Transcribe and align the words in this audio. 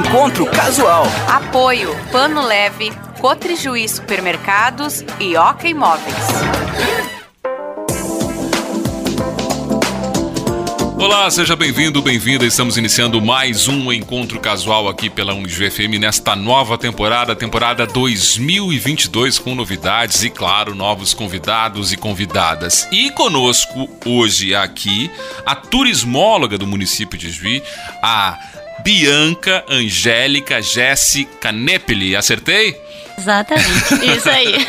Encontro 0.00 0.46
Casual. 0.46 1.04
Apoio 1.28 1.94
Pano 2.10 2.40
Leve, 2.40 2.90
Cotrijuí 3.20 3.86
Supermercados 3.86 5.04
e 5.20 5.36
Oca 5.36 5.68
Imóveis. 5.68 6.14
Olá, 10.96 11.30
seja 11.30 11.54
bem-vindo, 11.54 12.00
bem-vinda. 12.00 12.46
Estamos 12.46 12.78
iniciando 12.78 13.20
mais 13.20 13.68
um 13.68 13.92
encontro 13.92 14.40
casual 14.40 14.88
aqui 14.88 15.10
pela 15.10 15.34
Unijuí 15.34 15.70
FM 15.70 16.00
nesta 16.00 16.34
nova 16.34 16.78
temporada, 16.78 17.36
temporada 17.36 17.86
2022, 17.86 19.38
com 19.38 19.54
novidades 19.54 20.24
e, 20.24 20.30
claro, 20.30 20.74
novos 20.74 21.12
convidados 21.12 21.92
e 21.92 21.96
convidadas. 21.98 22.88
E 22.90 23.10
conosco 23.10 23.86
hoje 24.06 24.54
aqui 24.54 25.10
a 25.44 25.54
turismóloga 25.54 26.56
do 26.56 26.66
município 26.66 27.18
de 27.18 27.30
Juí, 27.30 27.62
a 28.02 28.38
Bianca 28.82 29.64
Angélica 29.68 30.60
Jéssica 30.62 31.52
Nepeli. 31.52 32.16
Acertei? 32.16 32.76
Exatamente, 33.20 33.94
isso 34.16 34.30
aí. 34.30 34.66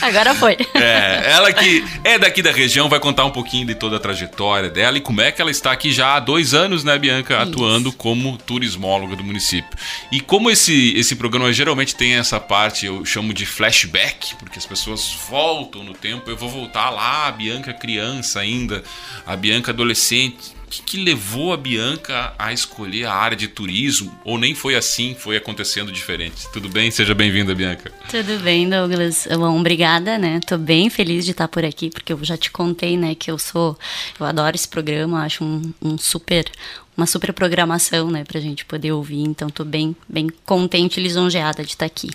Agora 0.00 0.34
foi. 0.34 0.56
É, 0.74 1.30
ela 1.30 1.52
que 1.52 1.84
é 2.02 2.18
daqui 2.18 2.42
da 2.42 2.50
região 2.50 2.88
vai 2.88 2.98
contar 2.98 3.24
um 3.24 3.30
pouquinho 3.30 3.64
de 3.64 3.76
toda 3.76 3.96
a 3.96 4.00
trajetória 4.00 4.68
dela 4.68 4.98
e 4.98 5.00
como 5.00 5.20
é 5.20 5.30
que 5.30 5.40
ela 5.40 5.52
está 5.52 5.70
aqui 5.70 5.92
já 5.92 6.16
há 6.16 6.20
dois 6.20 6.52
anos, 6.52 6.82
né, 6.82 6.98
Bianca, 6.98 7.34
isso. 7.34 7.42
atuando 7.42 7.92
como 7.92 8.36
turismóloga 8.38 9.14
do 9.14 9.22
município. 9.22 9.70
E 10.10 10.20
como 10.20 10.50
esse, 10.50 10.92
esse 10.96 11.14
programa 11.14 11.52
geralmente 11.52 11.94
tem 11.94 12.14
essa 12.14 12.40
parte, 12.40 12.86
eu 12.86 13.04
chamo 13.04 13.32
de 13.32 13.46
flashback, 13.46 14.34
porque 14.36 14.58
as 14.58 14.66
pessoas 14.66 15.16
voltam 15.30 15.84
no 15.84 15.94
tempo, 15.94 16.28
eu 16.28 16.36
vou 16.36 16.48
voltar 16.48 16.90
lá, 16.90 17.28
a 17.28 17.32
Bianca 17.32 17.72
criança 17.72 18.40
ainda, 18.40 18.82
a 19.24 19.36
Bianca 19.36 19.70
adolescente 19.70 20.61
que, 20.72 20.82
que 20.82 21.04
levou 21.04 21.52
a 21.52 21.56
Bianca 21.56 22.32
a 22.38 22.50
escolher 22.50 23.04
a 23.04 23.12
área 23.12 23.36
de 23.36 23.46
turismo? 23.46 24.18
Ou 24.24 24.38
nem 24.38 24.54
foi 24.54 24.74
assim, 24.74 25.14
foi 25.14 25.36
acontecendo 25.36 25.92
diferente? 25.92 26.50
Tudo 26.50 26.70
bem? 26.70 26.90
Seja 26.90 27.14
bem-vinda, 27.14 27.54
Bianca. 27.54 27.92
Tudo 28.08 28.38
bem, 28.42 28.68
Douglas. 28.68 29.28
Bom, 29.30 29.60
obrigada, 29.60 30.16
né? 30.16 30.40
Tô 30.46 30.56
bem 30.56 30.88
feliz 30.88 31.26
de 31.26 31.32
estar 31.32 31.46
por 31.46 31.62
aqui, 31.62 31.90
porque 31.90 32.14
eu 32.14 32.24
já 32.24 32.38
te 32.38 32.50
contei, 32.50 32.96
né, 32.96 33.14
que 33.14 33.30
eu 33.30 33.38
sou. 33.38 33.78
Eu 34.18 34.24
adoro 34.24 34.56
esse 34.56 34.66
programa, 34.66 35.24
acho 35.24 35.44
um, 35.44 35.74
um 35.82 35.98
super 35.98 36.50
uma 36.94 37.06
super 37.06 37.32
programação, 37.32 38.10
né, 38.10 38.22
pra 38.22 38.38
gente 38.40 38.64
poder 38.64 38.92
ouvir. 38.92 39.22
Então, 39.22 39.48
tô 39.48 39.64
bem, 39.64 39.96
bem 40.08 40.28
contente 40.44 41.00
e 41.00 41.02
lisonjeada 41.02 41.62
de 41.62 41.70
estar 41.70 41.86
aqui. 41.86 42.10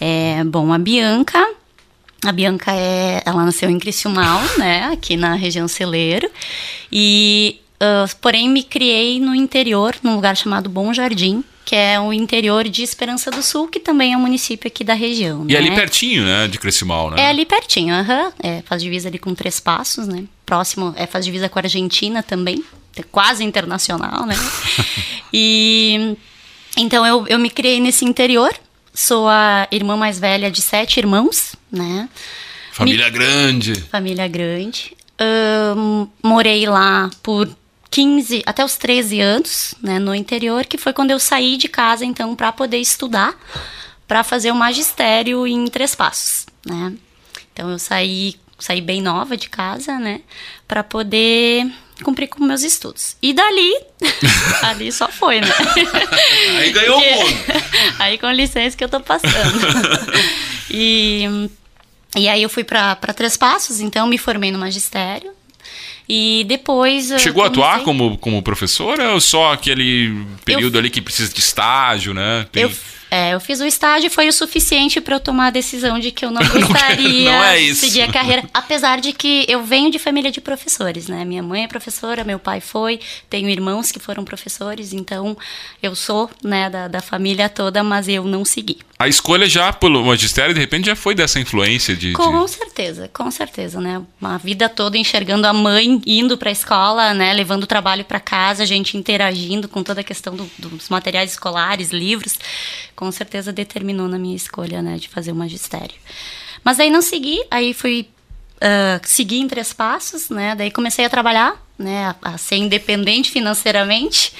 É, 0.00 0.42
bom, 0.44 0.72
a 0.72 0.78
Bianca, 0.78 1.46
a 2.24 2.32
Bianca 2.32 2.72
é, 2.72 3.22
ela 3.26 3.44
nasceu 3.44 3.68
em 3.68 3.78
Criciúmal, 3.78 4.40
né, 4.56 4.84
aqui 4.92 5.16
na 5.16 5.34
região 5.34 5.68
Celeiro, 5.68 6.30
e 6.90 7.61
Uh, 7.82 8.16
porém, 8.20 8.48
me 8.48 8.62
criei 8.62 9.18
no 9.18 9.34
interior, 9.34 9.96
num 10.04 10.14
lugar 10.14 10.36
chamado 10.36 10.70
Bom 10.70 10.94
Jardim, 10.94 11.42
que 11.64 11.74
é 11.74 11.98
o 11.98 12.12
interior 12.12 12.68
de 12.68 12.82
Esperança 12.82 13.28
do 13.28 13.42
Sul, 13.42 13.66
que 13.66 13.80
também 13.80 14.12
é 14.12 14.16
um 14.16 14.20
município 14.20 14.68
aqui 14.68 14.84
da 14.84 14.94
região. 14.94 15.44
E 15.48 15.52
né? 15.52 15.58
ali 15.58 15.74
pertinho, 15.74 16.24
né, 16.24 16.46
de 16.46 16.58
Criciúmal, 16.58 17.10
né? 17.10 17.22
É 17.22 17.28
ali 17.28 17.44
pertinho, 17.44 17.92
aham. 17.92 18.26
Uhum. 18.26 18.32
É, 18.40 18.62
faz 18.62 18.80
divisa 18.80 19.08
ali 19.08 19.18
com 19.18 19.34
Três 19.34 19.58
Passos, 19.58 20.06
né? 20.06 20.24
Próximo, 20.46 20.94
é, 20.96 21.06
faz 21.06 21.24
divisa 21.24 21.48
com 21.48 21.58
a 21.58 21.62
Argentina 21.62 22.22
também, 22.22 22.64
é 22.96 23.02
quase 23.02 23.42
internacional, 23.42 24.26
né? 24.26 24.36
e 25.32 26.16
então 26.76 27.04
eu, 27.04 27.26
eu 27.26 27.38
me 27.38 27.50
criei 27.50 27.80
nesse 27.80 28.04
interior, 28.04 28.54
sou 28.94 29.28
a 29.28 29.66
irmã 29.72 29.96
mais 29.96 30.20
velha 30.20 30.50
de 30.50 30.62
sete 30.62 30.98
irmãos, 30.98 31.56
né? 31.70 32.08
Família 32.72 33.06
me... 33.06 33.10
grande. 33.10 33.74
Família 33.90 34.28
grande. 34.28 34.96
Uh, 35.20 36.08
morei 36.22 36.66
lá 36.66 37.10
por 37.22 37.48
15 37.92 38.42
até 38.46 38.64
os 38.64 38.76
13 38.78 39.20
anos, 39.20 39.74
né, 39.82 39.98
no 39.98 40.14
interior, 40.14 40.64
que 40.64 40.78
foi 40.78 40.94
quando 40.94 41.10
eu 41.10 41.20
saí 41.20 41.58
de 41.58 41.68
casa 41.68 42.06
então 42.06 42.34
para 42.34 42.50
poder 42.50 42.78
estudar, 42.78 43.38
para 44.08 44.24
fazer 44.24 44.50
o 44.50 44.54
magistério 44.54 45.46
em 45.46 45.66
Três 45.68 45.94
Passos, 45.94 46.46
né? 46.66 46.94
Então 47.52 47.70
eu 47.70 47.78
saí, 47.78 48.36
saí 48.58 48.80
bem 48.80 49.02
nova 49.02 49.36
de 49.36 49.50
casa, 49.50 49.98
né, 49.98 50.22
para 50.66 50.82
poder 50.82 51.70
cumprir 52.02 52.28
com 52.28 52.42
meus 52.42 52.62
estudos. 52.62 53.14
E 53.20 53.34
dali, 53.34 53.76
ali 54.64 54.90
só 54.90 55.08
foi, 55.08 55.42
né? 55.42 55.48
Aí 56.58 56.72
ganhou 56.72 56.96
o 56.96 57.00
mundo. 57.00 57.34
Aí 58.00 58.16
com 58.16 58.30
licença 58.30 58.74
que 58.74 58.82
eu 58.82 58.88
tô 58.88 59.00
passando. 59.00 59.60
e 60.70 61.50
e 62.14 62.28
aí 62.28 62.42
eu 62.42 62.50
fui 62.50 62.62
para 62.62 62.94
Três 63.14 63.38
Passos, 63.38 63.80
então 63.80 64.06
me 64.06 64.18
formei 64.18 64.52
no 64.52 64.58
magistério, 64.58 65.32
e 66.08 66.44
depois. 66.48 67.12
Chegou 67.18 67.44
a 67.44 67.46
atuar 67.46 67.82
como, 67.82 68.18
como 68.18 68.42
professora 68.42 69.12
ou 69.12 69.20
só 69.20 69.52
aquele 69.52 70.24
período 70.44 70.76
eu, 70.76 70.80
ali 70.80 70.90
que 70.90 71.00
precisa 71.00 71.32
de 71.32 71.40
estágio, 71.40 72.12
né? 72.14 72.46
Tem... 72.50 72.64
Eu 72.64 72.72
é, 73.14 73.34
eu 73.34 73.40
fiz 73.40 73.60
o 73.60 73.66
estágio 73.66 74.06
e 74.06 74.10
foi 74.10 74.26
o 74.26 74.32
suficiente 74.32 74.98
para 74.98 75.16
eu 75.16 75.20
tomar 75.20 75.48
a 75.48 75.50
decisão 75.50 75.98
de 75.98 76.10
que 76.10 76.24
eu 76.24 76.30
não 76.30 76.40
gostaria 76.48 77.30
não 77.30 77.44
é 77.44 77.58
de 77.58 77.74
seguir 77.74 78.00
a 78.00 78.10
carreira. 78.10 78.42
Apesar 78.54 79.02
de 79.02 79.12
que 79.12 79.44
eu 79.46 79.62
venho 79.62 79.90
de 79.90 79.98
família 79.98 80.30
de 80.30 80.40
professores, 80.40 81.08
né? 81.08 81.22
Minha 81.22 81.42
mãe 81.42 81.64
é 81.64 81.68
professora, 81.68 82.24
meu 82.24 82.38
pai 82.38 82.62
foi, 82.62 82.98
tenho 83.28 83.50
irmãos 83.50 83.92
que 83.92 83.98
foram 83.98 84.24
professores, 84.24 84.94
então 84.94 85.36
eu 85.82 85.94
sou, 85.94 86.30
né, 86.42 86.70
da, 86.70 86.88
da 86.88 87.02
família 87.02 87.50
toda, 87.50 87.84
mas 87.84 88.08
eu 88.08 88.24
não 88.24 88.46
segui. 88.46 88.78
A 88.98 89.08
escolha 89.08 89.48
já 89.48 89.72
pelo 89.72 90.04
magistério, 90.04 90.54
de 90.54 90.60
repente, 90.60 90.86
já 90.86 90.94
foi 90.94 91.12
dessa 91.12 91.40
influência 91.40 91.96
de. 91.96 92.12
Com 92.12 92.44
de... 92.44 92.50
certeza, 92.52 93.10
com 93.12 93.28
certeza, 93.32 93.80
né? 93.80 94.00
Uma 94.20 94.38
vida 94.38 94.68
toda 94.68 94.96
enxergando 94.96 95.44
a 95.44 95.52
mãe 95.52 96.00
indo 96.06 96.38
para 96.38 96.50
a 96.50 96.52
escola, 96.52 97.12
né? 97.12 97.32
Levando 97.32 97.64
o 97.64 97.66
trabalho 97.66 98.04
para 98.04 98.20
casa, 98.20 98.62
a 98.62 98.66
gente 98.66 98.96
interagindo 98.96 99.68
com 99.68 99.82
toda 99.82 100.02
a 100.02 100.04
questão 100.04 100.36
do, 100.36 100.48
dos 100.56 100.88
materiais 100.88 101.32
escolares, 101.32 101.90
livros 101.90 102.38
com 103.02 103.10
certeza 103.10 103.52
determinou 103.52 104.06
na 104.06 104.16
minha 104.16 104.36
escolha, 104.36 104.80
né, 104.80 104.96
de 104.96 105.08
fazer 105.08 105.32
o 105.32 105.34
magistério. 105.34 105.96
Mas 106.62 106.78
aí 106.78 106.88
não 106.88 107.02
segui, 107.02 107.42
aí 107.50 107.74
fui 107.74 108.06
uh, 108.58 109.00
seguir 109.04 109.40
em 109.40 109.48
três 109.48 109.72
passos, 109.72 110.30
né, 110.30 110.54
daí 110.54 110.70
comecei 110.70 111.04
a 111.04 111.10
trabalhar, 111.10 111.60
né, 111.76 112.14
a, 112.22 112.34
a 112.34 112.38
ser 112.38 112.58
independente 112.58 113.28
financeiramente, 113.28 114.32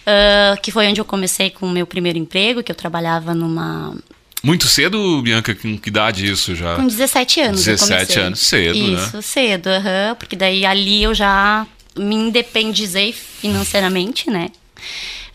uh, 0.00 0.58
que 0.62 0.72
foi 0.72 0.86
onde 0.88 0.98
eu 0.98 1.04
comecei 1.04 1.50
com 1.50 1.66
o 1.66 1.70
meu 1.70 1.86
primeiro 1.86 2.18
emprego, 2.18 2.62
que 2.62 2.72
eu 2.72 2.76
trabalhava 2.76 3.34
numa 3.34 3.94
muito 4.42 4.66
cedo, 4.66 5.20
Bianca? 5.20 5.54
Com 5.54 5.76
que 5.76 5.90
idade 5.90 6.26
isso 6.26 6.54
já? 6.54 6.74
Com 6.74 6.86
17 6.86 7.40
anos. 7.42 7.62
17 7.62 8.20
anos, 8.20 8.40
cedo, 8.40 8.78
isso, 8.78 8.92
né? 8.92 9.02
Isso, 9.02 9.20
cedo, 9.20 9.66
uhum, 9.66 10.14
porque 10.18 10.34
daí 10.34 10.64
ali 10.64 11.02
eu 11.02 11.12
já 11.12 11.66
me 11.94 12.14
independizei 12.14 13.12
financeiramente, 13.12 14.30
né? 14.30 14.48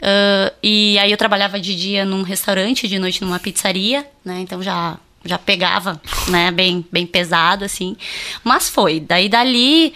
Uh, 0.05 0.53
e 0.61 0.99
aí 0.99 1.09
eu 1.09 1.17
trabalhava 1.17 1.59
de 1.59 1.75
dia 1.75 2.05
num 2.05 2.21
restaurante, 2.21 2.87
de 2.87 2.99
noite 2.99 3.23
numa 3.23 3.39
pizzaria, 3.39 4.05
né? 4.23 4.39
Então 4.39 4.61
já 4.61 4.99
já 5.27 5.39
pegava, 5.39 5.99
né, 6.27 6.51
bem 6.51 6.85
bem 6.91 7.07
pesado 7.07 7.65
assim. 7.65 7.97
Mas 8.43 8.69
foi. 8.69 8.99
Daí 8.99 9.27
dali 9.27 9.95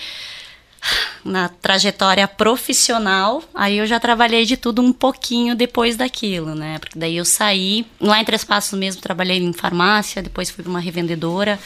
na 1.23 1.49
trajetória 1.49 2.27
profissional, 2.27 3.43
aí 3.53 3.77
eu 3.77 3.85
já 3.85 3.99
trabalhei 3.99 4.45
de 4.45 4.57
tudo 4.57 4.81
um 4.81 4.91
pouquinho 4.91 5.55
depois 5.55 5.95
daquilo, 5.95 6.55
né? 6.55 6.79
Porque 6.79 6.97
daí 6.97 7.17
eu 7.17 7.25
saí, 7.25 7.85
lá 8.01 8.19
em 8.19 8.25
Três 8.25 8.43
Passos 8.43 8.79
mesmo, 8.79 9.01
trabalhei 9.01 9.37
em 9.37 9.53
farmácia, 9.53 10.23
depois 10.23 10.49
fui 10.49 10.63
para 10.63 10.71
uma 10.71 10.79
revendedora. 10.79 11.59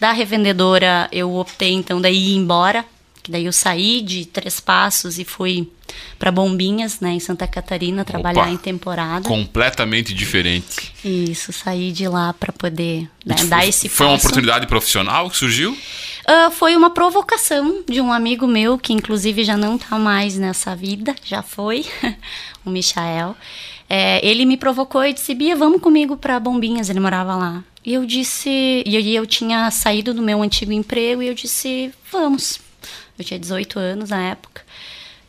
Da 0.00 0.10
revendedora 0.10 1.08
eu 1.12 1.32
optei 1.36 1.72
então 1.72 2.00
daí 2.00 2.32
ir 2.32 2.36
embora, 2.36 2.84
que 3.22 3.30
daí 3.30 3.44
eu 3.44 3.52
saí 3.52 4.00
de 4.00 4.26
Três 4.26 4.58
Passos 4.58 5.20
e 5.20 5.24
fui 5.24 5.70
para 6.18 6.30
Bombinhas, 6.30 7.00
né, 7.00 7.12
em 7.12 7.20
Santa 7.20 7.46
Catarina, 7.46 8.04
trabalhar 8.04 8.42
Opa, 8.42 8.50
em 8.50 8.56
temporada. 8.56 9.28
Completamente 9.28 10.14
diferente. 10.14 10.92
Isso, 11.04 11.52
saí 11.52 11.92
de 11.92 12.08
lá 12.08 12.32
para 12.32 12.52
poder 12.52 13.08
né, 13.24 13.36
dar 13.48 13.66
esse 13.66 13.88
Foi 13.88 14.06
passo. 14.06 14.10
uma 14.10 14.18
oportunidade 14.18 14.66
profissional 14.66 15.30
que 15.30 15.36
surgiu? 15.36 15.72
Uh, 15.72 16.50
foi 16.50 16.76
uma 16.76 16.90
provocação 16.90 17.82
de 17.88 18.00
um 18.00 18.12
amigo 18.12 18.46
meu, 18.46 18.78
que 18.78 18.92
inclusive 18.92 19.44
já 19.44 19.56
não 19.56 19.76
está 19.76 19.98
mais 19.98 20.36
nessa 20.36 20.74
vida, 20.74 21.14
já 21.24 21.42
foi, 21.42 21.84
o 22.64 22.70
Michael. 22.70 23.36
É, 23.88 24.26
ele 24.26 24.44
me 24.44 24.56
provocou 24.56 25.04
e 25.04 25.12
disse: 25.12 25.34
Bia, 25.34 25.54
vamos 25.54 25.80
comigo 25.80 26.16
para 26.16 26.40
Bombinhas. 26.40 26.90
Ele 26.90 27.00
morava 27.00 27.36
lá. 27.36 27.64
E 27.84 27.94
eu 27.94 28.04
disse. 28.04 28.50
E 28.84 28.96
eu, 28.96 29.22
eu 29.22 29.26
tinha 29.26 29.70
saído 29.70 30.12
do 30.12 30.22
meu 30.22 30.42
antigo 30.42 30.72
emprego 30.72 31.22
e 31.22 31.28
eu 31.28 31.34
disse: 31.34 31.92
Vamos. 32.10 32.58
Eu 33.18 33.24
tinha 33.24 33.38
18 33.38 33.78
anos 33.78 34.10
na 34.10 34.22
época, 34.22 34.62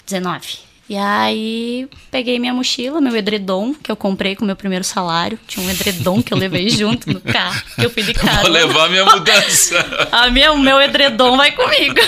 19. 0.07 0.68
E 0.89 0.95
aí 0.95 1.86
peguei 2.09 2.39
minha 2.39 2.54
mochila, 2.54 3.01
meu 3.01 3.13
edredom, 3.13 3.74
que 3.74 3.92
eu 3.92 3.95
comprei 3.95 4.38
com 4.38 4.44
o 4.44 4.48
meu 4.48 4.56
primeiro 4.56 4.86
salário. 4.86 5.38
Tinha 5.45 5.65
um 5.65 5.69
edredom 5.69 6.24
que 6.24 6.33
eu 6.33 6.38
levei 6.38 6.69
junto 6.71 7.12
no 7.12 7.19
carro, 7.19 7.62
que 7.75 7.86
eu 7.86 7.89
fui 7.89 8.04
de 8.04 8.13
carro. 8.13 8.44
Vou 8.44 8.51
levar 8.51 8.89
minha 8.89 9.04
mudança. 9.04 10.07
A 10.09 10.30
minha, 10.30 10.54
o 10.54 10.57
meu 10.57 10.81
edredom 10.81 11.36
vai 11.36 11.51
comigo. 11.51 11.95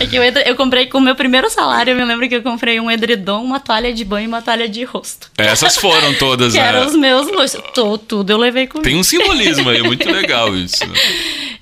É 0.00 0.06
que 0.06 0.16
eu, 0.16 0.22
eu 0.22 0.56
comprei 0.56 0.86
com 0.86 0.98
o 0.98 1.00
meu 1.00 1.14
primeiro 1.14 1.48
salário, 1.48 1.92
eu 1.92 1.96
me 1.96 2.04
lembro 2.04 2.28
que 2.28 2.34
eu 2.34 2.42
comprei 2.42 2.78
um 2.80 2.90
edredom, 2.90 3.42
uma 3.42 3.60
toalha 3.60 3.92
de 3.92 4.04
banho 4.04 4.24
e 4.24 4.28
uma 4.28 4.42
toalha 4.42 4.68
de 4.68 4.84
rosto. 4.84 5.30
Essas 5.38 5.76
foram 5.76 6.14
todas, 6.14 6.52
que 6.52 6.58
né? 6.58 6.66
eram 6.66 6.86
os 6.86 6.94
meus 6.94 7.26
luxos. 7.28 7.60
Tudo 7.72 8.32
eu 8.32 8.36
levei 8.36 8.66
comigo. 8.66 8.88
Tem 8.88 8.96
um 8.96 9.04
simbolismo 9.04 9.68
aí, 9.70 9.82
muito 9.82 10.08
legal 10.10 10.54
isso. 10.54 10.84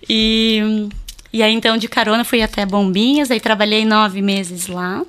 E... 0.09 0.89
E 1.33 1.43
aí, 1.43 1.53
então, 1.53 1.77
de 1.77 1.89
carona, 1.89 2.25
fui 2.25 2.43
até 2.43 2.67
Bombinhas, 2.67 3.31
aí 3.31 3.41
trabalhei 3.41 3.85
nove 3.85 4.21
meses 4.21 4.67
lá. 4.67 5.03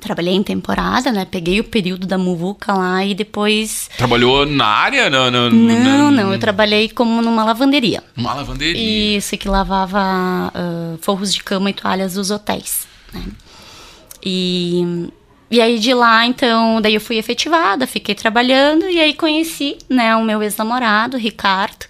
Trabalhei 0.00 0.34
em 0.34 0.42
temporada, 0.44 1.10
né? 1.10 1.24
Peguei 1.24 1.58
o 1.58 1.64
período 1.64 2.06
da 2.06 2.16
muvuca 2.16 2.72
lá 2.72 3.04
e 3.04 3.14
depois. 3.14 3.90
Trabalhou 3.96 4.46
na 4.46 4.64
área? 4.64 5.10
Não, 5.10 5.28
não, 5.28 5.50
não, 5.50 6.10
não. 6.12 6.32
Eu 6.32 6.38
trabalhei 6.38 6.88
como 6.88 7.20
numa 7.20 7.42
lavanderia. 7.42 8.04
Uma 8.16 8.34
lavanderia? 8.34 9.16
Isso, 9.16 9.36
que 9.36 9.48
lavava 9.48 10.52
uh, 10.54 10.98
forros 11.02 11.34
de 11.34 11.42
cama 11.42 11.70
e 11.70 11.72
toalhas 11.72 12.14
dos 12.14 12.30
hotéis. 12.30 12.86
Né? 13.12 13.24
E, 14.24 15.08
e 15.50 15.60
aí 15.60 15.80
de 15.80 15.92
lá, 15.94 16.24
então, 16.26 16.80
daí 16.80 16.94
eu 16.94 17.00
fui 17.00 17.16
efetivada, 17.16 17.86
fiquei 17.86 18.14
trabalhando 18.14 18.88
e 18.88 19.00
aí 19.00 19.14
conheci, 19.14 19.78
né, 19.88 20.14
o 20.14 20.24
meu 20.24 20.42
ex-namorado, 20.42 21.16
Ricardo, 21.16 21.86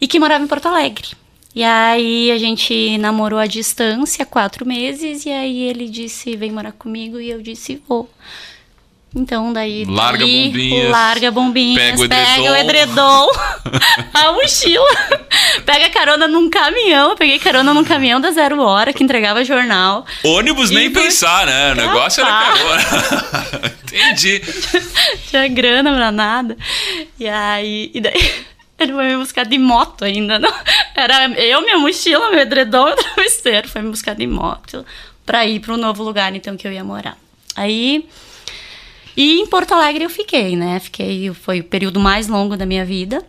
e 0.00 0.06
que 0.06 0.18
morava 0.18 0.44
em 0.44 0.48
Porto 0.48 0.66
Alegre. 0.66 1.08
E 1.54 1.62
aí 1.62 2.32
a 2.32 2.38
gente 2.38 2.98
namorou 2.98 3.38
à 3.38 3.46
distância 3.46 4.26
quatro 4.26 4.66
meses 4.66 5.24
e 5.24 5.30
aí 5.30 5.62
ele 5.62 5.88
disse 5.88 6.36
vem 6.36 6.50
morar 6.50 6.72
comigo 6.72 7.20
e 7.20 7.30
eu 7.30 7.40
disse 7.40 7.80
vou. 7.88 8.10
Então 9.16 9.52
daí 9.52 9.84
larga 9.84 10.24
daí, 10.24 10.48
bombinhas, 10.48 10.90
larga 10.90 11.30
bombinhas, 11.30 12.00
pega 12.00 12.00
o 12.00 12.04
edredom, 12.04 12.36
pega 12.36 12.50
o 12.50 12.56
edredom 12.56 13.30
a 14.12 14.32
mochila, 14.32 14.88
pega 15.64 15.88
carona 15.90 16.26
num 16.26 16.50
caminhão, 16.50 17.14
peguei 17.14 17.38
carona 17.38 17.72
num 17.72 17.84
caminhão 17.84 18.20
da 18.20 18.32
Zero 18.32 18.60
Hora 18.60 18.92
que 18.92 19.04
entregava 19.04 19.44
jornal. 19.44 20.04
Ônibus 20.24 20.70
nem 20.70 20.90
pensar, 20.90 21.46
né? 21.46 21.70
O 21.70 21.74
negócio 21.76 22.24
era 22.24 22.32
carona. 22.32 23.74
Entendi. 23.86 24.42
Tinha 25.30 25.46
grana 25.46 25.94
pra 25.94 26.10
nada. 26.10 26.56
E 27.18 27.28
aí, 27.28 27.92
e 27.94 28.00
daí 28.00 28.44
ele 28.78 28.92
foi 28.92 29.08
me 29.08 29.16
buscar 29.16 29.44
de 29.44 29.58
moto 29.58 30.04
ainda, 30.04 30.38
não? 30.38 30.52
Era 30.94 31.30
eu, 31.40 31.60
minha 31.62 31.78
mochila, 31.78 32.30
meu 32.30 32.40
edredom 32.40 32.88
e 32.90 32.92
o 32.92 32.96
travesseiro. 32.96 33.68
Foi 33.68 33.82
me 33.82 33.90
buscar 33.90 34.14
de 34.14 34.26
moto 34.26 34.84
pra 35.24 35.46
ir 35.46 35.62
um 35.70 35.76
novo 35.76 36.02
lugar, 36.02 36.34
então, 36.34 36.56
que 36.56 36.66
eu 36.66 36.72
ia 36.72 36.84
morar. 36.84 37.16
Aí... 37.54 38.08
E 39.16 39.38
em 39.38 39.46
Porto 39.46 39.72
Alegre 39.72 40.02
eu 40.02 40.10
fiquei, 40.10 40.56
né? 40.56 40.80
Fiquei... 40.80 41.32
Foi 41.32 41.60
o 41.60 41.64
período 41.64 42.00
mais 42.00 42.26
longo 42.26 42.56
da 42.56 42.66
minha 42.66 42.84
vida. 42.84 43.24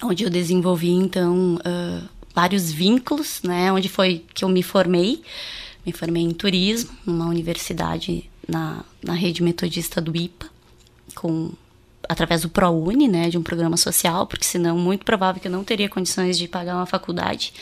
Onde 0.00 0.22
eu 0.22 0.30
desenvolvi, 0.30 0.92
então, 0.92 1.56
uh, 1.56 2.08
vários 2.32 2.70
vínculos, 2.70 3.40
né? 3.42 3.72
Onde 3.72 3.88
foi 3.88 4.24
que 4.32 4.44
eu 4.44 4.48
me 4.48 4.62
formei. 4.62 5.20
Me 5.84 5.90
formei 5.92 6.22
em 6.22 6.30
turismo, 6.30 6.90
numa 7.04 7.26
universidade 7.26 8.30
na, 8.46 8.84
na 9.02 9.14
rede 9.14 9.42
metodista 9.42 10.00
do 10.00 10.16
IPA. 10.16 10.46
Com 11.16 11.52
através 12.08 12.42
do 12.42 12.48
ProUni, 12.48 13.06
né, 13.06 13.28
de 13.28 13.36
um 13.36 13.42
programa 13.42 13.76
social, 13.76 14.26
porque 14.26 14.44
senão 14.44 14.78
muito 14.78 15.04
provável 15.04 15.40
que 15.40 15.48
eu 15.48 15.52
não 15.52 15.62
teria 15.62 15.88
condições 15.88 16.38
de 16.38 16.48
pagar 16.48 16.76
uma 16.76 16.86
faculdade. 16.86 17.52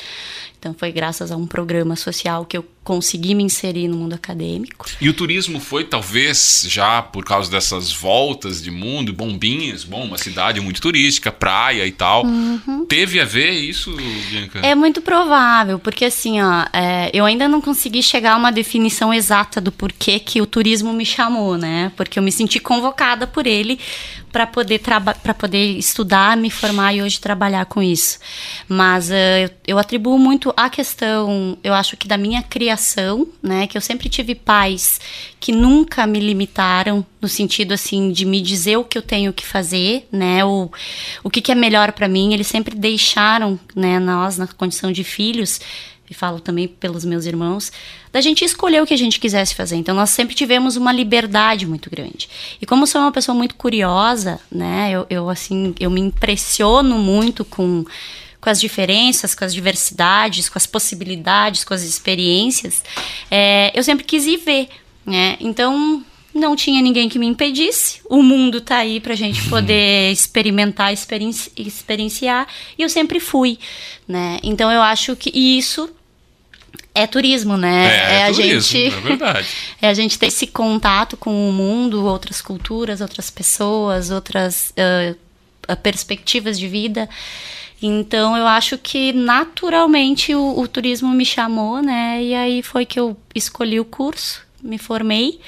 Então 0.58 0.74
foi 0.74 0.90
graças 0.90 1.30
a 1.30 1.36
um 1.36 1.46
programa 1.46 1.96
social 1.96 2.44
que 2.44 2.56
eu 2.56 2.64
consegui 2.86 3.34
me 3.34 3.42
inserir 3.42 3.88
no 3.88 3.96
mundo 3.96 4.14
acadêmico. 4.14 4.86
E 5.00 5.08
o 5.08 5.12
turismo 5.12 5.58
foi 5.58 5.82
talvez 5.82 6.64
já 6.68 7.02
por 7.02 7.24
causa 7.24 7.50
dessas 7.50 7.92
voltas 7.92 8.62
de 8.62 8.70
mundo, 8.70 9.12
bombinhas, 9.12 9.82
bom, 9.82 10.04
uma 10.04 10.16
cidade 10.16 10.60
muito 10.60 10.80
turística, 10.80 11.32
praia 11.32 11.84
e 11.84 11.90
tal. 11.90 12.24
Uhum. 12.24 12.86
Teve 12.86 13.18
a 13.18 13.24
ver 13.24 13.50
isso, 13.50 13.92
Bianca? 14.30 14.60
É 14.60 14.76
muito 14.76 15.02
provável, 15.02 15.80
porque 15.80 16.04
assim, 16.04 16.40
ó, 16.40 16.64
é, 16.72 17.10
eu 17.12 17.24
ainda 17.24 17.48
não 17.48 17.60
consegui 17.60 18.04
chegar 18.04 18.34
a 18.34 18.36
uma 18.36 18.52
definição 18.52 19.12
exata 19.12 19.60
do 19.60 19.72
porquê 19.72 20.20
que 20.20 20.40
o 20.40 20.46
turismo 20.46 20.92
me 20.92 21.04
chamou, 21.04 21.58
né? 21.58 21.90
Porque 21.96 22.20
eu 22.20 22.22
me 22.22 22.30
senti 22.30 22.60
convocada 22.60 23.26
por 23.26 23.48
ele 23.48 23.80
para 24.30 24.46
poder 24.46 24.80
para 24.80 25.34
poder 25.34 25.78
estudar, 25.78 26.36
me 26.36 26.50
formar 26.50 26.92
e 26.92 27.02
hoje 27.02 27.18
trabalhar 27.18 27.64
com 27.64 27.82
isso. 27.82 28.18
Mas 28.68 29.08
uh, 29.08 29.14
eu, 29.42 29.50
eu 29.68 29.78
atribuo 29.78 30.18
muito 30.18 30.45
a 30.56 30.68
questão, 30.68 31.56
eu 31.62 31.72
acho 31.72 31.96
que 31.96 32.06
da 32.06 32.16
minha 32.16 32.42
criação, 32.42 33.26
né, 33.42 33.66
que 33.66 33.76
eu 33.76 33.80
sempre 33.80 34.08
tive 34.08 34.34
pais 34.34 35.00
que 35.40 35.52
nunca 35.52 36.06
me 36.06 36.20
limitaram 36.20 37.04
no 37.20 37.28
sentido 37.28 37.72
assim 37.72 38.10
de 38.12 38.24
me 38.24 38.40
dizer 38.40 38.76
o 38.76 38.84
que 38.84 38.98
eu 38.98 39.02
tenho 39.02 39.32
que 39.32 39.46
fazer, 39.46 40.06
né, 40.12 40.44
o, 40.44 40.70
o 41.22 41.30
que, 41.30 41.40
que 41.40 41.52
é 41.52 41.54
melhor 41.54 41.92
para 41.92 42.08
mim. 42.08 42.32
Eles 42.32 42.46
sempre 42.46 42.76
deixaram, 42.76 43.58
né, 43.74 43.98
nós 43.98 44.38
na 44.38 44.46
condição 44.46 44.92
de 44.92 45.04
filhos 45.04 45.60
e 46.08 46.14
falo 46.14 46.40
também 46.40 46.68
pelos 46.68 47.04
meus 47.04 47.26
irmãos, 47.26 47.72
da 48.12 48.20
gente 48.20 48.44
escolher 48.44 48.82
o 48.82 48.86
que 48.86 48.94
a 48.94 48.98
gente 48.98 49.18
quisesse 49.18 49.54
fazer. 49.54 49.76
Então 49.76 49.94
nós 49.94 50.10
sempre 50.10 50.34
tivemos 50.34 50.76
uma 50.76 50.92
liberdade 50.92 51.66
muito 51.66 51.90
grande. 51.90 52.28
E 52.60 52.66
como 52.66 52.86
sou 52.86 53.00
uma 53.00 53.12
pessoa 53.12 53.36
muito 53.36 53.54
curiosa, 53.56 54.40
né, 54.50 54.90
eu, 54.92 55.06
eu 55.10 55.28
assim, 55.28 55.74
eu 55.80 55.90
me 55.90 56.00
impressiono 56.00 56.98
muito 56.98 57.44
com 57.44 57.84
com 58.46 58.50
as 58.50 58.60
diferenças, 58.60 59.34
com 59.34 59.44
as 59.44 59.52
diversidades, 59.52 60.48
com 60.48 60.56
as 60.56 60.68
possibilidades, 60.68 61.64
com 61.64 61.74
as 61.74 61.82
experiências, 61.82 62.84
é, 63.28 63.72
eu 63.74 63.82
sempre 63.82 64.04
quis 64.04 64.24
ir 64.24 64.36
ver, 64.36 64.68
né? 65.04 65.36
Então 65.40 66.04
não 66.32 66.54
tinha 66.54 66.80
ninguém 66.80 67.08
que 67.08 67.18
me 67.18 67.26
impedisse. 67.26 68.00
O 68.08 68.22
mundo 68.22 68.60
tá 68.60 68.76
aí 68.76 69.00
pra 69.00 69.16
gente 69.16 69.48
poder 69.50 70.12
experimentar, 70.12 70.92
experienci 70.92 71.50
experienciar, 71.56 72.46
e 72.78 72.82
eu 72.82 72.88
sempre 72.88 73.18
fui, 73.18 73.58
né? 74.06 74.38
Então 74.44 74.70
eu 74.70 74.80
acho 74.80 75.16
que 75.16 75.36
isso 75.36 75.90
é 76.94 77.04
turismo, 77.04 77.56
né? 77.56 77.88
É, 77.88 77.96
é, 77.96 78.14
é 78.14 78.24
a 78.26 78.32
turismo, 78.32 78.60
gente, 78.60 78.86
é 78.86 79.00
verdade. 79.00 79.48
é 79.82 79.88
a 79.88 79.94
gente 79.94 80.16
ter 80.16 80.26
esse 80.26 80.46
contato 80.46 81.16
com 81.16 81.50
o 81.50 81.52
mundo, 81.52 82.04
outras 82.04 82.40
culturas, 82.40 83.00
outras 83.00 83.28
pessoas, 83.28 84.12
outras 84.12 84.72
uh, 84.78 85.76
perspectivas 85.82 86.56
de 86.56 86.68
vida. 86.68 87.08
Então 87.82 88.36
eu 88.36 88.46
acho 88.46 88.78
que 88.78 89.12
naturalmente 89.12 90.34
o, 90.34 90.58
o 90.58 90.66
turismo 90.66 91.12
me 91.12 91.24
chamou, 91.24 91.82
né? 91.82 92.22
E 92.22 92.34
aí 92.34 92.62
foi 92.62 92.86
que 92.86 92.98
eu 92.98 93.16
escolhi 93.34 93.78
o 93.78 93.84
curso 93.84 94.46
me 94.62 94.78
formei. 94.78 95.38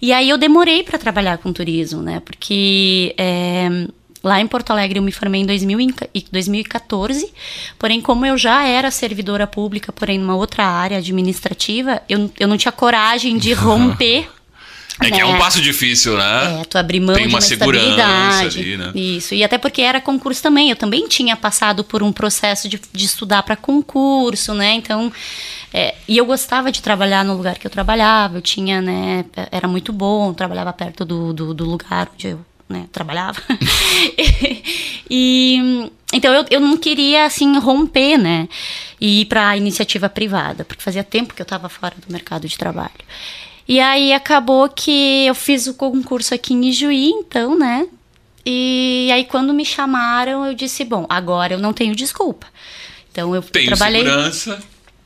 E 0.00 0.12
aí 0.12 0.28
eu 0.28 0.38
demorei 0.38 0.82
para 0.82 0.98
trabalhar 0.98 1.38
com 1.38 1.52
turismo, 1.52 2.02
né? 2.02 2.20
Porque 2.20 3.14
é, 3.18 3.86
lá 4.22 4.40
em 4.40 4.46
Porto 4.46 4.70
Alegre 4.70 4.98
eu 4.98 5.02
me 5.02 5.12
formei 5.12 5.42
em 5.42 5.46
2014. 5.46 7.32
Porém, 7.78 8.00
como 8.00 8.24
eu 8.24 8.38
já 8.38 8.66
era 8.66 8.90
servidora 8.90 9.46
pública, 9.46 9.92
porém 9.92 10.18
numa 10.18 10.34
outra 10.36 10.64
área 10.64 10.98
administrativa, 10.98 12.00
eu, 12.08 12.30
eu 12.38 12.48
não 12.48 12.56
tinha 12.56 12.72
coragem 12.72 13.36
de 13.36 13.52
romper. 13.54 14.28
É 15.00 15.10
que 15.10 15.20
é 15.20 15.24
um 15.24 15.32
né? 15.32 15.38
passo 15.38 15.60
difícil, 15.60 16.16
né? 16.16 16.60
É, 16.60 16.64
tu 16.64 16.76
abrir 16.76 17.00
mão 17.00 17.14
Tem 17.14 17.26
uma, 17.26 17.36
uma 17.36 17.40
segurança 17.40 18.44
ali, 18.44 18.76
né? 18.76 18.92
Isso. 18.94 19.34
E 19.34 19.42
até 19.42 19.58
porque 19.58 19.82
era 19.82 20.00
concurso 20.00 20.42
também. 20.42 20.70
Eu 20.70 20.76
também 20.76 21.08
tinha 21.08 21.34
passado 21.34 21.82
por 21.82 22.02
um 22.02 22.12
processo 22.12 22.68
de, 22.68 22.80
de 22.92 23.04
estudar 23.04 23.42
para 23.42 23.56
concurso, 23.56 24.54
né? 24.54 24.74
Então, 24.74 25.12
é, 25.72 25.94
e 26.06 26.18
eu 26.18 26.26
gostava 26.26 26.70
de 26.70 26.82
trabalhar 26.82 27.24
no 27.24 27.34
lugar 27.34 27.58
que 27.58 27.66
eu 27.66 27.70
trabalhava. 27.70 28.38
Eu 28.38 28.42
tinha, 28.42 28.80
né? 28.80 29.24
Era 29.50 29.66
muito 29.66 29.92
bom. 29.92 30.32
Trabalhava 30.34 30.72
perto 30.72 31.04
do, 31.04 31.32
do, 31.32 31.54
do 31.54 31.64
lugar 31.64 32.10
onde 32.12 32.28
eu 32.28 32.40
né, 32.68 32.86
trabalhava. 32.90 33.40
e 35.08 35.90
então 36.12 36.32
eu, 36.32 36.44
eu 36.50 36.60
não 36.60 36.76
queria 36.76 37.24
assim 37.24 37.58
romper, 37.58 38.18
né, 38.18 38.48
e 39.00 39.22
ir 39.22 39.24
para 39.26 39.50
a 39.50 39.56
iniciativa 39.56 40.08
privada, 40.08 40.64
porque 40.64 40.82
fazia 40.82 41.04
tempo 41.04 41.34
que 41.34 41.40
eu 41.40 41.44
estava 41.44 41.68
fora 41.68 41.94
do 42.04 42.12
mercado 42.12 42.48
de 42.48 42.56
trabalho. 42.56 42.90
E 43.72 43.80
aí 43.80 44.12
acabou 44.12 44.68
que 44.68 45.24
eu 45.24 45.34
fiz 45.34 45.66
o 45.66 45.72
concurso 45.72 46.34
aqui 46.34 46.52
em 46.52 46.68
Ijuí, 46.68 47.08
então, 47.08 47.58
né? 47.58 47.88
E 48.44 49.08
aí 49.10 49.24
quando 49.24 49.54
me 49.54 49.64
chamaram, 49.64 50.44
eu 50.44 50.52
disse, 50.52 50.84
bom, 50.84 51.06
agora 51.08 51.54
eu 51.54 51.58
não 51.58 51.72
tenho 51.72 51.96
desculpa. 51.96 52.46
Então 53.10 53.34
eu 53.34 53.40
tenho 53.40 53.68
trabalhei 53.68 54.04
segurança 54.04 54.62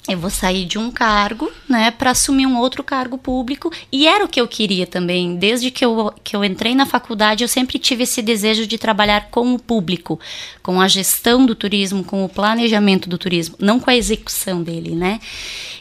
eu 0.08 0.18
vou 0.18 0.30
sair 0.30 0.64
de 0.64 0.78
um 0.78 0.90
cargo, 0.90 1.50
né, 1.68 1.90
para 1.90 2.12
assumir 2.12 2.46
um 2.46 2.58
outro 2.58 2.84
cargo 2.84 3.18
público. 3.18 3.72
E 3.90 4.06
era 4.06 4.24
o 4.24 4.28
que 4.28 4.40
eu 4.40 4.46
queria 4.46 4.86
também. 4.86 5.36
Desde 5.36 5.70
que 5.70 5.84
eu, 5.84 6.12
que 6.22 6.36
eu 6.36 6.44
entrei 6.44 6.74
na 6.74 6.86
faculdade, 6.86 7.42
eu 7.42 7.48
sempre 7.48 7.78
tive 7.78 8.04
esse 8.04 8.22
desejo 8.22 8.66
de 8.66 8.78
trabalhar 8.78 9.28
com 9.30 9.54
o 9.54 9.58
público, 9.58 10.20
com 10.62 10.80
a 10.80 10.86
gestão 10.86 11.44
do 11.44 11.54
turismo, 11.54 12.04
com 12.04 12.24
o 12.24 12.28
planejamento 12.28 13.08
do 13.08 13.18
turismo, 13.18 13.56
não 13.58 13.80
com 13.80 13.90
a 13.90 13.96
execução 13.96 14.62
dele, 14.62 14.94
né? 14.94 15.20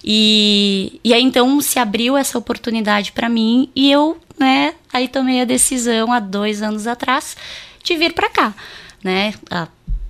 E, 0.03 0.99
e 1.03 1.13
aí 1.13 1.21
então 1.21 1.59
se 1.61 1.77
abriu 1.79 2.17
essa 2.17 2.37
oportunidade 2.37 3.11
para 3.11 3.29
mim 3.29 3.69
e 3.75 3.91
eu, 3.91 4.17
né, 4.37 4.75
aí 4.93 5.07
tomei 5.07 5.41
a 5.41 5.45
decisão 5.45 6.11
há 6.11 6.19
dois 6.19 6.61
anos 6.61 6.85
atrás 6.85 7.35
de 7.83 7.95
vir 7.95 8.13
para 8.13 8.29
cá, 8.29 8.53
né? 9.03 9.33
Há 9.49 9.67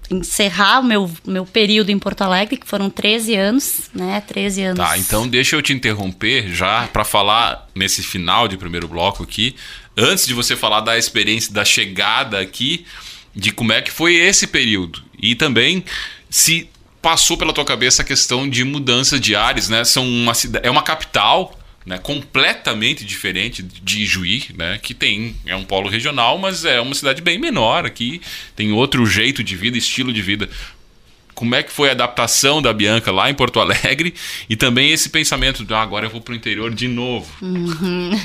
encerrar 0.09 0.79
o 0.79 0.83
meu, 0.83 1.11
meu 1.25 1.45
período 1.45 1.89
em 1.89 1.99
Porto 1.99 2.21
Alegre, 2.21 2.57
que 2.57 2.67
foram 2.67 2.89
13 2.89 3.35
anos, 3.35 3.89
né? 3.93 4.21
13 4.21 4.63
anos. 4.63 4.77
Tá, 4.77 4.97
então 4.97 5.27
deixa 5.27 5.55
eu 5.55 5.61
te 5.61 5.73
interromper 5.73 6.53
já 6.53 6.87
para 6.87 7.03
falar 7.03 7.67
nesse 7.73 8.03
final 8.03 8.47
de 8.47 8.57
primeiro 8.57 8.87
bloco 8.87 9.23
aqui, 9.23 9.55
antes 9.97 10.25
de 10.25 10.33
você 10.33 10.55
falar 10.55 10.81
da 10.81 10.97
experiência 10.97 11.53
da 11.53 11.65
chegada 11.65 12.39
aqui, 12.39 12.85
de 13.35 13.51
como 13.51 13.73
é 13.73 13.81
que 13.81 13.91
foi 13.91 14.15
esse 14.15 14.47
período 14.47 15.03
e 15.19 15.35
também 15.35 15.83
se 16.29 16.69
passou 17.01 17.37
pela 17.37 17.53
tua 17.53 17.65
cabeça 17.65 18.01
a 18.01 18.05
questão 18.05 18.49
de 18.49 18.63
mudança 18.63 19.19
de 19.19 19.35
ares, 19.35 19.69
né? 19.69 19.83
São 19.83 20.07
uma 20.07 20.33
é 20.63 20.71
uma 20.71 20.81
capital, 20.81 21.57
né, 21.85 21.99
completamente 21.99 23.05
diferente 23.05 23.61
de 23.61 24.05
Juí, 24.05 24.45
né, 24.57 24.79
que 24.81 24.93
tem 24.93 25.35
é 25.45 25.55
um 25.55 25.63
polo 25.63 25.87
regional, 25.87 26.37
mas 26.37 26.65
é 26.65 26.81
uma 26.81 26.95
cidade 26.95 27.21
bem 27.21 27.37
menor 27.37 27.85
aqui, 27.85 28.21
tem 28.55 28.71
outro 28.71 29.05
jeito 29.05 29.43
de 29.43 29.55
vida, 29.55 29.77
estilo 29.77 30.11
de 30.11 30.21
vida. 30.21 30.49
como 31.35 31.53
é 31.53 31.61
que 31.61 31.71
foi 31.71 31.89
a 31.89 31.91
adaptação 31.91 32.61
da 32.61 32.71
Bianca 32.73 33.11
lá 33.11 33.29
em 33.29 33.33
Porto 33.35 33.59
Alegre 33.59 34.13
e 34.49 34.55
também 34.55 34.91
esse 34.91 35.09
pensamento 35.09 35.65
de 35.65 35.73
ah, 35.73 35.81
agora 35.81 36.05
eu 36.05 36.09
vou 36.09 36.21
para 36.21 36.31
o 36.31 36.35
interior 36.35 36.73
de 36.73 36.87
novo. 36.87 37.27
Uhum. 37.41 38.11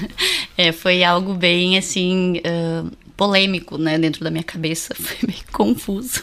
É, 0.56 0.72
foi 0.72 1.02
algo 1.02 1.32
bem 1.32 1.78
assim. 1.78 2.42
Uh, 2.44 2.92
polêmico, 3.16 3.76
né, 3.76 3.98
dentro 3.98 4.24
da 4.24 4.30
minha 4.30 4.42
cabeça, 4.42 4.94
foi 4.96 5.28
meio 5.28 5.44
confuso, 5.52 6.22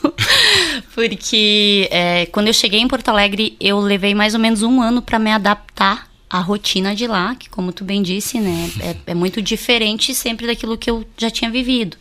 porque 0.95 1.87
é, 1.91 2.25
quando 2.27 2.47
eu 2.47 2.53
cheguei 2.53 2.79
em 2.79 2.87
Porto 2.87 3.09
Alegre, 3.09 3.55
eu 3.59 3.79
levei 3.79 4.15
mais 4.15 4.33
ou 4.33 4.39
menos 4.39 4.63
um 4.63 4.81
ano 4.81 4.99
para 4.99 5.19
me 5.19 5.31
adaptar 5.31 6.07
à 6.29 6.39
rotina 6.39 6.95
de 6.95 7.07
lá, 7.07 7.35
que 7.35 7.49
como 7.49 7.71
tu 7.71 7.83
bem 7.83 8.01
disse, 8.01 8.39
né, 8.39 8.69
é, 8.79 9.11
é 9.11 9.13
muito 9.13 9.41
diferente 9.41 10.13
sempre 10.13 10.47
daquilo 10.47 10.77
que 10.77 10.89
eu 10.89 11.05
já 11.17 11.29
tinha 11.29 11.49
vivido. 11.49 11.97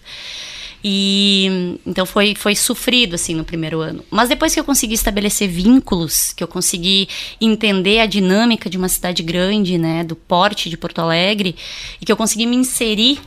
E 0.89 1.79
então 1.85 2.07
foi, 2.07 2.35
foi 2.37 2.55
sofrido 2.55 3.15
assim 3.15 3.35
no 3.35 3.45
primeiro 3.45 3.81
ano. 3.81 4.05
Mas 4.11 4.29
depois 4.29 4.55
que 4.55 4.61
eu 4.61 4.65
consegui 4.65 4.95
estabelecer 4.95 5.49
vínculos, 5.49 6.33
que 6.33 6.45
eu 6.45 6.49
consegui 6.49 7.09
entender 7.41 7.99
a 7.99 8.07
dinâmica 8.07 8.71
de 8.71 8.79
uma 8.79 8.89
cidade 8.89 9.23
grande, 9.23 9.79
né, 9.79 10.05
do 10.05 10.15
porte 10.15 10.71
de 10.71 10.77
Porto 10.77 11.01
Alegre, 11.01 11.57
e 12.01 12.07
que 12.07 12.13
eu 12.13 12.17
consegui 12.17 12.47
me 12.47 12.57
inserir 12.57 13.21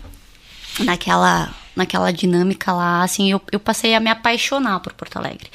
naquela 0.79 1.53
naquela 1.79 2.11
dinâmica 2.11 2.71
lá, 2.71 3.03
assim, 3.03 3.31
eu, 3.31 3.41
eu 3.51 3.59
passei 3.59 3.95
a 3.95 3.99
me 3.99 4.09
apaixonar 4.09 4.79
por 4.81 4.93
Porto 4.93 5.17
Alegre. 5.17 5.49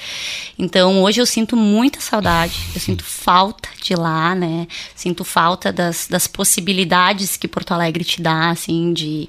Então, 0.59 1.03
hoje 1.03 1.21
eu 1.21 1.27
sinto 1.27 1.57
muita 1.57 2.01
saudade, 2.01 2.55
eu 2.75 2.81
sinto 2.81 3.05
falta 3.05 3.69
de 3.83 3.95
lá, 3.95 4.35
né? 4.35 4.67
Sinto 4.95 5.25
falta 5.25 5.73
das, 5.73 6.09
das 6.09 6.27
possibilidades 6.27 7.37
que 7.37 7.47
Porto 7.47 7.73
Alegre 7.73 8.05
te 8.05 8.23
dá, 8.23 8.51
assim, 8.51 8.93
de, 8.93 9.29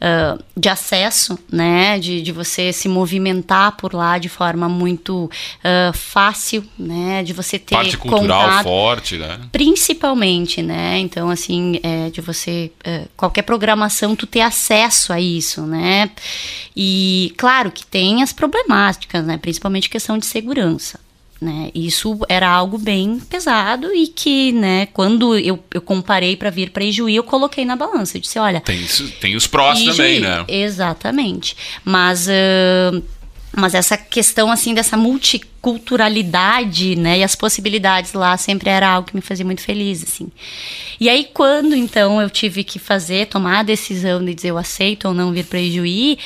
uh, 0.00 0.42
de 0.56 0.68
acesso, 0.68 1.38
né? 1.50 1.98
De, 1.98 2.22
de 2.22 2.32
você 2.32 2.72
se 2.72 2.88
movimentar 2.88 3.76
por 3.76 3.92
lá 3.92 4.18
de 4.18 4.28
forma 4.28 4.68
muito 4.68 5.24
uh, 5.24 5.92
fácil, 5.92 6.64
né? 6.78 7.22
De 7.24 7.32
você 7.32 7.58
ter 7.58 7.74
Parte 7.74 7.96
cultural 7.96 8.44
contato, 8.44 8.64
forte, 8.64 9.16
né? 9.16 9.40
Principalmente, 9.50 10.62
né? 10.62 10.98
Então, 10.98 11.28
assim, 11.28 11.80
é, 11.82 12.10
de 12.10 12.20
você... 12.20 12.70
Uh, 12.86 13.08
qualquer 13.16 13.42
programação, 13.42 14.14
tu 14.14 14.26
ter 14.26 14.42
acesso 14.42 15.12
a 15.12 15.20
isso, 15.20 15.62
né? 15.62 16.10
E 16.76 17.32
claro 17.36 17.70
que 17.70 17.84
tem 17.84 18.22
as 18.22 18.32
problemáticas, 18.32 19.24
né? 19.24 19.38
Principalmente 19.38 19.88
questão 19.88 20.18
de 20.18 20.26
segurança. 20.26 20.98
Né? 21.40 21.70
Isso 21.74 22.18
era 22.30 22.48
algo 22.48 22.78
bem 22.78 23.20
pesado 23.20 23.94
e 23.94 24.06
que, 24.06 24.52
né, 24.52 24.86
quando 24.86 25.36
eu, 25.36 25.62
eu 25.72 25.82
comparei 25.82 26.34
para 26.34 26.48
vir 26.48 26.70
para 26.70 26.82
Ijuí, 26.82 27.14
eu 27.14 27.22
coloquei 27.22 27.62
na 27.62 27.76
balança. 27.76 28.16
Eu 28.16 28.22
disse, 28.22 28.38
olha. 28.38 28.60
Tem, 28.62 28.82
tem 29.20 29.36
os 29.36 29.46
prós 29.46 29.78
Ijuí, 29.78 29.96
também, 29.96 30.20
né? 30.20 30.44
Exatamente. 30.48 31.56
Mas. 31.84 32.26
Uh, 32.26 33.02
mas 33.54 33.74
essa 33.74 33.96
questão 33.96 34.50
assim 34.50 34.74
dessa 34.74 34.98
multiculturalidade, 35.66 36.96
né, 36.96 37.18
e 37.18 37.24
as 37.24 37.34
possibilidades 37.34 38.12
lá 38.12 38.36
sempre 38.36 38.70
era 38.70 38.88
algo 38.88 39.08
que 39.08 39.16
me 39.16 39.20
fazia 39.20 39.44
muito 39.44 39.60
feliz, 39.60 40.02
assim. 40.02 40.28
E 40.98 41.08
aí 41.08 41.28
quando 41.32 41.74
então 41.74 42.22
eu 42.22 42.30
tive 42.30 42.64
que 42.64 42.78
fazer, 42.78 43.26
tomar 43.26 43.58
a 43.58 43.62
decisão 43.62 44.24
de 44.24 44.34
dizer 44.34 44.48
eu 44.48 44.58
aceito 44.58 45.08
ou 45.08 45.14
não 45.14 45.32
vir 45.32 45.44
para 45.44 45.60
Ijuí, 45.60 46.18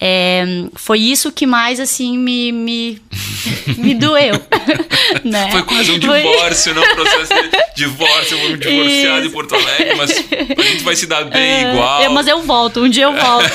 é, 0.00 0.44
foi 0.74 0.98
isso 0.98 1.30
que 1.30 1.46
mais 1.46 1.78
assim 1.78 2.18
me 2.18 2.50
me, 2.52 3.00
me 3.78 3.94
doeu, 3.94 4.34
né? 5.24 5.50
Foi 5.50 5.62
quase 5.62 5.92
um 5.92 5.98
divórcio, 5.98 6.74
foi... 6.74 6.82
não 6.82 6.90
um 6.90 6.94
processo 6.96 7.32
de 7.34 7.66
divórcio, 7.76 8.36
eu 8.36 8.40
vou 8.40 8.50
me 8.50 8.58
divorciar 8.58 9.18
isso. 9.18 9.28
de 9.28 9.28
Porto 9.30 9.54
Alegre, 9.54 9.94
mas 9.96 10.10
a 10.10 10.62
gente 10.62 10.82
vai 10.82 10.96
se 10.96 11.06
dar 11.06 11.24
bem 11.24 11.40
é, 11.40 11.72
igual. 11.72 12.02
É, 12.02 12.08
mas 12.08 12.26
eu 12.26 12.42
volto, 12.42 12.80
um 12.80 12.88
dia 12.88 13.04
eu 13.04 13.14
volto. 13.14 13.50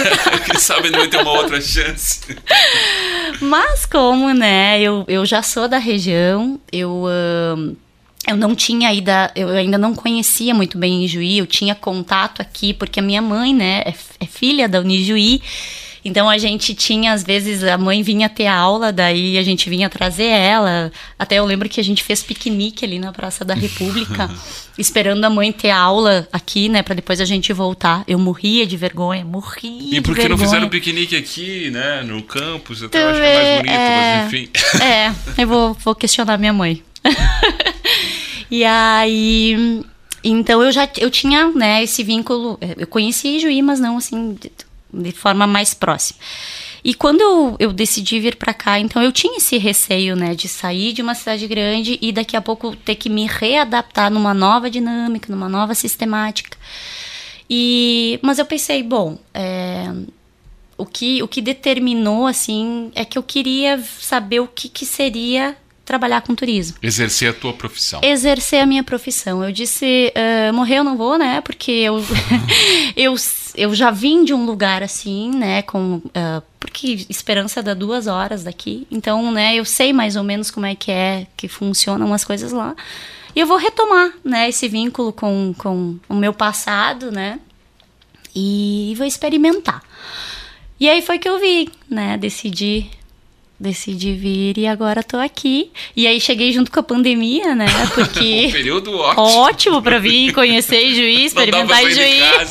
Quem 0.46 0.60
sabe 0.60 0.90
não 0.90 1.00
vai 1.00 1.08
ter 1.08 1.18
uma 1.18 1.32
outra 1.32 1.60
chance. 1.60 2.22
Mas 3.42 3.86
como, 3.86 4.32
né, 4.34 4.80
eu, 4.82 5.04
eu 5.08 5.26
já 5.32 5.42
sou 5.42 5.68
da 5.68 5.78
região, 5.78 6.60
eu... 6.72 7.06
Eu 8.28 8.38
não 8.38 8.54
tinha 8.54 8.90
ainda, 8.90 9.32
eu 9.36 9.50
ainda 9.50 9.80
não 9.80 9.96
conhecia 9.96 10.54
muito 10.54 10.78
bem 10.78 11.04
Ijuí, 11.04 11.40
eu 11.40 11.48
tinha 11.48 11.74
contato 11.74 12.40
aqui, 12.40 12.72
porque 12.72 13.00
a 13.00 13.04
minha 13.04 13.20
mãe, 13.20 13.52
né, 13.52 13.82
é, 13.84 13.96
é 14.20 14.26
filha 14.28 14.70
da 14.70 14.80
Unijuí, 14.80 15.42
então 16.04 16.28
a 16.28 16.38
gente 16.38 16.74
tinha, 16.74 17.14
às 17.14 17.24
vezes, 17.24 17.64
a 17.64 17.78
mãe 17.78 18.02
vinha 18.02 18.28
ter 18.28 18.48
aula, 18.48 18.92
daí 18.92 19.38
a 19.38 19.44
gente 19.44 19.70
vinha 19.70 19.88
trazer 19.88 20.26
ela. 20.26 20.92
Até 21.18 21.36
eu 21.36 21.46
lembro 21.46 21.70
que 21.70 21.80
a 21.80 21.84
gente 21.84 22.04
fez 22.04 22.24
piquenique 22.24 22.84
ali 22.84 22.98
na 22.98 23.12
Praça 23.12 23.46
da 23.46 23.54
República, 23.54 24.30
esperando 24.78 25.24
a 25.24 25.30
mãe 25.30 25.52
ter 25.52 25.70
aula 25.70 26.28
aqui, 26.32 26.70
né, 26.70 26.82
para 26.82 26.96
depois 26.96 27.22
a 27.22 27.26
gente 27.26 27.54
voltar. 27.54 28.04
Eu 28.08 28.18
morria 28.18 28.66
de 28.66 28.76
vergonha, 28.76 29.24
morria. 29.24 29.98
E 29.98 30.02
por 30.02 30.16
que 30.16 30.28
não 30.28 30.38
fizeram 30.38 30.70
piquenique 30.70 31.16
aqui, 31.16 31.70
né, 31.70 32.02
no 32.02 32.24
campus? 32.24 32.82
Eu 32.82 32.88
então, 32.88 33.10
acho 33.10 33.20
que 33.20 33.26
é 33.26 33.36
mais 33.36 33.58
bonito, 33.58 33.74
é... 33.74 34.18
mas 34.18 34.34
enfim. 34.34 34.50
É, 34.82 35.42
eu 35.42 35.48
vou, 35.48 35.74
vou 35.76 35.94
questionar 35.94 36.38
minha 36.38 36.54
mãe. 36.54 36.82
e 38.50 38.64
aí. 38.64 39.84
Então 40.24 40.64
eu 40.64 40.72
já 40.72 40.88
eu 40.98 41.10
tinha, 41.10 41.52
né, 41.52 41.84
esse 41.84 42.04
vínculo. 42.04 42.58
Eu 42.78 42.88
conhecia 42.88 43.40
Juí, 43.40 43.62
mas 43.62 43.80
não 43.80 43.98
assim 43.98 44.38
de 44.94 45.12
forma 45.12 45.48
mais 45.48 45.74
próxima. 45.74 46.20
E 46.84 46.94
quando 46.94 47.22
eu, 47.22 47.56
eu 47.60 47.74
decidi 47.74 48.20
vir 48.20 48.36
para 48.36 48.54
cá, 48.54 48.80
então 48.80 49.02
eu 49.02 49.12
tinha 49.12 49.38
esse 49.38 49.58
receio, 49.58 50.16
né, 50.16 50.34
de 50.34 50.48
sair 50.48 50.94
de 50.94 51.02
uma 51.02 51.14
cidade 51.14 51.48
grande 51.48 52.00
e 52.02 52.12
daqui 52.12 52.36
a 52.36 52.42
pouco 52.42 52.76
ter 52.76 52.96
que 52.96 53.10
me 53.10 53.28
readaptar 53.28 54.10
numa 54.10 54.34
nova 54.34 54.70
dinâmica, 54.70 55.32
numa 55.32 55.48
nova 55.48 55.76
sistemática. 55.76 56.58
E, 57.50 58.20
mas 58.24 58.40
eu 58.40 58.46
pensei, 58.46 58.82
bom, 58.82 59.20
é, 59.34 59.92
o 60.78 60.86
que 60.86 61.22
o 61.22 61.28
que 61.28 61.42
determinou 61.42 62.26
assim 62.26 62.92
é 62.96 63.06
que 63.06 63.18
eu 63.18 63.24
queria 63.24 63.78
saber 64.00 64.40
o 64.40 64.48
que, 64.48 64.68
que 64.68 64.86
seria 64.86 65.56
trabalhar 65.92 66.22
com 66.22 66.34
turismo. 66.34 66.78
Exercer 66.82 67.32
a 67.32 67.34
tua 67.34 67.52
profissão. 67.52 68.00
Exercer 68.02 68.62
a 68.62 68.66
minha 68.66 68.82
profissão. 68.82 69.44
Eu 69.44 69.52
disse, 69.52 70.14
uh, 70.16 70.54
morrer 70.54 70.78
eu 70.78 70.86
não 70.86 70.96
vou, 70.96 71.18
né? 71.18 71.42
Porque 71.42 71.70
eu, 71.70 72.02
eu, 72.96 73.14
eu 73.56 73.76
já 73.76 73.92
vim 73.92 74.24
de 74.24 74.34
um 74.34 74.46
lugar 74.46 74.82
assim, 74.82 75.32
né? 75.32 75.62
Com, 75.64 75.96
uh, 75.96 76.42
porque 76.58 77.06
Esperança 77.10 77.62
dá 77.62 77.74
duas 77.74 78.08
horas 78.08 78.46
daqui. 78.46 78.88
Então, 78.90 79.34
né? 79.34 79.54
Eu 79.56 79.66
sei 79.66 79.92
mais 79.92 80.16
ou 80.16 80.24
menos 80.24 80.50
como 80.50 80.66
é 80.66 80.76
que 80.76 80.90
é, 80.90 81.28
que 81.36 81.50
funcionam 81.50 82.14
as 82.14 82.24
coisas 82.24 82.54
lá. 82.54 82.74
E 83.36 83.42
eu 83.42 83.46
vou 83.46 83.58
retomar, 83.58 84.14
né? 84.24 84.48
Esse 84.48 84.70
vínculo 84.70 85.12
com, 85.12 85.54
com 85.58 85.98
o 86.08 86.16
meu 86.16 86.34
passado, 86.34 87.12
né? 87.12 87.38
E 88.34 88.94
vou 88.98 89.06
experimentar. 89.06 89.84
E 90.80 90.90
aí 90.90 91.02
foi 91.02 91.20
que 91.20 91.28
eu 91.28 91.38
vi, 91.38 91.68
né? 91.90 92.18
Decidi 92.18 92.90
decidi 93.62 94.14
vir 94.14 94.58
e 94.58 94.68
agora 94.68 95.04
tô 95.04 95.18
aqui. 95.18 95.72
E 95.96 96.08
aí 96.08 96.20
cheguei 96.20 96.52
junto 96.52 96.72
com 96.72 96.80
a 96.80 96.84
pandemia, 96.84 97.54
né? 97.56 97.68
Porque. 97.94 98.48
um 98.50 98.52
período 98.52 98.98
ótimo. 98.98 99.22
Ótimo 99.22 99.82
pra 99.82 100.00
vir 100.00 100.34
conhecer 100.34 100.94
Juiz, 100.96 101.28
experimentar 101.32 101.82
Juiz. 101.84 102.50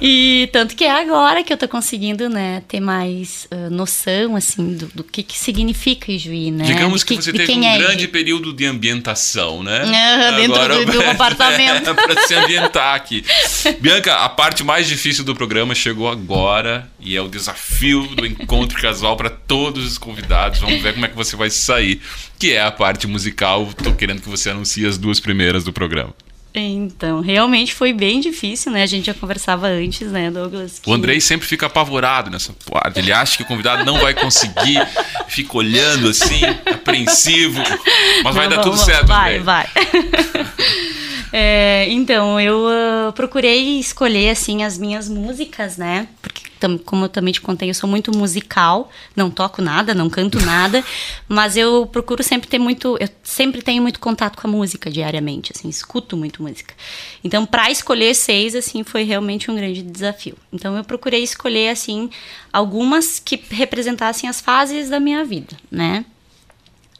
e 0.00 0.48
tanto 0.52 0.76
que 0.76 0.84
é 0.84 0.90
agora 0.90 1.42
que 1.42 1.52
eu 1.52 1.56
tô 1.56 1.66
conseguindo, 1.66 2.28
né, 2.28 2.62
ter 2.68 2.80
mais 2.80 3.48
uh, 3.50 3.70
noção, 3.70 4.36
assim, 4.36 4.74
do, 4.74 4.86
do, 4.94 5.04
que, 5.04 5.22
que 5.22 5.36
significa 5.36 6.16
Juiz, 6.16 6.52
né? 6.52 6.64
Digamos 6.64 7.02
que, 7.02 7.16
que, 7.16 7.24
você 7.24 7.32
teve 7.32 7.52
um 7.52 7.64
é 7.64 7.78
grande 7.78 8.06
período 8.06 8.52
de 8.52 8.66
ambientação, 8.66 9.62
né? 9.62 9.84
Uh, 9.84 10.36
dentro 10.36 10.54
agora, 10.54 10.84
do, 10.84 10.92
do 10.92 11.02
apartamento. 11.02 11.90
é, 11.90 11.94
pra 11.94 12.26
se 12.26 12.34
ambientar 12.34 12.94
aqui. 12.94 13.24
Bianca, 13.80 14.16
a 14.16 14.28
parte 14.28 14.62
mais 14.62 14.86
difícil 14.86 15.24
do 15.24 15.34
programa 15.34 15.74
chegou 15.74 16.08
agora 16.08 16.88
e 17.00 17.16
é 17.16 17.20
o 17.20 17.28
desafio 17.28 18.06
do 18.08 18.26
encontro 18.26 18.80
casual 18.80 19.16
para 19.16 19.30
todos 19.30 19.79
todos 19.80 19.92
os 19.92 19.98
convidados. 19.98 20.60
Vamos 20.60 20.82
ver 20.82 20.92
como 20.92 21.06
é 21.06 21.08
que 21.08 21.16
você 21.16 21.36
vai 21.36 21.50
sair. 21.50 22.00
Que 22.38 22.52
é 22.52 22.62
a 22.62 22.70
parte 22.70 23.06
musical. 23.06 23.66
Tô 23.82 23.92
querendo 23.92 24.20
que 24.20 24.28
você 24.28 24.50
anuncie 24.50 24.86
as 24.86 24.98
duas 24.98 25.18
primeiras 25.18 25.64
do 25.64 25.72
programa. 25.72 26.14
Então, 26.52 27.20
realmente 27.20 27.72
foi 27.72 27.92
bem 27.92 28.20
difícil, 28.20 28.72
né? 28.72 28.82
A 28.82 28.86
gente 28.86 29.06
já 29.06 29.14
conversava 29.14 29.68
antes, 29.68 30.10
né, 30.10 30.32
Douglas? 30.32 30.80
Que... 30.80 30.90
O 30.90 30.92
Andrei 30.92 31.20
sempre 31.20 31.46
fica 31.46 31.66
apavorado 31.66 32.28
nessa 32.28 32.52
parte. 32.68 32.98
Ele 32.98 33.12
acha 33.12 33.36
que 33.36 33.44
o 33.44 33.46
convidado 33.46 33.84
não 33.84 34.00
vai 34.00 34.14
conseguir, 34.14 34.84
fica 35.28 35.56
olhando 35.56 36.08
assim, 36.08 36.40
apreensivo. 36.66 37.62
Mas 38.24 38.24
não, 38.24 38.32
vai 38.32 38.48
dar 38.48 38.58
tudo 38.62 38.76
certo, 38.76 39.06
Vai, 39.06 39.38
Andrei. 39.38 39.44
vai. 39.44 39.68
é, 41.32 41.86
então, 41.88 42.40
eu 42.40 42.66
uh, 42.66 43.12
procurei 43.12 43.78
escolher, 43.78 44.30
assim, 44.30 44.64
as 44.64 44.76
minhas 44.76 45.08
músicas, 45.08 45.76
né? 45.76 46.08
Porque 46.20 46.49
como 46.84 47.04
eu 47.04 47.08
também 47.08 47.32
te 47.32 47.40
contei, 47.40 47.70
eu 47.70 47.74
sou 47.74 47.88
muito 47.88 48.16
musical, 48.16 48.90
não 49.14 49.30
toco 49.30 49.62
nada, 49.62 49.94
não 49.94 50.10
canto 50.10 50.40
nada, 50.44 50.84
mas 51.28 51.56
eu 51.56 51.86
procuro 51.86 52.22
sempre 52.22 52.48
ter 52.48 52.58
muito, 52.58 52.96
eu 53.00 53.08
sempre 53.22 53.62
tenho 53.62 53.82
muito 53.82 54.00
contato 54.00 54.40
com 54.40 54.46
a 54.46 54.50
música 54.50 54.90
diariamente, 54.90 55.52
assim, 55.54 55.68
escuto 55.68 56.16
muito 56.16 56.42
música. 56.42 56.74
Então, 57.22 57.46
para 57.46 57.70
escolher 57.70 58.14
seis, 58.14 58.54
assim, 58.54 58.82
foi 58.84 59.02
realmente 59.04 59.50
um 59.50 59.54
grande 59.54 59.82
desafio. 59.82 60.36
Então, 60.52 60.76
eu 60.76 60.84
procurei 60.84 61.22
escolher, 61.22 61.70
assim, 61.70 62.10
algumas 62.52 63.18
que 63.18 63.42
representassem 63.50 64.28
as 64.28 64.40
fases 64.40 64.88
da 64.88 65.00
minha 65.00 65.24
vida, 65.24 65.56
né? 65.70 66.04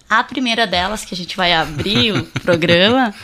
A 0.09 0.25
primeira 0.25 0.67
delas, 0.67 1.05
que 1.05 1.15
a 1.15 1.17
gente 1.17 1.37
vai 1.37 1.53
abrir 1.53 2.13
o 2.13 2.25
programa, 2.43 3.15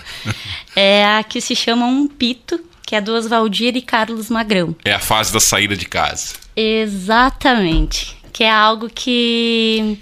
é 0.76 1.04
a 1.04 1.24
que 1.24 1.40
se 1.40 1.56
chama 1.56 1.84
Um 1.84 2.06
Pito, 2.06 2.60
que 2.86 2.94
é 2.94 3.00
do 3.00 3.12
Oswaldir 3.12 3.76
e 3.76 3.82
Carlos 3.82 4.30
Magrão. 4.30 4.74
É 4.84 4.92
a 4.92 5.00
fase 5.00 5.32
da 5.32 5.40
saída 5.40 5.76
de 5.76 5.86
casa. 5.86 6.34
Exatamente. 6.54 8.16
Que 8.32 8.44
é 8.44 8.50
algo 8.50 8.88
que 8.88 9.98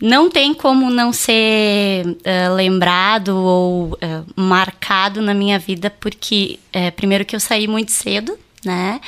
não 0.00 0.30
tem 0.30 0.54
como 0.54 0.90
não 0.90 1.12
ser 1.12 2.06
uh, 2.06 2.54
lembrado 2.54 3.36
ou 3.36 3.92
uh, 3.94 4.26
marcado 4.36 5.20
na 5.20 5.34
minha 5.34 5.58
vida, 5.58 5.90
porque, 5.90 6.60
uh, 6.74 6.92
primeiro, 6.92 7.24
que 7.24 7.34
eu 7.34 7.40
saí 7.40 7.66
muito 7.66 7.90
cedo, 7.90 8.38
né? 8.64 9.00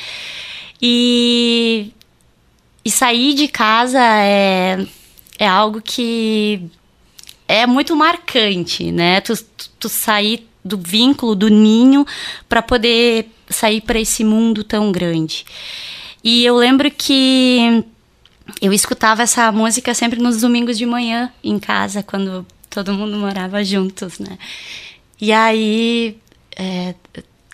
E, 0.83 1.93
e 2.85 2.91
sair 2.91 3.35
de 3.35 3.47
casa 3.47 4.01
é, 4.01 4.85
é 5.39 5.47
algo 5.47 5.81
que 5.81 6.63
é 7.47 7.67
muito 7.67 7.95
marcante, 7.95 8.91
né? 8.91 9.21
Tu, 9.21 9.37
tu, 9.37 9.71
tu 9.81 9.89
sair 9.89 10.49
do 10.67 10.77
vínculo, 10.77 11.35
do 11.35 11.49
ninho, 11.49 12.05
para 12.49 12.61
poder 12.61 13.31
sair 13.49 13.81
para 13.81 13.99
esse 13.99 14.25
mundo 14.25 14.65
tão 14.65 14.91
grande. 14.93 15.45
E 16.23 16.45
eu 16.45 16.57
lembro 16.57 16.91
que 16.91 17.85
eu 18.61 18.73
escutava 18.73 19.23
essa 19.23 19.51
música 19.53 19.95
sempre 19.95 20.21
nos 20.21 20.41
domingos 20.41 20.77
de 20.77 20.87
manhã 20.87 21.33
em 21.43 21.59
casa, 21.59 22.03
quando 22.03 22.47
todo 22.69 22.93
mundo 22.93 23.17
morava 23.17 23.65
juntos, 23.65 24.19
né? 24.19 24.39
E 25.21 25.33
aí, 25.33 26.19
é, 26.57 26.95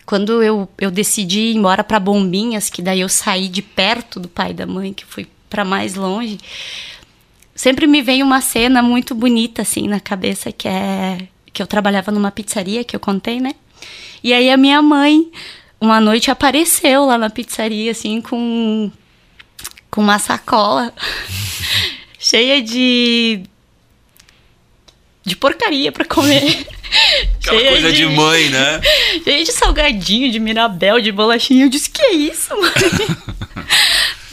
quando 0.05 0.43
eu, 0.43 0.69
eu 0.79 0.91
decidi 0.91 1.41
ir 1.41 1.57
embora 1.57 1.85
para 1.85 2.01
Bombinhas, 2.01 2.69
que 2.69 2.83
daí 2.83 3.01
eu 3.01 3.09
saí 3.09 3.49
de 3.49 3.63
perto 3.63 4.19
do 4.19 4.29
pai 4.29 4.51
e 4.51 4.55
da 4.55 4.67
mãe, 4.67 4.93
que 4.93 5.05
fui 5.05 5.27
para 5.49 5.65
mais 5.65 5.95
longe, 5.95 6.39
sempre 7.55 7.87
me 7.87 8.03
veio 8.03 8.25
uma 8.25 8.41
cena 8.41 8.83
muito 8.83 9.15
bonita 9.15 9.63
assim 9.63 9.87
na 9.87 10.01
cabeça, 10.01 10.51
que 10.51 10.67
é 10.67 11.29
que 11.53 11.63
eu 11.63 11.67
trabalhava 11.67 12.11
numa 12.11 12.31
pizzaria, 12.31 12.85
que 12.85 12.97
eu 12.97 13.01
contei, 13.01 13.41
né? 13.41 13.55
E 14.23 14.33
aí 14.33 14.51
a 14.51 14.57
minha 14.57 14.81
mãe, 14.81 15.31
uma 15.81 16.01
noite, 16.01 16.31
apareceu 16.31 17.05
lá 17.07 17.19
na 17.19 17.31
pizzaria, 17.31 17.91
assim, 17.91 18.21
com 18.21 18.91
com 19.91 20.01
uma 20.01 20.19
sacola 20.19 20.93
cheia 22.19 22.63
de 22.63 23.43
de 25.25 25.37
porcaria 25.37 25.93
para 25.93 26.05
comer. 26.05 26.67
Aquela 27.39 27.59
cheia 27.59 27.71
coisa 27.71 27.93
de, 27.93 27.97
de, 27.99 28.07
mãe, 28.07 28.51
né? 28.51 28.81
Cheia 29.25 29.45
de 29.45 29.53
salgadinho, 29.53 30.31
de 30.31 30.39
mirabel, 30.39 31.01
de 31.01 31.11
bolachinha. 31.11 31.65
Eu 31.65 31.71
disse, 31.71 31.89
que 31.89 32.03
é 32.03 32.13
isso, 32.13 32.55
mãe? 32.61 32.71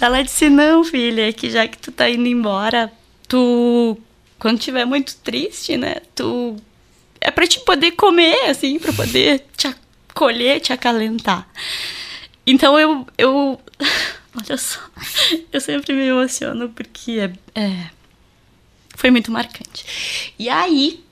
Ela 0.01 0.21
disse, 0.21 0.49
não, 0.49 0.83
filha, 0.83 1.29
é 1.29 1.33
que 1.33 1.49
já 1.49 1.67
que 1.67 1.77
tu 1.77 1.91
tá 1.91 2.09
indo 2.09 2.27
embora, 2.27 2.91
tu, 3.27 3.97
quando 4.37 4.59
tiver 4.59 4.85
muito 4.85 5.15
triste, 5.17 5.77
né, 5.77 5.97
tu... 6.15 6.57
É 7.21 7.31
pra 7.31 7.47
te 7.47 7.59
poder 7.61 7.91
comer, 7.91 8.49
assim, 8.49 8.79
pra 8.79 8.93
poder 8.93 9.45
te 9.55 9.67
acolher, 10.09 10.59
te 10.59 10.71
acalentar. 10.73 11.47
Então 12.45 12.79
eu, 12.79 13.05
eu 13.17 13.59
Olha 14.35 14.57
só, 14.57 14.79
eu 15.51 15.59
sempre 15.59 15.93
me 15.93 16.07
emociono 16.07 16.69
porque 16.69 17.19
é, 17.55 17.59
é, 17.59 17.89
foi 18.95 19.09
muito 19.09 19.31
marcante. 19.31 20.31
E 20.37 20.47
aí, 20.47 21.03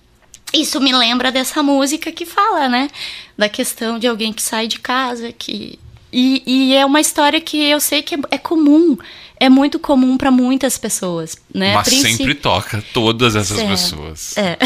isso 0.53 0.79
me 0.79 0.93
lembra 0.93 1.31
dessa 1.31 1.63
música 1.63 2.11
que 2.11 2.25
fala, 2.25 2.69
né? 2.69 2.89
Da 3.35 3.49
questão 3.49 3.97
de 3.97 4.07
alguém 4.07 4.31
que 4.31 4.41
sai 4.41 4.67
de 4.67 4.79
casa, 4.79 5.31
que. 5.31 5.79
E, 6.13 6.43
e 6.45 6.75
é 6.75 6.85
uma 6.85 7.01
história 7.01 7.41
que 7.41 7.57
eu 7.57 7.79
sei 7.79 8.01
que 8.01 8.15
é, 8.15 8.19
é 8.31 8.37
comum. 8.37 8.97
É 9.39 9.49
muito 9.49 9.77
comum 9.77 10.17
para 10.17 10.31
muitas 10.31 10.77
pessoas, 10.77 11.37
né? 11.53 11.73
Mas 11.75 11.87
sempre 11.87 12.33
toca 12.33 12.83
todas 12.91 13.35
essas 13.35 13.59
é, 13.59 13.67
pessoas. 13.67 14.35
É. 14.37 14.57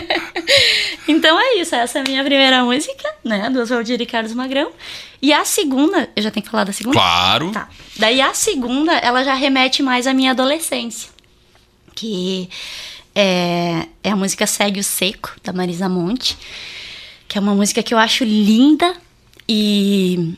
então 1.08 1.40
é 1.40 1.54
isso, 1.60 1.74
essa 1.74 1.98
é 1.98 2.02
a 2.02 2.04
minha 2.04 2.22
primeira 2.22 2.62
música, 2.62 3.08
né? 3.24 3.48
Do 3.48 3.60
Oswaldir 3.60 4.00
e 4.00 4.06
Carlos 4.06 4.34
Magrão. 4.34 4.70
E 5.22 5.32
a 5.32 5.44
segunda, 5.44 6.10
eu 6.14 6.22
já 6.22 6.30
tenho 6.30 6.44
que 6.44 6.50
falar 6.50 6.64
da 6.64 6.72
segunda? 6.72 6.98
Claro. 6.98 7.52
Tá. 7.52 7.68
Daí 7.96 8.20
a 8.20 8.34
segunda, 8.34 8.92
ela 8.92 9.24
já 9.24 9.34
remete 9.34 9.82
mais 9.82 10.06
à 10.06 10.12
minha 10.12 10.32
adolescência. 10.32 11.10
Que 11.94 12.48
é, 13.14 13.86
é 14.02 14.10
a 14.10 14.16
música 14.16 14.46
Segue 14.46 14.80
o 14.80 14.84
Seco, 14.84 15.32
da 15.42 15.52
Marisa 15.52 15.88
Monte. 15.88 16.36
Que 17.28 17.38
é 17.38 17.40
uma 17.40 17.54
música 17.54 17.82
que 17.82 17.94
eu 17.94 17.98
acho 17.98 18.24
linda 18.24 18.94
e 19.48 20.34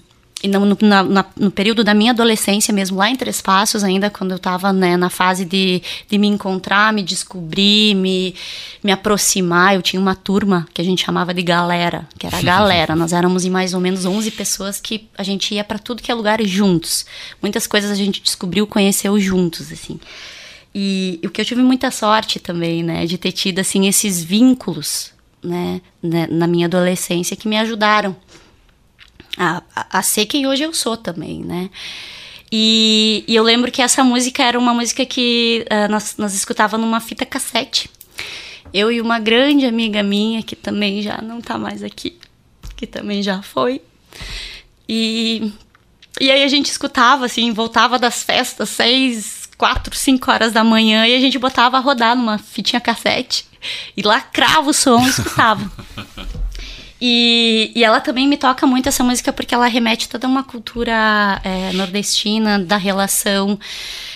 no, 0.49 0.65
no, 0.65 0.79
na, 0.81 1.25
no, 1.37 1.51
período 1.51 1.85
da 1.85 1.95
minha 1.95 2.13
adolescência 2.13 2.73
mesmo, 2.73 2.99
lá 2.99 3.09
em 3.09 3.17
Três 3.17 3.41
Passos, 3.41 3.85
ainda 3.85 4.11
quando 4.11 4.33
eu 4.33 4.37
estava 4.37 4.73
né, 4.73 4.97
na 4.97 5.09
fase 5.09 5.45
de, 5.45 5.83
de 6.09 6.19
me 6.19 6.27
encontrar, 6.27 6.93
me 6.93 7.03
descobrir, 7.03 7.95
me, 7.95 8.35
me 8.83 8.93
aproximar, 8.93 9.75
eu 9.75 9.83
tinha 9.83 10.01
uma 10.01 10.15
turma 10.15 10.67
que 10.75 10.81
a 10.81 10.85
gente 10.85 11.05
chamava 11.05 11.33
de 11.33 11.43
galera, 11.43 12.09
que 12.19 12.27
era 12.27 12.39
a 12.39 12.43
galera. 12.43 12.95
Nós 12.97 13.13
éramos 13.13 13.45
em 13.45 13.51
mais 13.51 13.75
ou 13.75 13.81
menos 13.81 14.05
11 14.05 14.31
pessoas 14.33 14.81
que 14.81 15.09
a 15.17 15.23
gente 15.23 15.55
ia 15.55 15.65
para 15.65 15.79
tudo 15.79 16.03
que 16.03 16.11
é 16.11 16.15
lugar 16.15 16.43
juntos. 16.43 17.07
Muitas 17.41 17.67
coisas 17.67 17.91
a 17.91 17.95
gente 17.95 18.21
descobriu, 18.23 18.67
conheceu 18.67 19.19
juntos, 19.21 19.71
assim. 19.71 19.99
E, 20.75 21.21
o 21.25 21.31
que 21.31 21.41
eu 21.41 21.45
tive 21.45 21.63
muita 21.63 21.91
sorte 21.91 22.41
também, 22.41 22.83
né, 22.83 23.07
de 23.07 23.19
ter 23.19 23.33
tido, 23.33 23.59
assim, 23.59 23.87
esses 23.87 24.23
vínculos, 24.23 25.13
né, 25.43 25.81
né 26.03 26.27
na 26.31 26.47
minha 26.47 26.67
adolescência 26.67 27.37
que 27.37 27.47
me 27.47 27.59
ajudaram 27.59 28.17
a, 29.37 29.63
a, 29.75 30.03
ser 30.03 30.27
quem 30.27 30.47
hoje 30.47 30.63
eu 30.63 30.75
sou 30.75 30.97
também, 30.97 31.43
né? 31.43 31.71
E, 32.51 33.25
e, 33.27 33.35
eu 33.35 33.43
lembro 33.43 33.73
que 33.73 33.81
essa 33.81 34.05
música 34.05 34.43
era 34.43 34.59
uma 34.59 34.75
música 34.75 35.07
que 35.07 35.65
uh, 35.71 35.91
nós, 35.91 36.17
nós 36.19 36.35
escutávamos 36.35 36.87
numa 36.87 37.01
fita 37.01 37.25
cassete. 37.25 37.89
Eu 38.75 38.93
e 38.93 39.01
uma 39.01 39.19
grande 39.19 39.65
amiga 39.65 40.03
minha, 40.03 40.43
que 40.43 40.55
também 40.55 41.01
já 41.03 41.21
não 41.23 41.41
tá 41.41 41.57
mais 41.57 41.83
aqui, 41.83 42.19
que 42.77 42.87
também 42.87 43.23
já 43.23 43.41
foi. 43.43 43.81
E, 44.87 45.53
e 46.21 46.31
aí 46.31 46.43
a 46.43 46.49
gente 46.49 46.67
escutava, 46.67 47.25
assim, 47.25 47.53
voltava 47.53 47.99
das 47.99 48.23
festas, 48.23 48.69
seis, 48.69 49.49
quatro, 49.57 49.97
cinco 49.97 50.31
horas 50.31 50.53
da 50.53 50.63
manhã, 50.63 51.07
e 51.07 51.15
a 51.15 51.21
gente 51.21 51.39
botava 51.39 51.79
a 51.79 51.81
rodar 51.81 52.15
numa 52.15 52.37
fitinha 52.39 52.81
cassete. 52.81 53.47
E 53.97 54.03
lacrava 54.03 54.69
o 54.69 54.75
som 54.75 55.01
e 55.05 55.09
escutava. 55.09 55.71
E, 57.05 57.73
e 57.75 57.83
ela 57.83 58.01
também 58.01 58.29
me 58.29 58.37
toca 58.37 58.65
muito 58.65 58.89
essa 58.89 59.03
música 59.03 59.33
porque 59.33 59.53
ela 59.53 59.67
remete 59.67 60.09
toda 60.09 60.29
uma 60.29 60.45
cultura 60.45 61.41
é, 61.43 61.73
nordestina 61.73 62.61
da 62.61 62.77
relação 62.77 63.59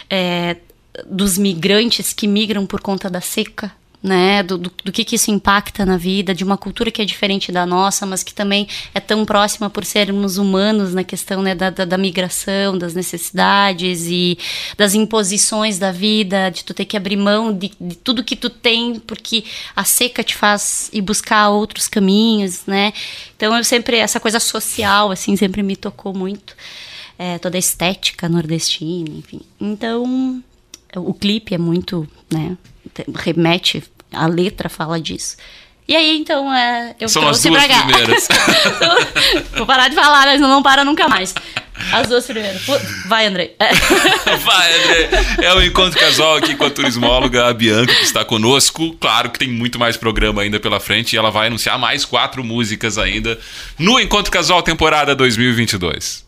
é, 0.09 0.57
dos 1.05 1.37
migrantes 1.37 2.12
que 2.12 2.29
migram 2.29 2.64
por 2.64 2.81
conta 2.81 3.11
da 3.11 3.20
seca, 3.20 3.72
né, 4.03 4.43
do, 4.43 4.59
do, 4.59 4.73
do, 4.85 4.93
que, 4.93 5.05
que 5.05 5.17
isso 5.17 5.31
impacta 5.31 5.85
na 5.85 5.97
vida, 5.97 6.35
de 6.35 6.45
uma 6.45 6.57
cultura 6.57 6.91
que 6.91 7.03
é 7.03 7.05
diferente 7.05 7.51
da 7.51 7.67
nossa, 7.67 8.07
mas 8.07 8.23
que 8.23 8.33
também 8.33 8.69
é 8.95 9.01
tão 9.01 9.25
próxima 9.25 9.69
por 9.69 9.85
sermos 9.85 10.39
humanos 10.39 10.95
na 10.95 11.03
questão 11.03 11.43
né, 11.43 11.55
da, 11.55 11.71
da, 11.71 11.85
da, 11.85 11.99
migração, 11.99 12.77
das 12.77 12.95
necessidades 12.95 14.07
e 14.07 14.39
das 14.77 14.95
imposições 14.95 15.79
da 15.79 15.91
vida, 15.91 16.51
de 16.51 16.65
tu 16.65 16.73
ter 16.73 16.85
que 16.85 16.97
abrir 16.97 17.17
mão 17.17 17.53
de, 17.53 17.73
de 17.81 17.97
tudo 17.97 18.23
que 18.23 18.37
tu 18.37 18.51
tem, 18.51 19.01
porque 19.01 19.45
a 19.75 19.85
seca 19.85 20.23
te 20.23 20.37
faz 20.37 20.91
ir 20.93 21.03
buscar 21.03 21.49
outros 21.49 21.89
caminhos, 21.89 22.63
né? 22.67 22.93
Então 23.37 23.57
eu 23.57 23.65
sempre, 23.65 23.97
essa 23.97 24.21
coisa 24.21 24.39
social, 24.39 25.11
assim, 25.11 25.37
sempre 25.37 25.63
me 25.63 25.75
tocou 25.75 26.15
muito. 26.15 26.55
É, 27.19 27.39
toda 27.39 27.57
a 27.57 27.59
estética 27.59 28.29
nordestina, 28.29 29.09
enfim. 29.09 29.41
Então, 29.59 30.45
o 30.95 31.15
clipe 31.15 31.55
é 31.55 31.59
muito, 31.59 32.07
né, 32.31 32.59
remete 33.15 33.83
a 34.13 34.27
letra 34.27 34.69
fala 34.69 35.01
disso. 35.01 35.37
E 35.89 35.95
aí, 35.95 36.19
então, 36.19 36.53
é, 36.53 36.97
eu 36.99 37.09
São 37.09 37.23
trouxe 37.23 37.47
as 37.47 37.55
duas 37.55 37.65
pra 37.65 37.77
cá. 37.77 37.83
primeiras. 37.85 38.29
Vou 39.55 39.67
parar 39.67 39.89
de 39.89 39.95
falar, 39.95 40.27
mas 40.27 40.41
não 40.41 40.61
para 40.61 40.85
nunca 40.85 41.09
mais. 41.09 41.33
As 41.93 42.09
duas 42.09 42.27
primeiras. 42.27 42.61
Vai, 43.07 43.27
André. 43.27 43.53
Vai, 44.43 44.75
André. 44.83 45.11
É 45.43 45.55
o 45.55 45.63
Encontro 45.63 46.01
Casual 46.01 46.37
aqui 46.39 46.57
com 46.57 46.65
a 46.65 46.71
turismóloga 46.71 47.47
a 47.47 47.55
Bianca, 47.55 47.95
que 47.95 48.03
está 48.03 48.25
conosco. 48.25 48.97
Claro 48.99 49.31
que 49.31 49.39
tem 49.39 49.49
muito 49.49 49.79
mais 49.79 49.97
programa 49.97 50.43
ainda 50.43 50.59
pela 50.59 50.81
frente 50.81 51.13
e 51.13 51.19
ela 51.19 51.31
vai 51.31 51.47
anunciar 51.47 51.79
mais 51.79 52.05
quatro 52.05 52.43
músicas 52.43 52.99
ainda 52.99 53.39
no 53.79 54.01
Encontro 54.01 54.33
Casual 54.33 54.63
temporada 54.63 55.15
2022. 55.15 56.26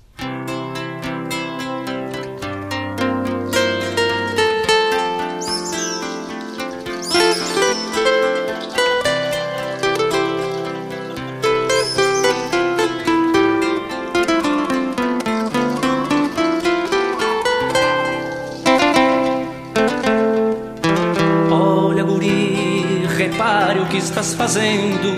Fazendo? 24.49 25.13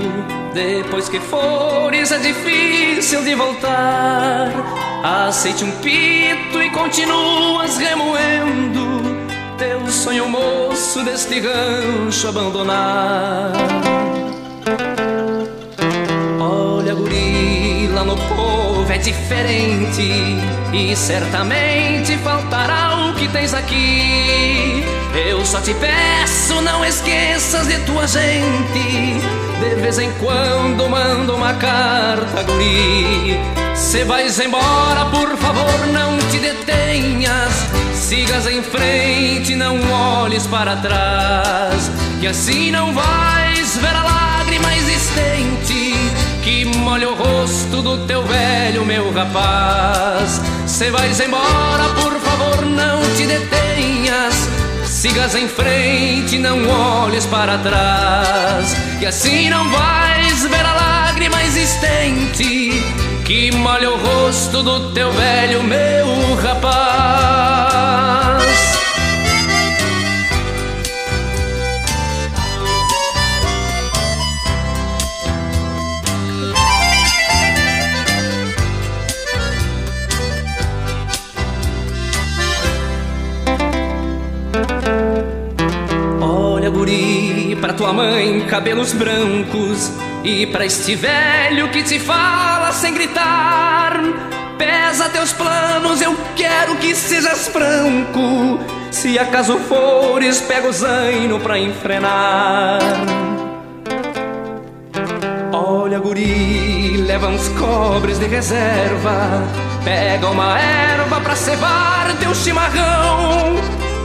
Depois 0.52 1.08
que 1.08 1.20
fores, 1.20 2.10
é 2.10 2.18
difícil 2.18 3.22
de 3.22 3.36
voltar. 3.36 4.48
Aceite 5.04 5.64
um 5.64 5.70
pito 5.76 6.60
e 6.60 6.68
continuas 6.70 7.78
remoendo 7.78 8.80
teu 9.56 9.86
sonho 9.86 10.28
moço 10.28 11.04
deste 11.04 11.38
rancho 11.38 12.26
abandonar. 12.26 13.52
Olha, 16.40 16.92
gorila 16.92 18.02
no 18.02 18.16
povo 18.16 18.92
é 18.92 18.98
diferente 18.98 20.02
e 20.72 20.96
certamente 20.96 22.16
faltará 22.18 23.10
o 23.10 23.14
que 23.14 23.28
tens 23.28 23.54
aqui 23.54 24.59
Eu 25.14 25.44
só 25.44 25.60
te 25.60 25.74
peço, 25.74 26.60
não 26.62 26.84
esqueças 26.84 27.66
de 27.66 27.78
tua 27.80 28.06
gente. 28.06 29.20
De 29.60 29.74
vez 29.80 29.98
em 29.98 30.10
quando 30.12 30.88
mando 30.88 31.34
uma 31.34 31.54
carta, 31.54 32.42
guri. 32.44 33.38
Se 33.74 34.04
vais 34.04 34.38
embora, 34.38 35.06
por 35.06 35.36
favor, 35.36 35.86
não 35.92 36.16
te 36.30 36.38
detenhas. 36.38 37.52
Sigas 37.94 38.46
em 38.46 38.62
frente, 38.62 39.54
não 39.54 39.78
olhes 40.20 40.46
para 40.46 40.76
trás. 40.76 41.90
Que 42.20 42.28
assim 42.28 42.70
não 42.70 42.92
vais 42.92 43.76
ver 43.76 43.94
a 43.94 44.02
lágrima 44.02 44.74
existente 44.76 45.94
que 46.42 46.64
molha 46.64 47.10
o 47.10 47.14
rosto 47.14 47.82
do 47.82 48.06
teu 48.06 48.22
velho, 48.24 48.84
meu 48.84 49.12
rapaz. 49.12 50.40
Se 50.66 50.90
vais 50.90 51.20
embora, 51.20 51.88
por 51.94 52.18
favor, 52.20 52.66
não 52.66 53.02
te 53.16 53.26
detenhas. 53.26 54.48
Sigas 55.00 55.34
em 55.34 55.48
frente, 55.48 56.38
não 56.38 56.58
olhes 56.68 57.24
para 57.24 57.56
trás. 57.56 58.76
Que 58.98 59.06
assim 59.06 59.48
não 59.48 59.66
vais 59.70 60.42
ver 60.42 60.62
a 60.62 60.74
lágrima 60.74 61.42
existente 61.42 62.84
que 63.24 63.50
molha 63.50 63.92
o 63.92 63.96
rosto 63.96 64.62
do 64.62 64.90
teu 64.92 65.10
velho, 65.10 65.62
meu 65.62 66.34
rapaz. 66.34 67.69
Tua 87.80 87.94
mãe, 87.94 88.40
cabelos 88.42 88.92
brancos. 88.92 89.90
E 90.22 90.46
pra 90.48 90.66
este 90.66 90.94
velho 90.94 91.70
que 91.70 91.82
te 91.82 91.98
fala 91.98 92.72
sem 92.72 92.92
gritar. 92.92 93.98
Pesa 94.58 95.08
teus 95.08 95.32
planos, 95.32 96.02
eu 96.02 96.14
quero 96.36 96.76
que 96.76 96.94
sejas 96.94 97.48
franco. 97.48 98.60
Se 98.90 99.18
acaso 99.18 99.58
fores, 99.60 100.42
pega 100.42 100.68
o 100.68 100.72
zaino 100.74 101.40
pra 101.40 101.58
enfrenar. 101.58 102.80
Olha, 105.50 105.98
guri, 105.98 106.98
leva 106.98 107.28
uns 107.28 107.48
cobres 107.48 108.18
de 108.18 108.26
reserva. 108.26 109.42
Pega 109.82 110.28
uma 110.28 110.58
erva 110.58 111.18
pra 111.22 111.34
cevar 111.34 112.14
teu 112.20 112.34
chimarrão. 112.34 113.59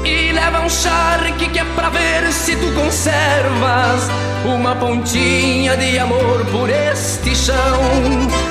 E 0.06 0.32
leva 0.32 0.62
um 0.62 0.70
charque 0.70 1.50
que 1.50 1.60
é 1.60 1.64
pra 1.76 1.90
ver 1.90 2.32
se 2.32 2.56
tu 2.56 2.72
conservas 2.74 4.08
uma 4.46 4.76
pontinha 4.76 5.76
de 5.76 5.98
amor 5.98 6.46
por 6.52 6.70
este 6.70 7.36
chão. 7.36 7.80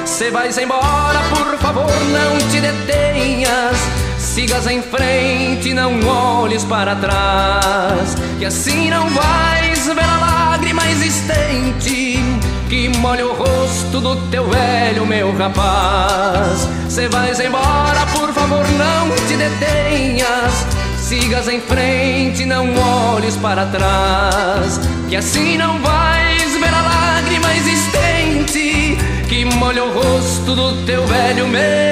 Se 0.05 0.31
vais 0.31 0.59
embora, 0.59 1.21
por 1.31 1.57
favor, 1.59 1.93
não 2.11 2.37
te 2.51 2.61
detenhas. 2.61 3.77
Sigas 4.19 4.67
em 4.67 4.83
frente, 4.83 5.73
não 5.73 5.93
olhes 6.07 6.65
para 6.65 6.97
trás. 6.97 8.17
Que 8.39 8.47
assim 8.47 8.91
não 8.91 9.09
vais 9.09 9.87
ver 9.87 10.05
a 10.05 10.51
lágrima 10.51 10.83
existente 10.91 12.19
que 12.69 12.89
molha 12.99 13.27
o 13.27 13.33
rosto 13.33 14.01
do 14.01 14.17
teu 14.31 14.49
velho, 14.49 15.07
meu 15.07 15.37
rapaz. 15.37 16.69
Se 16.89 17.07
vais 17.07 17.39
embora, 17.39 18.05
por 18.13 18.33
favor, 18.33 18.65
não 18.71 19.15
te 19.29 19.37
detenhas. 19.37 20.84
Sigas 21.05 21.49
em 21.49 21.61
frente, 21.61 22.47
não 22.47 22.67
olhes 23.13 23.37
para 23.37 23.67
trás. 23.67 24.81
Que 25.07 25.17
assim 25.17 25.59
não 25.59 25.79
vais 25.81 26.57
ver 26.57 26.73
a 26.73 26.81
lágrima 26.81 27.55
existente 27.55 28.97
que 29.29 29.45
molha 29.45 29.85
o 29.85 29.93
rosto 29.93 30.55
do 30.55 30.87
teu 30.87 31.07
velho, 31.07 31.47
meu 31.47 31.85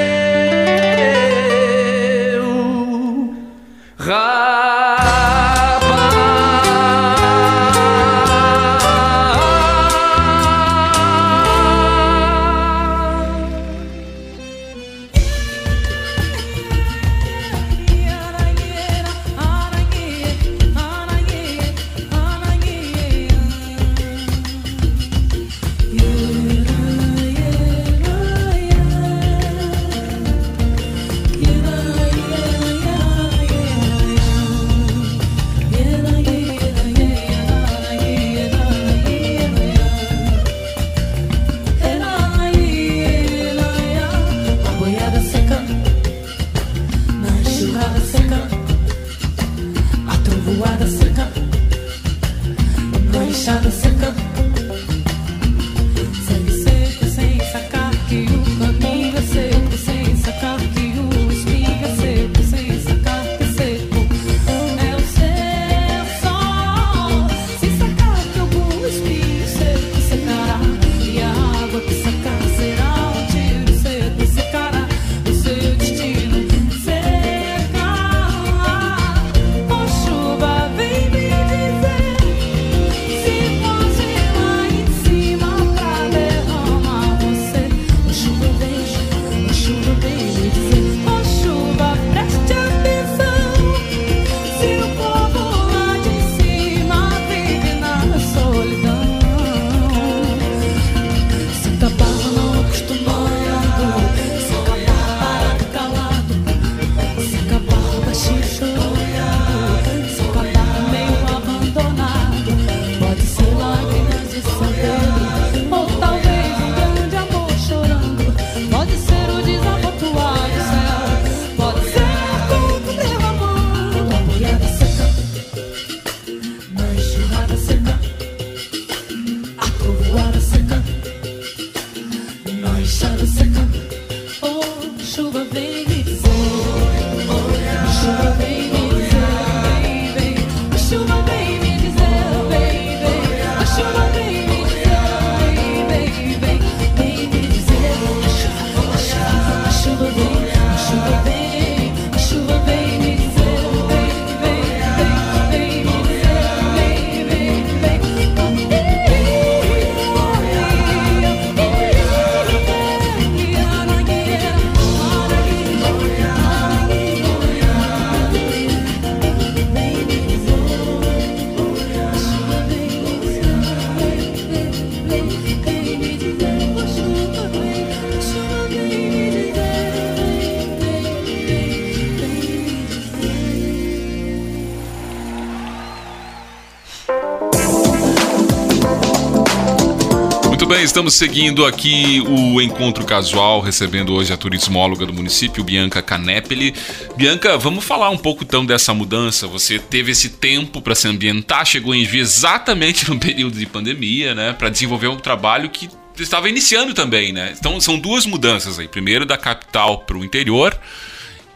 estamos 191.03 191.15
seguindo 191.15 191.67
aqui 191.67 192.23
o 192.29 192.61
encontro 192.61 193.05
casual, 193.05 193.61
recebendo 193.61 194.15
hoje 194.15 194.33
a 194.33 194.37
turismóloga 194.37 195.05
do 195.05 195.13
município, 195.13 195.65
Bianca 195.65 196.01
Canepeli. 196.01 196.73
Bianca, 197.17 197.59
vamos 197.59 197.83
falar 197.83 198.09
um 198.11 198.17
pouco 198.17 198.45
então 198.45 198.65
dessa 198.65 198.95
mudança. 198.95 199.49
Você 199.49 199.81
teve 199.81 200.13
esse 200.13 200.29
tempo 200.29 200.81
para 200.81 200.95
se 200.95 201.09
ambientar, 201.09 201.67
chegou 201.67 201.93
em 201.93 202.05
Juiz 202.05 202.37
exatamente 202.37 203.11
no 203.11 203.19
período 203.21 203.59
de 203.59 203.67
pandemia, 203.67 204.33
né, 204.33 204.53
para 204.53 204.69
desenvolver 204.69 205.09
um 205.09 205.17
trabalho 205.17 205.71
que 205.71 205.91
estava 206.21 206.49
iniciando 206.49 206.95
também, 206.95 207.33
né? 207.33 207.53
Então 207.59 207.81
são 207.81 207.99
duas 207.99 208.25
mudanças 208.25 208.79
aí. 208.79 208.87
Primeiro 208.87 209.27
da 209.27 209.37
capital 209.37 210.05
para 210.05 210.17
o 210.17 210.25
interior 210.25 210.79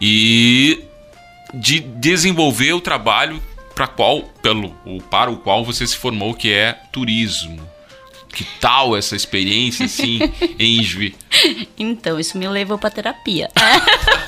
e 0.01 0.81
de 1.55 1.79
desenvolver 1.79 2.73
o 2.73 2.81
trabalho 2.81 3.41
para 3.77 3.87
qual 3.87 4.23
pelo 4.43 4.75
ou 4.85 5.01
para 5.01 5.31
o 5.31 5.37
qual 5.37 5.65
você 5.65 5.87
se 5.87 5.97
formou, 5.97 6.35
que 6.35 6.51
é 6.51 6.73
turismo. 6.91 7.76
Que 8.37 8.45
tal 8.61 8.95
essa 8.95 9.17
experiência 9.17 9.87
assim 9.87 10.19
em 10.61 10.83
Juiz? 10.83 11.15
Então, 11.79 12.21
isso 12.21 12.37
me 12.37 12.47
levou 12.47 12.77
pra 12.77 12.91
terapia. 12.91 13.49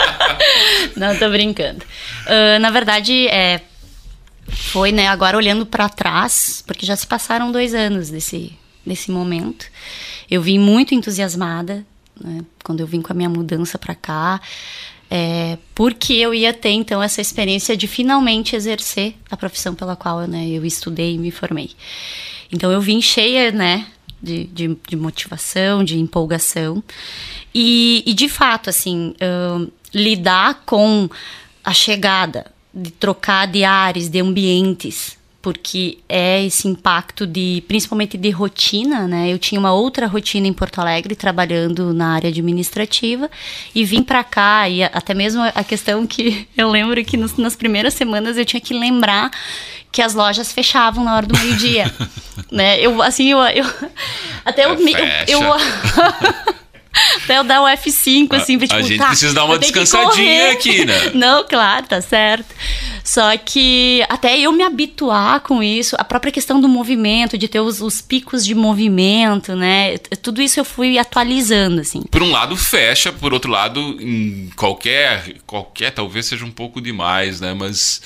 Não, 0.96 1.14
tô 1.14 1.28
brincando. 1.28 1.84
Ah, 2.26 2.58
na 2.58 2.70
verdade, 2.70 3.28
é, 3.28 3.60
foi, 4.48 4.92
né, 4.92 5.08
agora 5.08 5.36
olhando 5.36 5.66
pra 5.66 5.90
trás, 5.90 6.64
porque 6.66 6.86
já 6.86 6.96
se 6.96 7.06
passaram 7.06 7.52
dois 7.52 7.74
anos 7.74 8.08
desse, 8.08 8.56
desse 8.84 9.10
momento. 9.10 9.66
Eu 10.30 10.40
vim 10.40 10.58
muito 10.58 10.94
entusiasmada, 10.94 11.84
né, 12.18 12.40
quando 12.64 12.80
eu 12.80 12.86
vim 12.86 13.02
com 13.02 13.12
a 13.12 13.16
minha 13.16 13.28
mudança 13.28 13.76
pra 13.76 13.94
cá, 13.94 14.40
é, 15.10 15.58
porque 15.74 16.14
eu 16.14 16.32
ia 16.32 16.54
ter, 16.54 16.70
então, 16.70 17.02
essa 17.02 17.20
experiência 17.20 17.76
de 17.76 17.86
finalmente 17.86 18.56
exercer 18.56 19.16
a 19.30 19.36
profissão 19.36 19.74
pela 19.74 19.94
qual 19.94 20.26
né, 20.26 20.48
eu 20.48 20.64
estudei 20.64 21.16
e 21.16 21.18
me 21.18 21.30
formei. 21.30 21.72
Então, 22.50 22.72
eu 22.72 22.80
vim 22.80 23.02
cheia, 23.02 23.52
né, 23.52 23.86
de, 24.22 24.44
de, 24.44 24.76
de 24.88 24.96
motivação, 24.96 25.82
de 25.84 25.98
empolgação. 25.98 26.82
E, 27.54 28.02
e 28.06 28.14
de 28.14 28.28
fato, 28.28 28.70
assim, 28.70 29.14
ahn, 29.20 29.68
lidar 29.94 30.62
com 30.64 31.08
a 31.64 31.72
chegada, 31.72 32.46
de 32.72 32.90
trocar 32.90 33.46
de 33.46 33.64
ares, 33.64 34.08
de 34.08 34.20
ambientes, 34.20 35.17
porque 35.48 35.96
é 36.10 36.44
esse 36.44 36.68
impacto 36.68 37.26
de, 37.26 37.64
principalmente 37.66 38.18
de 38.18 38.28
rotina, 38.28 39.08
né? 39.08 39.32
Eu 39.32 39.38
tinha 39.38 39.58
uma 39.58 39.72
outra 39.72 40.06
rotina 40.06 40.46
em 40.46 40.52
Porto 40.52 40.78
Alegre, 40.78 41.16
trabalhando 41.16 41.94
na 41.94 42.12
área 42.12 42.28
administrativa, 42.28 43.30
e 43.74 43.82
vim 43.82 44.02
para 44.02 44.22
cá, 44.22 44.68
e 44.68 44.82
até 44.82 45.14
mesmo 45.14 45.40
a 45.42 45.64
questão 45.64 46.06
que 46.06 46.46
eu 46.54 46.68
lembro 46.68 47.02
que 47.02 47.16
nos- 47.16 47.38
nas 47.38 47.56
primeiras 47.56 47.94
semanas 47.94 48.36
eu 48.36 48.44
tinha 48.44 48.60
que 48.60 48.74
lembrar 48.74 49.30
que 49.90 50.02
as 50.02 50.12
lojas 50.12 50.52
fechavam 50.52 51.02
na 51.02 51.16
hora 51.16 51.26
do 51.26 51.38
meio-dia, 51.38 51.90
né? 52.52 52.78
Eu, 52.78 53.00
assim, 53.00 53.30
eu... 53.30 53.38
eu 53.38 53.64
até 54.44 54.66
eu, 54.66 54.78
me- 54.78 54.92
eu, 55.26 55.40
eu 55.40 55.40
Até 57.24 57.38
eu 57.38 57.44
dar 57.44 57.62
o 57.62 57.66
F5, 57.66 58.34
assim, 58.34 58.58
pra, 58.58 58.66
A- 58.68 58.70
a 58.70 58.76
tipo, 58.76 58.88
gente 58.88 58.98
tá, 58.98 59.06
precisa 59.08 59.34
dar 59.34 59.44
uma 59.44 59.58
descansadinha 59.58 60.52
aqui, 60.52 60.84
né? 60.84 61.10
Não, 61.14 61.44
claro, 61.46 61.86
tá 61.86 62.00
certo. 62.00 62.54
Só 63.04 63.36
que 63.38 64.04
até 64.08 64.38
eu 64.38 64.52
me 64.52 64.62
habituar 64.62 65.40
com 65.40 65.62
isso, 65.62 65.96
a 65.98 66.04
própria 66.04 66.30
questão 66.30 66.60
do 66.60 66.68
movimento, 66.68 67.38
de 67.38 67.48
ter 67.48 67.60
os, 67.60 67.80
os 67.80 68.00
picos 68.02 68.44
de 68.44 68.54
movimento, 68.54 69.54
né? 69.56 69.96
Tudo 70.22 70.42
isso 70.42 70.60
eu 70.60 70.64
fui 70.64 70.98
atualizando, 70.98 71.80
assim. 71.80 72.02
Por 72.10 72.22
um 72.22 72.30
lado 72.30 72.54
fecha, 72.56 73.10
por 73.12 73.32
outro 73.32 73.50
lado, 73.50 73.80
em 74.00 74.50
qualquer, 74.56 75.36
qualquer 75.46 75.90
talvez 75.92 76.26
seja 76.26 76.44
um 76.44 76.50
pouco 76.50 76.80
demais, 76.80 77.40
né? 77.40 77.54
Mas 77.54 78.02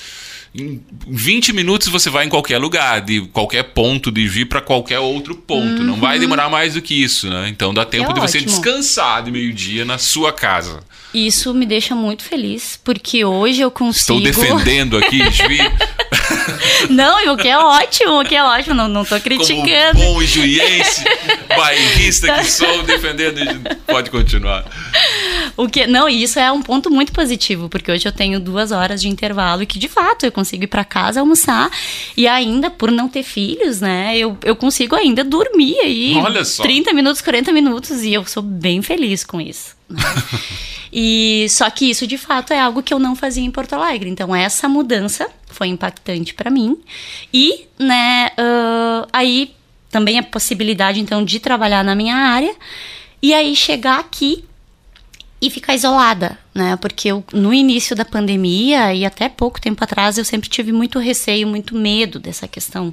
em 0.55 0.81
20 1.09 1.53
minutos 1.53 1.89
você 1.89 2.11
vai 2.11 2.27
em 2.27 2.29
qualquer 2.29 2.59
lugar, 2.59 3.01
de 3.01 3.23
qualquer 3.29 3.63
ponto 3.73 4.11
de 4.11 4.29
vir 4.29 4.47
para 4.47 4.61
qualquer 4.61 4.99
outro 4.99 5.35
ponto. 5.35 5.83
Não 5.83 5.97
vai 5.97 6.19
demorar 6.19 6.49
mais 6.51 6.75
do 6.75 6.83
que 6.83 6.95
isso, 7.03 7.29
né? 7.31 7.49
Então 7.49 7.73
dá 7.73 7.85
tempo 7.87 8.13
de 8.13 8.21
você 8.21 8.39
Uhum. 8.39 8.45
ótimo. 8.45 8.61
descansar 8.63 9.23
de 9.23 9.31
meio-dia 9.31 9.85
na 9.85 9.97
sua 9.99 10.33
casa. 10.33 10.81
Isso 11.15 11.53
me 11.53 11.67
deixa 11.67 11.95
muito 11.95 12.23
feliz, 12.23 12.81
porque 12.83 13.25
hoje 13.25 13.61
eu 13.61 13.71
consigo. 13.71 14.27
Estou 14.27 14.45
defendendo 14.47 14.97
aqui, 14.97 15.19
Juí, 15.31 15.59
Não, 16.89 17.33
o 17.33 17.37
que 17.37 17.49
é 17.49 17.59
ótimo, 17.59 18.21
o 18.21 18.25
que 18.25 18.35
é 18.35 18.43
ótimo, 18.43 18.75
não, 18.75 18.89
não 18.89 19.05
tô 19.05 19.11
como 19.11 19.21
criticando. 19.21 19.99
bom 19.99 20.23
juiense, 20.23 21.05
bairrista 21.49 22.33
que 22.33 22.45
sou, 22.51 22.83
defendendo. 22.83 23.43
Pode 23.87 24.11
continuar. 24.11 24.65
O 25.57 25.69
que, 25.69 25.87
não, 25.87 26.09
isso 26.09 26.39
é 26.39 26.51
um 26.51 26.63
ponto 26.63 26.91
muito 26.91 27.13
positivo, 27.13 27.69
porque 27.69 27.93
hoje 27.93 28.09
eu 28.09 28.13
tenho 28.13 28.41
duas 28.41 28.73
horas 28.73 29.01
de 29.03 29.09
intervalo 29.09 29.63
e 29.63 29.67
que 29.67 29.79
de 29.79 29.89
fato 29.89 30.25
eu 30.25 30.33
consigo 30.33 30.65
ir 30.65 30.69
para 30.69 30.85
casa 30.85 31.21
almoçar 31.21 31.71
e 32.17 32.27
ainda 32.27 32.71
por 32.71 32.91
não 32.91 33.09
ter 33.09 33.23
filhos, 33.23 33.81
né, 33.81 34.17
eu, 34.17 34.37
eu 34.45 34.57
consigo 34.57 34.97
ainda 34.97 35.23
dormir 35.23 35.79
aí 35.81 36.15
Olha 36.17 36.45
só. 36.45 36.63
30 36.63 36.93
minutos, 36.95 37.21
40 37.21 37.53
minutos 37.53 38.03
e 38.03 38.15
eu 38.15 38.25
sou 38.25 38.43
bem 38.43 38.81
feliz 38.81 39.25
com 39.25 39.41
isso. 39.41 39.82
E 40.93 41.47
só 41.49 41.69
que 41.71 41.91
isso 41.91 42.07
de 42.07 42.19
fato 42.19 42.53
é 42.53 42.61
algo 42.61 42.83
que 42.83 42.93
eu 42.93 42.99
não 42.99 43.17
fazia 43.17 43.45
em 43.45 43.51
Porto 43.51 43.75
Alegre, 43.75 44.09
então 44.09 44.35
essa 44.35 44.69
mudança 44.69 45.29
foi 45.47 45.69
impactante 45.69 46.35
para 46.35 46.51
mim. 46.51 46.79
E, 47.33 47.67
né, 47.79 48.31
ah, 48.37 49.07
aí 49.13 49.55
também 49.93 50.19
a 50.19 50.23
possibilidade 50.23 50.99
então 50.99 51.25
de 51.25 51.39
trabalhar 51.39 51.85
na 51.85 51.95
minha 51.95 52.17
área. 52.17 52.55
E 53.23 53.33
aí 53.33 53.55
chegar 53.55 54.01
aqui 54.01 54.45
e 55.41 55.51
ficar 55.51 55.75
isolada, 55.75 56.39
né? 56.55 56.77
Porque 56.77 57.09
eu, 57.09 57.23
no 57.33 57.53
início 57.53 57.95
da 57.95 58.05
pandemia 58.05 58.95
e 58.95 59.05
até 59.05 59.29
pouco 59.29 59.61
tempo 59.61 59.85
atrás 59.85 60.17
eu 60.17 60.25
sempre 60.25 60.49
tive 60.49 60.73
muito 60.73 60.99
receio, 60.99 61.47
muito 61.47 61.77
medo 61.77 62.19
dessa 62.19 62.49
questão, 62.49 62.93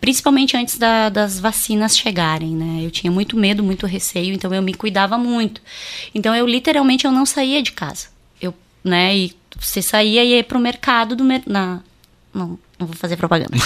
principalmente 0.00 0.56
antes 0.56 0.76
da- 0.78 1.08
das 1.08 1.38
vacinas 1.40 1.96
chegarem, 1.96 2.50
né? 2.50 2.84
Eu 2.84 2.90
tinha 2.90 3.10
muito 3.10 3.36
medo, 3.36 3.62
muito 3.64 3.86
receio, 3.86 4.34
então 4.34 4.52
eu 4.54 4.62
me 4.62 4.74
cuidava 4.74 5.16
muito. 5.18 5.60
Então 6.14 6.34
eu 6.34 6.46
literalmente 6.46 7.04
eu 7.04 7.12
não 7.12 7.24
saía 7.26 7.62
de 7.62 7.72
casa. 7.72 8.08
Eu, 8.40 8.54
né? 8.84 9.16
E 9.16 9.32
você 9.58 9.82
saía 9.82 10.22
e 10.24 10.36
ia 10.36 10.44
pro 10.44 10.58
mercado 10.60 11.16
do 11.16 11.24
mer 11.24 11.42
na 11.46 11.80
não, 12.32 12.58
não 12.78 12.86
vou 12.86 12.94
fazer 12.94 13.16
propaganda. 13.16 13.50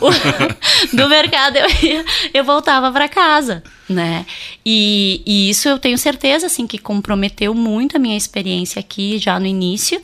O- 0.00 0.96
do 0.96 1.08
mercado 1.08 1.56
eu, 1.56 1.66
ia, 1.82 2.04
eu 2.32 2.44
voltava 2.44 2.92
para 2.92 3.08
casa, 3.08 3.60
né? 3.88 4.24
E, 4.64 5.20
e 5.26 5.50
isso 5.50 5.68
eu 5.68 5.78
tenho 5.80 5.98
certeza, 5.98 6.46
assim, 6.46 6.66
que 6.66 6.78
comprometeu 6.78 7.52
muito 7.54 7.96
a 7.96 7.98
minha 7.98 8.16
experiência 8.16 8.78
aqui 8.78 9.18
já 9.18 9.40
no 9.40 9.46
início. 9.46 10.00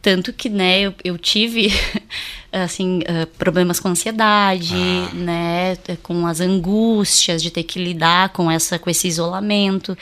Tanto 0.00 0.32
que, 0.32 0.48
né, 0.48 0.80
eu, 0.80 0.94
eu 1.04 1.16
tive, 1.16 1.72
assim, 2.52 3.00
ah, 3.08 3.26
problemas 3.38 3.80
com 3.80 3.88
ansiedade, 3.88 4.74
né, 5.14 5.76
com 6.02 6.26
as 6.26 6.40
angústias 6.40 7.42
de 7.42 7.50
ter 7.50 7.62
que 7.62 7.82
lidar 7.82 8.28
com, 8.28 8.50
essa, 8.50 8.78
com 8.78 8.90
esse 8.90 9.08
isolamento. 9.08 9.96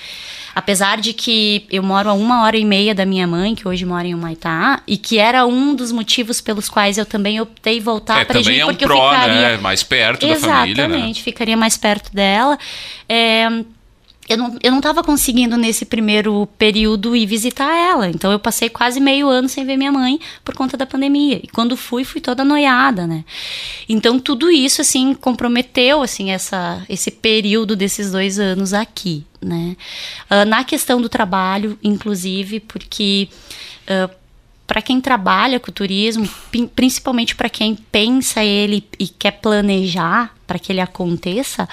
Apesar 0.54 1.00
de 1.00 1.12
que 1.12 1.64
eu 1.70 1.82
moro 1.82 2.10
a 2.10 2.12
uma 2.12 2.42
hora 2.42 2.56
e 2.56 2.64
meia 2.64 2.94
da 2.94 3.06
minha 3.06 3.26
mãe, 3.26 3.54
que 3.54 3.68
hoje 3.68 3.84
mora 3.84 4.06
em 4.06 4.14
Humaitá, 4.14 4.82
e 4.86 4.96
que 4.96 5.18
era 5.18 5.46
um 5.46 5.74
dos 5.74 5.92
motivos 5.92 6.40
pelos 6.40 6.68
quais 6.68 6.98
eu 6.98 7.06
também 7.06 7.40
optei 7.40 7.80
voltar 7.80 8.20
é, 8.20 8.24
para 8.24 8.40
também 8.40 8.58
é 8.58 8.64
um 8.64 8.68
porque 8.68 8.84
eu 8.84 8.88
pró, 8.88 9.10
ficaria... 9.10 9.34
né? 9.34 9.56
Mais 9.58 9.82
perto 9.82 10.26
da 10.26 10.36
família, 10.36 10.88
né? 10.88 10.94
Exatamente, 10.94 11.22
ficaria 11.22 11.56
mais 11.56 11.76
perto 11.76 12.12
dela. 12.12 12.58
É, 13.08 13.48
eu 14.31 14.38
não, 14.38 14.57
eu 14.62 14.71
não 14.71 14.81
tava 14.81 15.03
conseguindo 15.03 15.57
nesse 15.57 15.85
primeiro 15.85 16.49
período 16.57 17.16
ir 17.16 17.27
visitar 17.27 17.75
ela. 17.75 18.09
Então 18.09 18.31
eu 18.31 18.38
passei 18.38 18.71
quase 18.71 19.01
meio 19.01 19.29
ano 19.29 19.49
sem 19.49 19.66
ver 19.66 19.77
minha 19.77 19.90
mãe 19.90 20.21
por 20.45 20.55
conta 20.55 20.77
da 20.77 20.87
pandemia. 20.87 21.40
E 21.43 21.49
quando 21.49 21.77
fui, 21.77 22.05
fui 22.05 22.21
toda 22.21 22.45
noiada, 22.45 23.09
né? 23.09 23.25
Então 23.88 24.21
tudo 24.21 24.49
isso, 24.49 24.81
assim, 24.81 25.14
comprometeu, 25.14 26.01
assim, 26.01 26.31
essa, 26.31 26.83
esse 26.88 27.11
período 27.11 27.75
desses 27.75 28.12
dois 28.12 28.38
anos 28.38 28.73
aqui, 28.73 29.27
né? 29.43 29.77
Ah, 30.31 30.45
na 30.45 30.62
questão 30.62 31.01
do 31.03 31.09
trabalho, 31.09 31.77
inclusive, 31.83 32.61
porque... 32.61 33.29
para 34.64 34.81
quem 34.81 35.01
trabalha 35.01 35.59
com 35.59 35.73
turismo, 35.73 36.31
principalmente 36.77 37.35
para 37.35 37.49
quem 37.49 37.75
pensa 37.75 38.45
ele 38.45 38.87
e 39.01 39.09
quer 39.09 39.33
planejar 39.33 40.33
para 40.50 40.58
que 40.58 40.72
ele 40.72 40.80
aconteça, 40.80 41.68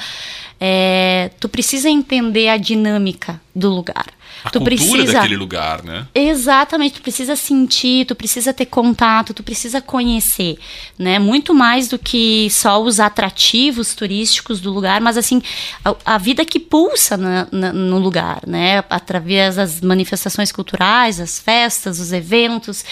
é, 0.59 1.31
tu 1.39 1.49
precisa 1.49 1.89
entender 1.89 2.47
a 2.47 2.57
dinâmica 2.57 3.41
do 3.55 3.69
lugar. 3.73 4.05
A 4.43 4.51
tu 4.51 4.59
cultura 4.59 4.75
precisa 4.75 5.13
daquele 5.13 5.35
lugar, 5.35 5.83
né? 5.83 6.05
Exatamente, 6.13 6.93
tu 6.95 7.01
precisa 7.01 7.35
sentir, 7.35 8.05
tu 8.05 8.13
precisa 8.13 8.53
ter 8.53 8.67
contato, 8.67 9.33
tu 9.33 9.41
precisa 9.41 9.81
conhecer, 9.81 10.59
né? 10.97 11.17
Muito 11.17 11.55
mais 11.55 11.87
do 11.87 11.97
que 11.97 12.47
só 12.51 12.79
os 12.79 12.99
atrativos 12.99 13.95
turísticos 13.95 14.61
do 14.61 14.71
lugar, 14.71 15.01
mas 15.01 15.17
assim, 15.17 15.41
a, 15.83 15.95
a 16.05 16.17
vida 16.19 16.45
que 16.45 16.59
pulsa 16.59 17.17
na- 17.17 17.47
na- 17.51 17.73
no 17.73 17.97
lugar, 17.97 18.41
né? 18.45 18.83
Através 18.91 19.55
das 19.55 19.81
manifestações 19.81 20.51
culturais, 20.51 21.19
as 21.19 21.39
festas, 21.39 21.99
os 21.99 22.11
eventos. 22.13 22.85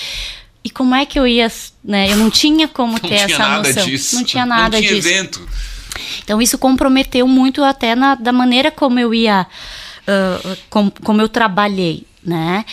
E 0.64 0.70
como 0.72 0.96
é 0.96 1.06
que 1.06 1.20
eu 1.20 1.28
ia, 1.28 1.52
né? 1.84 2.12
Eu 2.12 2.18
não 2.18 2.32
tinha 2.32 2.68
como 2.68 2.94
Não 2.94 3.00
ter 3.00 3.24
tinha 3.28 3.36
essa 3.38 3.58
noção. 3.60 3.86
disso. 3.86 4.16
Não 4.16 4.24
tinha 4.24 4.48
nada 4.48 4.78
Não 4.78 4.82
tinha 4.84 4.96
disso. 4.96 5.08
evento. 5.08 5.48
Então 6.24 6.42
isso 6.42 6.58
comprometeu 6.58 7.28
muito 7.28 7.64
até 7.64 7.96
na, 7.96 8.16
da 8.16 8.32
maneira 8.32 8.72
como 8.72 9.00
eu 9.00 9.14
ia, 9.14 9.46
ah, 10.08 10.58
com- 10.70 10.92
como 11.04 11.22
eu 11.22 11.30
trabalhei, 11.30 12.04
né? 12.24 12.66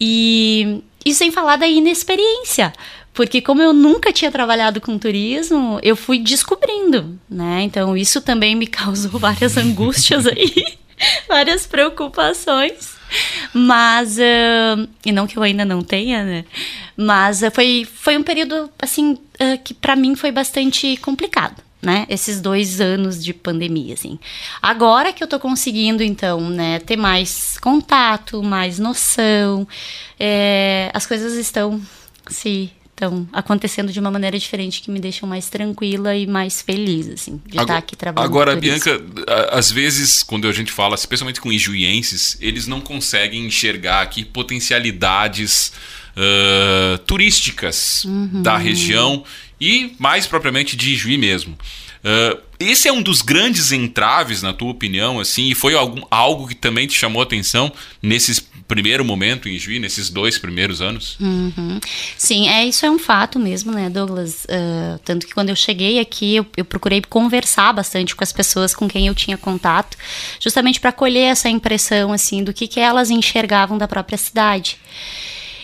E, 0.00 0.82
e 1.04 1.14
sem 1.14 1.30
falar 1.30 1.56
da 1.56 1.66
inexperiência, 1.66 2.72
Porque 3.12 3.40
como 3.42 3.60
eu 3.60 3.72
nunca 3.72 4.12
tinha 4.12 4.30
trabalhado 4.30 4.80
com 4.80 4.96
turismo, 4.98 5.78
eu 5.82 5.96
fui 5.96 6.18
descobrindo, 6.20 7.18
né? 7.28 7.62
Então 7.62 7.96
isso 7.96 8.20
também 8.20 8.54
me 8.54 8.66
causou 8.68 9.18
várias 9.18 9.56
angústias 9.56 10.26
aí, 10.26 10.78
várias 11.28 11.66
preocupações. 11.66 12.98
Mas, 13.52 14.16
uh, 14.18 14.88
e 15.04 15.10
não 15.12 15.26
que 15.26 15.36
eu 15.36 15.42
ainda 15.42 15.64
não 15.64 15.82
tenha, 15.82 16.24
né? 16.24 16.44
Mas 16.96 17.42
uh, 17.42 17.50
foi, 17.50 17.84
foi 17.92 18.16
um 18.16 18.22
período, 18.22 18.70
assim, 18.80 19.12
uh, 19.14 19.58
que 19.64 19.74
para 19.74 19.96
mim 19.96 20.14
foi 20.14 20.30
bastante 20.30 20.96
complicado, 20.98 21.60
né? 21.82 22.06
Esses 22.08 22.40
dois 22.40 22.80
anos 22.80 23.22
de 23.22 23.32
pandemia, 23.32 23.94
assim. 23.94 24.18
Agora 24.60 25.12
que 25.12 25.22
eu 25.22 25.28
tô 25.28 25.38
conseguindo, 25.38 26.02
então, 26.02 26.50
né, 26.50 26.78
ter 26.80 26.96
mais 26.96 27.58
contato, 27.58 28.42
mais 28.42 28.78
noção, 28.78 29.66
é, 30.18 30.90
as 30.92 31.06
coisas 31.06 31.34
estão 31.34 31.80
se 32.28 32.70
estão 33.00 33.26
acontecendo 33.32 33.90
de 33.90 33.98
uma 33.98 34.10
maneira 34.10 34.38
diferente 34.38 34.82
que 34.82 34.90
me 34.90 35.00
deixam 35.00 35.26
mais 35.26 35.48
tranquila 35.48 36.14
e 36.14 36.26
mais 36.26 36.60
feliz, 36.60 37.08
assim, 37.08 37.40
de 37.46 37.58
estar 37.58 37.78
aqui 37.78 37.96
trabalhando. 37.96 38.30
Agora. 38.30 38.56
Bianca, 38.56 39.00
às 39.50 39.70
vezes, 39.70 40.22
quando 40.22 40.46
a 40.46 40.52
gente 40.52 40.70
fala, 40.70 40.94
especialmente 40.96 41.40
com 41.40 41.50
ijuienses, 41.50 42.36
eles 42.42 42.66
não 42.66 42.78
conseguem 42.78 43.46
enxergar 43.46 44.02
aqui 44.02 44.22
potencialidades 44.22 45.72
ah, 46.16 46.98
turísticas 47.06 48.04
Uhum. 48.04 48.42
da 48.42 48.56
região 48.56 49.24
e, 49.60 49.94
mais 49.98 50.26
propriamente, 50.26 50.76
de 50.76 50.94
Ijuí 50.94 51.18
mesmo. 51.18 51.56
Ah, 52.04 52.38
esse 52.58 52.88
é 52.88 52.92
um 52.92 53.02
dos 53.02 53.22
grandes 53.22 53.72
entraves, 53.72 54.42
na 54.42 54.52
tua 54.52 54.70
opinião, 54.70 55.20
assim, 55.20 55.48
e 55.50 55.54
foi 55.54 55.74
algum, 55.74 56.02
algo 56.10 56.48
que 56.48 56.54
também 56.54 56.86
te 56.86 56.94
chamou 56.94 57.22
atenção 57.22 57.72
nesse 58.02 58.50
primeiro 58.68 59.04
momento 59.04 59.48
em 59.48 59.54
Ijuí, 59.54 59.80
nesses 59.80 60.10
dois 60.10 60.38
primeiros 60.38 60.80
anos? 60.80 61.16
Uhum. 61.18 61.80
Sim, 62.16 62.48
é 62.48 62.64
isso 62.64 62.86
é 62.86 62.90
um 62.90 62.98
fato 62.98 63.38
mesmo, 63.38 63.72
né, 63.72 63.90
Douglas? 63.90 64.46
Ah, 64.48 64.98
tanto 65.04 65.26
que 65.26 65.34
quando 65.34 65.48
eu 65.48 65.56
cheguei 65.56 65.98
aqui, 65.98 66.36
eu, 66.36 66.46
eu 66.56 66.64
procurei 66.64 67.02
conversar 67.02 67.72
bastante 67.72 68.14
com 68.14 68.22
as 68.22 68.32
pessoas 68.32 68.74
com 68.74 68.88
quem 68.88 69.06
eu 69.06 69.14
tinha 69.14 69.36
contato, 69.36 69.96
justamente 70.38 70.80
para 70.80 70.92
colher 70.92 71.32
essa 71.32 71.48
impressão 71.48 72.12
assim 72.12 72.44
do 72.44 72.52
que, 72.52 72.68
que 72.68 72.78
elas 72.78 73.10
enxergavam 73.10 73.76
da 73.76 73.88
própria 73.88 74.18
cidade. 74.18 74.78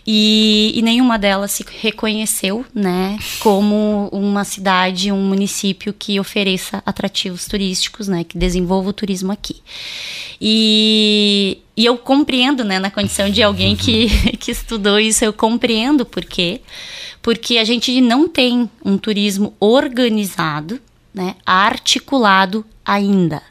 E, 0.06 0.72
e 0.76 0.82
nenhuma 0.82 1.18
delas 1.18 1.50
se 1.50 1.64
reconheceu, 1.80 2.64
né, 2.72 3.18
como 3.40 4.08
uma 4.12 4.44
cidade, 4.44 5.10
um 5.10 5.20
município 5.20 5.92
que 5.92 6.20
ofereça 6.20 6.80
atrativos 6.86 7.46
turísticos, 7.46 8.06
né, 8.06 8.22
que 8.22 8.38
desenvolva 8.38 8.90
o 8.90 8.92
turismo 8.92 9.32
aqui. 9.32 9.56
E, 10.40 11.58
e 11.76 11.84
eu 11.84 11.98
compreendo, 11.98 12.64
né, 12.64 12.78
na 12.78 12.90
condição 12.90 13.28
de 13.28 13.42
alguém 13.42 13.74
que, 13.74 14.08
que 14.38 14.52
estudou 14.52 15.00
isso, 15.00 15.24
eu 15.24 15.32
compreendo 15.32 16.06
por 16.06 16.24
quê. 16.24 16.60
Porque 17.20 17.58
a 17.58 17.64
gente 17.64 18.00
não 18.00 18.28
tem 18.28 18.70
um 18.84 18.96
turismo 18.96 19.54
organizado, 19.58 20.80
né, 21.12 21.34
articulado 21.44 22.64
ainda. 22.84 23.42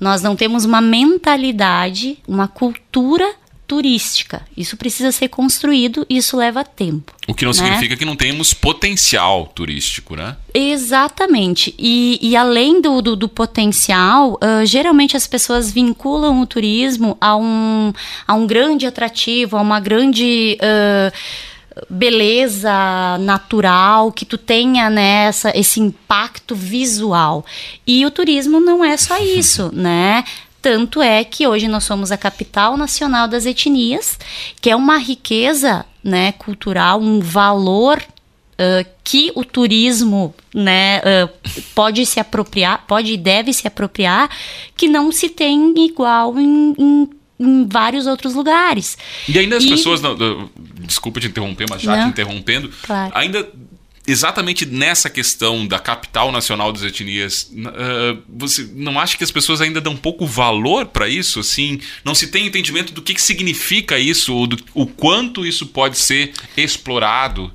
Nós 0.00 0.20
não 0.20 0.34
temos 0.34 0.64
uma 0.64 0.80
mentalidade, 0.80 2.18
uma 2.26 2.48
cultura 2.48 3.32
turística. 3.66 4.42
Isso 4.56 4.76
precisa 4.76 5.10
ser 5.10 5.28
construído 5.28 6.06
e 6.08 6.18
isso 6.18 6.36
leva 6.36 6.64
tempo. 6.64 7.12
O 7.26 7.34
que 7.34 7.44
não 7.44 7.52
né? 7.52 7.58
significa 7.58 7.96
que 7.96 8.04
não 8.04 8.14
temos 8.14 8.54
potencial 8.54 9.46
turístico, 9.54 10.14
né? 10.14 10.36
Exatamente. 10.54 11.74
E, 11.78 12.18
e 12.22 12.36
além 12.36 12.80
do, 12.80 13.02
do, 13.02 13.16
do 13.16 13.28
potencial, 13.28 14.38
ah, 14.40 14.64
geralmente 14.64 15.16
as 15.16 15.26
pessoas 15.26 15.70
vinculam 15.70 16.40
o 16.40 16.46
turismo 16.46 17.16
a 17.20 17.36
um, 17.36 17.92
a 18.26 18.34
um 18.34 18.46
grande 18.46 18.86
atrativo, 18.86 19.56
a 19.56 19.60
uma 19.60 19.80
grande. 19.80 20.56
ah, 20.62 21.12
beleza 21.90 23.18
natural, 23.20 24.10
que 24.10 24.24
tu 24.24 24.38
tenha 24.38 24.88
né, 24.88 25.26
essa, 25.26 25.52
esse 25.54 25.78
impacto 25.78 26.54
visual. 26.54 27.44
E 27.86 28.06
o 28.06 28.10
turismo 28.10 28.60
não 28.60 28.82
é 28.82 28.96
só 28.96 29.18
isso, 29.20 29.70
né? 29.74 30.24
Tanto 30.66 31.00
é 31.00 31.22
que 31.22 31.46
hoje 31.46 31.68
nós 31.68 31.84
somos 31.84 32.10
a 32.10 32.16
capital 32.16 32.76
nacional 32.76 33.28
das 33.28 33.46
etnias, 33.46 34.18
que 34.60 34.68
é 34.68 34.74
uma 34.74 34.98
riqueza 34.98 35.86
né, 36.02 36.32
cultural, 36.32 37.00
um 37.00 37.20
valor 37.20 38.02
uh, 38.02 38.84
que 39.04 39.30
o 39.36 39.44
turismo 39.44 40.34
né, 40.52 40.98
uh, 40.98 41.60
pode 41.72 42.04
se 42.04 42.18
apropriar, 42.18 42.84
pode 42.84 43.12
e 43.12 43.16
deve 43.16 43.52
se 43.52 43.68
apropriar, 43.68 44.28
que 44.76 44.88
não 44.88 45.12
se 45.12 45.28
tem 45.28 45.72
igual 45.84 46.36
em, 46.36 46.74
em, 46.76 47.10
em 47.38 47.68
vários 47.68 48.08
outros 48.08 48.34
lugares. 48.34 48.98
E 49.28 49.38
ainda 49.38 49.58
as 49.58 49.62
E- 49.62 49.68
pessoas. 49.68 50.02
Não, 50.02 50.16
desculpa 50.80 51.20
te 51.20 51.28
interromper, 51.28 51.66
mas 51.70 51.80
já 51.80 51.96
Não. 51.96 52.04
te 52.06 52.08
interrompendo. 52.08 52.72
Claro. 52.82 53.12
Ainda. 53.14 53.48
Exatamente 54.06 54.64
nessa 54.64 55.10
questão 55.10 55.66
da 55.66 55.78
capital 55.78 56.30
nacional 56.30 56.72
das 56.72 56.82
etnias, 56.82 57.50
ah, 57.66 58.16
você 58.28 58.68
não 58.74 59.00
acha 59.00 59.16
que 59.16 59.24
as 59.24 59.30
pessoas 59.30 59.60
ainda 59.60 59.80
dão 59.80 59.96
pouco 59.96 60.24
valor 60.24 60.86
para 60.86 61.08
isso? 61.08 61.40
Assim, 61.40 61.80
não 62.04 62.14
se 62.14 62.28
tem 62.28 62.46
entendimento 62.46 62.92
do 62.92 63.02
que, 63.02 63.14
que 63.14 63.22
significa 63.22 63.98
isso, 63.98 64.34
ou 64.34 64.46
do, 64.46 64.56
o 64.74 64.86
quanto 64.86 65.44
isso 65.44 65.66
pode 65.66 65.98
ser 65.98 66.32
explorado. 66.56 67.52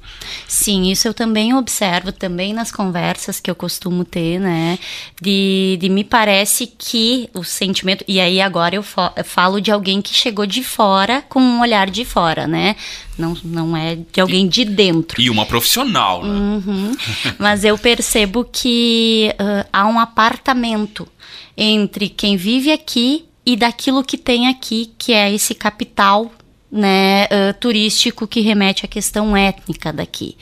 Sim, 0.48 0.92
isso 0.92 1.08
eu 1.08 1.14
também 1.14 1.54
observo, 1.54 2.12
também 2.12 2.54
nas 2.54 2.72
conversas 2.72 3.40
que 3.40 3.50
eu 3.50 3.56
costumo 3.56 4.04
ter, 4.04 4.40
né? 4.40 4.78
De, 5.22 5.78
de 5.80 5.90
me 5.90 6.04
parece 6.04 6.68
que 6.78 7.30
o 7.34 7.44
sentimento. 7.44 8.04
E 8.08 8.20
aí 8.20 8.42
agora 8.42 8.76
eu 8.76 8.84
falo 9.24 9.62
de 9.62 9.72
alguém 9.72 10.02
que 10.02 10.14
chegou 10.14 10.46
de 10.46 10.64
fora 10.64 11.22
com 11.22 11.40
um 11.40 11.62
olhar 11.62 11.90
de 11.90 12.04
fora, 12.04 12.48
né? 12.48 12.76
Não, 13.18 13.36
não 13.44 13.78
é 13.78 13.98
de 14.12 14.22
alguém 14.22 14.48
de 14.48 14.66
dentro. 14.66 15.22
E 15.22 15.30
uma 15.30 15.46
profissional, 15.46 16.24
né? 16.24 16.30
Uhum. 16.30 16.96
Mas 17.38 17.64
eu 17.64 17.78
percebo 17.78 18.44
que 18.44 19.34
ah, 19.38 19.66
há 19.72 19.88
um 19.88 20.00
apartamento 20.00 21.08
entre 21.56 22.10
quem 22.10 22.38
vive 22.38 22.72
aqui 22.72 23.26
e 23.46 23.56
daquilo 23.56 24.04
que 24.04 24.18
tem 24.18 24.48
aqui, 24.48 24.94
que 24.98 25.14
é 25.14 25.32
esse 25.32 25.54
capital 25.54 26.32
né, 26.72 27.26
ah, 27.26 27.54
turístico 27.60 28.28
que 28.28 28.40
remete 28.40 28.86
à 28.86 28.88
questão 28.88 29.36
étnica 29.36 29.92
daqui. 29.92 30.38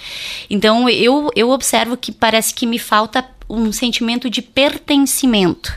Então 0.49 0.87
eu, 0.87 1.29
eu 1.35 1.49
observo 1.49 1.97
que 1.97 2.11
parece 2.11 2.53
que 2.53 2.65
me 2.65 2.77
falta 2.77 3.25
um 3.49 3.71
sentimento 3.71 4.29
de 4.29 4.41
pertencimento. 4.41 5.73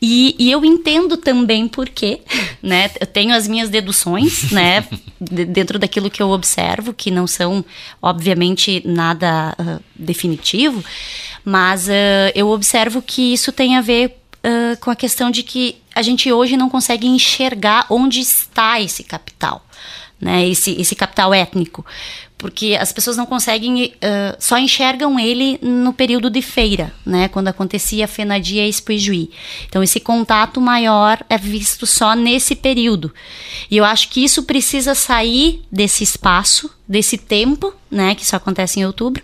E, 0.00 0.36
e 0.38 0.50
eu 0.50 0.64
entendo 0.64 1.16
também 1.16 1.66
por 1.66 1.88
quê, 1.88 2.20
né? 2.62 2.90
Eu 3.00 3.06
tenho 3.06 3.34
as 3.34 3.48
minhas 3.48 3.68
deduções, 3.68 4.50
né? 4.52 4.86
de- 5.20 5.44
dentro 5.44 5.78
daquilo 5.78 6.10
que 6.10 6.22
eu 6.22 6.30
observo, 6.30 6.92
que 6.92 7.10
não 7.10 7.26
são, 7.26 7.64
obviamente, 8.00 8.82
nada 8.86 9.54
ah, 9.58 9.80
definitivo, 9.94 10.84
mas 11.44 11.88
ah, 11.88 12.30
eu 12.34 12.48
observo 12.48 13.02
que 13.02 13.32
isso 13.32 13.50
tem 13.52 13.76
a 13.76 13.80
ver 13.80 14.16
ah, 14.44 14.76
com 14.80 14.90
a 14.90 14.96
questão 14.96 15.30
de 15.30 15.42
que 15.42 15.76
a 15.94 16.02
gente 16.02 16.30
hoje 16.32 16.56
não 16.56 16.68
consegue 16.70 17.06
enxergar 17.06 17.86
onde 17.90 18.20
está 18.20 18.80
esse 18.80 19.02
capital, 19.02 19.64
né? 20.20 20.46
Esse, 20.48 20.80
esse 20.80 20.94
capital 20.94 21.34
étnico. 21.34 21.84
Porque 22.38 22.78
as 22.80 22.92
pessoas 22.92 23.16
não 23.16 23.26
conseguem, 23.26 23.92
ah, 24.00 24.36
só 24.38 24.56
enxergam 24.56 25.18
ele 25.18 25.58
no 25.60 25.92
período 25.92 26.30
de 26.30 26.40
feira, 26.40 26.94
né? 27.04 27.26
Quando 27.26 27.48
acontecia 27.48 28.04
a 28.04 28.08
Fenadia 28.08 28.64
e 28.64 28.68
Expo 28.68 28.92
Ijuí. 28.92 29.30
Então, 29.68 29.82
esse 29.82 29.98
contato 29.98 30.60
maior 30.60 31.22
é 31.28 31.36
visto 31.36 31.84
só 31.84 32.14
nesse 32.14 32.54
período. 32.54 33.12
E 33.68 33.76
eu 33.76 33.84
acho 33.84 34.08
que 34.08 34.22
isso 34.22 34.44
precisa 34.44 34.94
sair 34.94 35.62
desse 35.70 36.04
espaço, 36.04 36.70
desse 36.86 37.18
tempo, 37.18 37.74
né? 37.90 38.14
Que 38.14 38.24
só 38.24 38.36
acontece 38.36 38.78
em 38.78 38.86
outubro, 38.86 39.22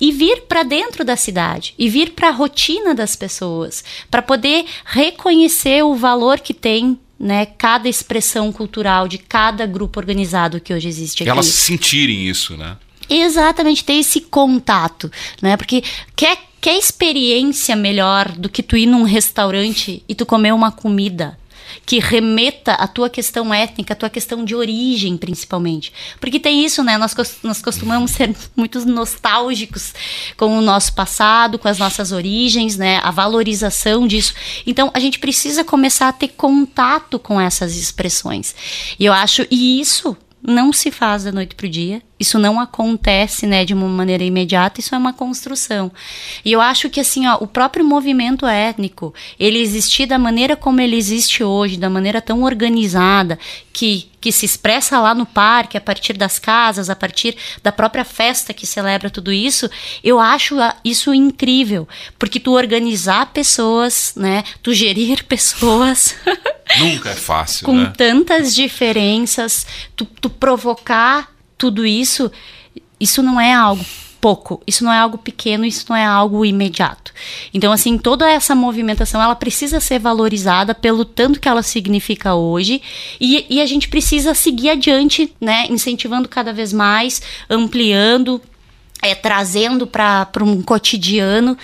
e 0.00 0.12
vir 0.12 0.42
para 0.42 0.62
dentro 0.62 1.04
da 1.04 1.16
cidade, 1.16 1.74
e 1.76 1.88
vir 1.88 2.12
para 2.12 2.28
a 2.28 2.32
rotina 2.32 2.94
das 2.94 3.16
pessoas, 3.16 3.84
para 4.10 4.22
poder 4.22 4.64
reconhecer 4.84 5.82
o 5.82 5.96
valor 5.96 6.38
que 6.38 6.54
tem 6.54 6.98
né, 7.22 7.46
cada 7.46 7.88
expressão 7.88 8.50
cultural 8.50 9.06
de 9.06 9.16
cada 9.16 9.64
grupo 9.64 10.00
organizado 10.00 10.60
que 10.60 10.74
hoje 10.74 10.88
existe 10.88 11.22
aqui. 11.22 11.30
Elas 11.30 11.46
sentirem 11.46 12.28
isso, 12.28 12.56
né? 12.56 12.76
Exatamente, 13.08 13.84
ter 13.84 13.92
esse 13.92 14.22
contato, 14.22 15.10
né? 15.40 15.56
Porque 15.56 15.84
quer, 16.16 16.36
quer 16.60 16.76
experiência 16.76 17.76
melhor 17.76 18.28
do 18.32 18.48
que 18.48 18.60
tu 18.60 18.76
ir 18.76 18.86
num 18.86 19.04
restaurante 19.04 20.02
e 20.08 20.14
tu 20.16 20.26
comer 20.26 20.52
uma 20.52 20.72
comida 20.72 21.38
que 21.84 21.98
remeta 21.98 22.72
à 22.72 22.86
tua 22.86 23.10
questão 23.10 23.52
étnica, 23.52 23.92
à 23.92 23.96
tua 23.96 24.10
questão 24.10 24.44
de 24.44 24.54
origem, 24.54 25.16
principalmente. 25.16 25.92
Porque 26.20 26.38
tem 26.38 26.64
isso, 26.64 26.82
né? 26.82 26.96
Nós, 26.96 27.14
nós 27.42 27.60
costumamos 27.60 28.12
ser 28.12 28.34
muito 28.56 28.84
nostálgicos 28.86 29.92
com 30.36 30.58
o 30.58 30.62
nosso 30.62 30.94
passado, 30.94 31.58
com 31.58 31.68
as 31.68 31.78
nossas 31.78 32.12
origens, 32.12 32.76
né? 32.76 33.00
A 33.02 33.10
valorização 33.10 34.06
disso. 34.06 34.34
Então, 34.66 34.90
a 34.94 35.00
gente 35.00 35.18
precisa 35.18 35.64
começar 35.64 36.08
a 36.08 36.12
ter 36.12 36.28
contato 36.28 37.18
com 37.18 37.40
essas 37.40 37.76
expressões. 37.76 38.54
E 38.98 39.04
eu 39.04 39.12
acho, 39.12 39.46
e 39.50 39.80
isso 39.80 40.16
não 40.42 40.72
se 40.72 40.90
faz 40.90 41.24
da 41.24 41.32
noite 41.32 41.54
pro 41.54 41.68
dia. 41.68 42.02
Isso 42.22 42.38
não 42.38 42.58
acontece, 42.58 43.46
né, 43.46 43.64
de 43.64 43.74
uma 43.74 43.86
maneira 43.88 44.24
imediata, 44.24 44.80
isso 44.80 44.94
é 44.94 44.98
uma 44.98 45.12
construção. 45.12 45.92
E 46.44 46.50
eu 46.52 46.60
acho 46.60 46.88
que 46.88 46.98
assim, 47.00 47.26
ó, 47.28 47.36
o 47.40 47.46
próprio 47.46 47.84
movimento 47.84 48.46
étnico, 48.46 49.14
ele 49.38 49.58
existir 49.60 50.06
da 50.06 50.18
maneira 50.18 50.56
como 50.56 50.80
ele 50.80 50.96
existe 50.96 51.44
hoje, 51.44 51.76
da 51.76 51.90
maneira 51.90 52.20
tão 52.22 52.42
organizada, 52.42 53.38
que 53.72 54.10
que 54.22 54.30
se 54.30 54.46
expressa 54.46 55.00
lá 55.00 55.16
no 55.16 55.26
parque, 55.26 55.76
a 55.76 55.80
partir 55.80 56.12
das 56.12 56.38
casas, 56.38 56.88
a 56.88 56.94
partir 56.94 57.36
da 57.60 57.72
própria 57.72 58.04
festa 58.04 58.54
que 58.54 58.64
celebra 58.64 59.10
tudo 59.10 59.32
isso, 59.32 59.68
eu 60.04 60.20
acho 60.20 60.60
a- 60.60 60.76
isso 60.84 61.12
incrível, 61.12 61.88
porque 62.20 62.38
tu 62.38 62.52
organizar 62.52 63.32
pessoas, 63.32 64.12
né, 64.14 64.44
tu 64.62 64.72
gerir 64.72 65.24
pessoas 65.26 66.14
Nunca 66.78 67.10
é 67.10 67.14
fácil, 67.16 67.66
com 67.66 67.74
né? 67.74 67.92
tantas 67.96 68.54
diferenças, 68.54 69.66
tu, 69.96 70.04
tu 70.04 70.30
provocar 70.30 71.31
tudo 71.56 71.84
isso, 71.86 72.30
isso 72.98 73.22
não 73.22 73.40
é 73.40 73.52
algo 73.52 73.84
pouco, 74.22 74.62
isso 74.64 74.84
não 74.84 74.92
é 74.92 74.98
algo 74.98 75.18
pequeno, 75.18 75.64
isso 75.64 75.84
não 75.88 75.96
é 75.96 76.04
algo 76.04 76.44
imediato. 76.44 77.12
Então, 77.52 77.72
assim, 77.72 77.98
toda 77.98 78.30
essa 78.30 78.54
movimentação, 78.54 79.20
ela 79.20 79.34
precisa 79.34 79.80
ser 79.80 79.98
valorizada 79.98 80.76
pelo 80.76 81.04
tanto 81.04 81.40
que 81.40 81.48
ela 81.48 81.62
significa 81.62 82.32
hoje 82.36 82.80
e, 83.20 83.44
e 83.50 83.60
a 83.60 83.66
gente 83.66 83.88
precisa 83.88 84.32
seguir 84.32 84.70
adiante, 84.70 85.34
né, 85.40 85.66
incentivando 85.68 86.28
cada 86.28 86.52
vez 86.52 86.72
mais, 86.72 87.20
ampliando, 87.50 88.40
é, 89.02 89.12
trazendo 89.12 89.88
para 89.88 90.28
um 90.40 90.62
cotidiano 90.62 91.58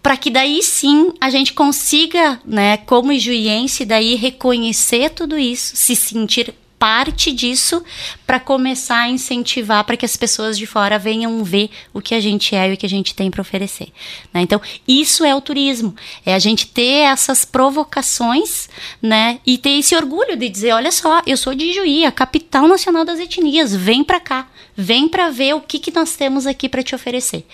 para 0.00 0.16
que 0.16 0.30
daí 0.30 0.62
sim 0.62 1.12
a 1.20 1.28
gente 1.28 1.52
consiga, 1.52 2.40
né, 2.46 2.76
como 2.76 3.10
ijuiense, 3.10 3.84
daí 3.84 4.14
reconhecer 4.14 5.10
tudo 5.10 5.36
isso, 5.36 5.74
se 5.74 5.96
sentir 5.96 6.54
parte 6.78 7.32
disso 7.32 7.82
para 8.26 8.38
começar 8.38 9.00
a 9.00 9.08
incentivar 9.08 9.84
para 9.84 9.96
que 9.96 10.04
as 10.04 10.16
pessoas 10.16 10.58
de 10.58 10.66
fora 10.66 10.98
venham 10.98 11.42
ver 11.42 11.70
o 11.92 12.00
que 12.00 12.14
a 12.14 12.20
gente 12.20 12.54
é 12.54 12.70
e 12.70 12.74
o 12.74 12.76
que 12.76 12.86
a 12.86 12.88
gente 12.88 13.14
tem 13.14 13.30
para 13.30 13.40
oferecer. 13.40 13.88
né? 14.32 14.42
Então, 14.42 14.60
isso 14.86 15.24
é 15.24 15.34
o 15.34 15.40
turismo. 15.40 15.94
É 16.24 16.34
a 16.34 16.38
gente 16.38 16.66
ter 16.66 17.04
essas 17.04 17.44
provocações, 17.44 18.68
né? 19.00 19.40
E 19.46 19.58
ter 19.58 19.70
esse 19.70 19.94
orgulho 19.96 20.36
de 20.36 20.48
dizer, 20.48 20.72
olha 20.72 20.92
só, 20.92 21.22
eu 21.26 21.36
sou 21.36 21.54
de 21.54 21.72
Juí, 21.72 22.04
a 22.04 22.12
capital 22.12 22.68
nacional 22.68 23.04
das 23.04 23.18
etnias, 23.18 23.74
vem 23.74 24.04
para 24.04 24.20
cá, 24.20 24.48
vem 24.76 25.08
para 25.08 25.30
ver 25.30 25.54
o 25.54 25.60
que, 25.60 25.78
que 25.78 25.94
nós 25.94 26.16
temos 26.16 26.46
aqui 26.46 26.68
para 26.68 26.82
te 26.82 26.94
oferecer. 26.94 27.46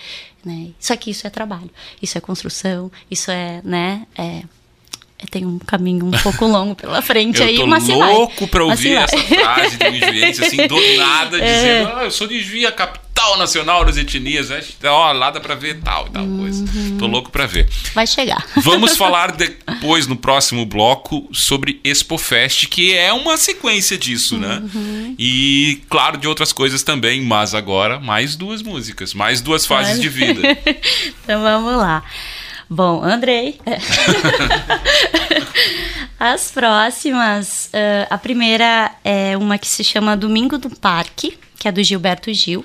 Né? 0.43 0.71
Isso 0.77 0.91
aqui, 0.91 1.11
isso 1.11 1.25
é 1.25 1.29
trabalho, 1.29 1.69
isso 2.01 2.17
é 2.17 2.21
construção, 2.21 2.91
isso 3.09 3.31
é, 3.31 3.61
né? 3.63 4.05
É- 4.17 4.43
tem 5.27 5.45
um 5.45 5.59
caminho 5.59 6.05
um 6.07 6.11
pouco 6.11 6.45
longo 6.45 6.75
pela 6.75 7.01
frente 7.01 7.39
Eu 7.41 7.47
aí, 7.47 7.55
tô 7.57 7.67
mas 7.67 7.87
louco 7.87 8.47
pra 8.47 8.65
Mas 8.65 8.79
se 8.79 8.87
ouvir 8.89 8.97
essa 9.03 9.17
frase 9.17 9.77
de 9.77 9.87
um 9.87 9.99
juiense, 9.99 10.43
assim, 10.45 10.67
do 10.67 10.97
nada, 10.97 11.37
É. 11.43 11.55
dizendo, 11.55 11.97
ah, 11.97 12.03
eu 12.05 12.11
sou 12.11 12.27
de 12.27 12.39
Juí, 12.41 12.65
a 12.65 12.71
capital 12.71 13.37
nacional 13.37 13.85
das 13.85 13.95
etnias, 13.97 14.49
né? 14.49 14.61
ó, 14.85 15.11
lá 15.13 15.31
dá 15.31 15.39
pra 15.39 15.55
ver 15.55 15.79
tal 15.81 16.07
e 16.07 16.09
tal 16.09 16.27
coisa. 16.27 16.63
Uhum. 16.65 16.97
Tô 16.97 17.07
louco 17.07 17.31
pra 17.31 17.45
ver. 17.45 17.69
Vai 17.93 18.05
chegar. 18.07 18.45
Vamos 18.57 18.97
falar 18.97 19.31
depois, 19.31 20.07
no 20.07 20.15
próximo 20.15 20.65
bloco, 20.65 21.27
sobre 21.31 21.79
ExpoFest, 21.83 22.67
que 22.67 22.93
é 22.93 23.13
uma 23.13 23.37
sequência 23.37 23.97
disso, 23.97 24.37
né? 24.37 24.61
Uhum. 24.73 25.15
E, 25.17 25.81
claro, 25.89 26.17
de 26.17 26.27
outras 26.27 26.51
coisas 26.51 26.83
também, 26.83 27.21
mas 27.21 27.53
agora 27.55 27.99
mais 27.99 28.35
duas 28.35 28.61
músicas, 28.61 29.13
mais 29.13 29.41
duas 29.41 29.65
fases 29.65 29.91
Mais- 29.93 30.01
de 30.01 30.09
vida. 30.09 30.41
Então 31.23 31.41
vamos 31.41 31.77
lá. 31.77 32.03
Bom, 32.69 33.03
Andrei. 33.03 33.59
As 36.19 36.51
próximas. 36.51 37.69
eh, 37.73 38.07
a 38.09 38.17
primeira 38.17 38.91
é 39.03 39.37
uma 39.37 39.57
que 39.57 39.67
se 39.67 39.83
chama 39.83 40.15
Domingo 40.15 40.57
do 40.57 40.69
Parque, 40.69 41.37
que 41.59 41.67
é 41.67 41.71
do 41.71 41.83
Gilberto 41.83 42.33
Gil, 42.33 42.63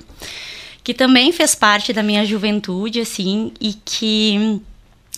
que 0.83 0.93
também 0.93 1.31
fez 1.31 1.55
parte 1.55 1.91
da 1.91 2.01
minha 2.01 2.25
juventude, 2.25 3.01
assim, 3.01 3.51
e 3.59 3.73
que. 3.73 4.61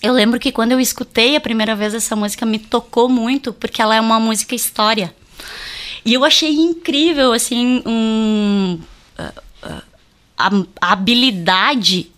Eu 0.01 0.13
lembro 0.13 0.39
que 0.39 0.51
quando 0.51 0.71
eu 0.71 0.79
escutei 0.79 1.35
a 1.35 1.41
primeira 1.41 1.75
vez 1.75 1.93
essa 1.93 2.15
música 2.15 2.45
me 2.45 2.57
tocou 2.57 3.07
muito, 3.07 3.53
porque 3.53 3.81
ela 3.81 3.95
é 3.95 4.01
uma 4.01 4.19
música 4.19 4.55
história. 4.55 5.13
E 6.03 6.13
eu 6.13 6.25
achei 6.25 6.55
incrível, 6.55 7.33
assim, 7.33 7.83
um, 7.85 8.79
a, 9.15 10.51
a 10.81 10.91
habilidade 10.91 12.11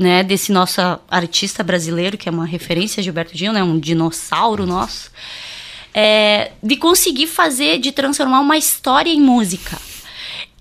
né, 0.00 0.22
desse 0.22 0.50
nosso 0.50 0.80
artista 1.10 1.62
brasileiro, 1.62 2.16
que 2.16 2.26
é 2.26 2.32
uma 2.32 2.46
referência, 2.46 3.02
Gilberto 3.02 3.36
Gil, 3.36 3.52
né, 3.52 3.62
um 3.62 3.78
dinossauro 3.78 4.64
nosso, 4.64 5.10
é, 5.92 6.52
de 6.62 6.76
conseguir 6.76 7.26
fazer, 7.26 7.78
de 7.78 7.92
transformar 7.92 8.40
uma 8.40 8.56
história 8.56 9.10
em 9.10 9.20
música. 9.20 9.78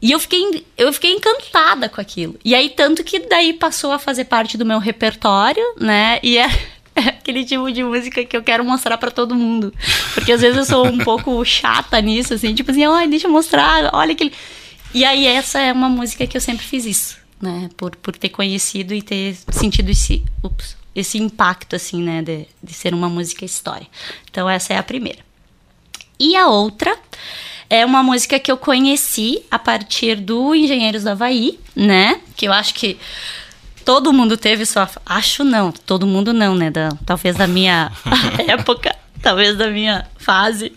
E 0.02 0.12
eu 0.12 0.20
fiquei, 0.20 0.66
eu 0.78 0.92
fiquei 0.92 1.14
encantada 1.14 1.88
com 1.88 2.02
aquilo. 2.02 2.38
E 2.44 2.54
aí, 2.54 2.70
tanto 2.70 3.02
que 3.02 3.20
daí 3.20 3.54
passou 3.54 3.94
a 3.94 4.00
fazer 4.00 4.26
parte 4.26 4.58
do 4.58 4.66
meu 4.66 4.78
repertório, 4.78 5.64
né? 5.80 6.20
E 6.22 6.38
é, 6.38 6.48
é 6.94 7.02
aquele 7.08 7.46
tipo 7.46 7.72
de 7.72 7.82
música 7.82 8.26
que 8.26 8.36
eu 8.36 8.44
quero 8.44 8.66
mostrar 8.66 8.98
pra 8.98 9.12
todo 9.12 9.36
mundo. 9.36 9.74
Porque 10.14 10.34
às 10.34 10.42
vezes 10.42 10.58
eu 10.58 10.66
sou 10.66 10.86
um 10.86 10.98
pouco 11.04 11.44
chata 11.46 12.02
nisso, 12.02 12.34
assim, 12.34 12.54
tipo 12.54 12.72
assim, 12.72 12.84
ai, 12.84 13.08
deixa 13.08 13.28
eu 13.28 13.32
mostrar, 13.32 13.90
olha 13.94 14.12
aquele. 14.12 14.34
E 14.94 15.06
aí, 15.06 15.26
essa 15.26 15.60
é 15.60 15.72
uma 15.72 15.88
música 15.88 16.28
que 16.28 16.36
eu 16.36 16.42
sempre 16.42 16.66
fiz 16.66 16.86
isso, 16.86 17.18
né? 17.42 17.70
Por, 17.78 17.96
por 17.96 18.16
ter 18.18 18.30
conhecido 18.30 18.94
e 18.94 19.02
ter 19.02 19.36
sentido 19.52 19.90
esse, 19.90 20.24
ups, 20.44 20.76
esse 20.96 21.18
impacto, 21.18 21.76
assim, 21.76 22.02
né? 22.02 22.22
De, 22.22 22.46
de 22.62 22.74
ser 22.74 22.94
uma 22.94 23.10
música 23.10 23.46
história. 23.46 23.88
Então, 24.30 24.50
essa 24.50 24.74
é 24.74 24.78
a 24.78 24.84
primeira. 24.84 25.20
E 26.20 26.36
a 26.36 26.48
outra 26.48 26.98
é 27.70 27.86
uma 27.86 28.04
música 28.04 28.38
que 28.40 28.52
eu 28.52 28.58
conheci 28.58 29.42
a 29.50 29.58
partir 29.60 30.16
do 30.18 30.54
Engenheiros 30.54 31.04
do 31.04 31.10
Havaí, 31.12 31.60
né? 31.76 32.20
Que 32.36 32.48
eu 32.48 32.52
acho 32.54 32.74
que 32.74 32.98
todo 33.86 34.12
mundo 34.12 34.36
teve 34.36 34.66
sua. 34.66 34.90
Acho 35.06 35.44
não, 35.44 35.72
todo 35.72 36.06
mundo 36.06 36.34
não, 36.34 36.56
né? 36.56 36.70
Da, 36.70 36.90
talvez 37.06 37.36
da 37.38 37.48
minha 37.48 37.92
época, 38.48 38.94
talvez 39.22 39.58
da 39.58 39.70
minha 39.70 40.06
fase. 40.18 40.74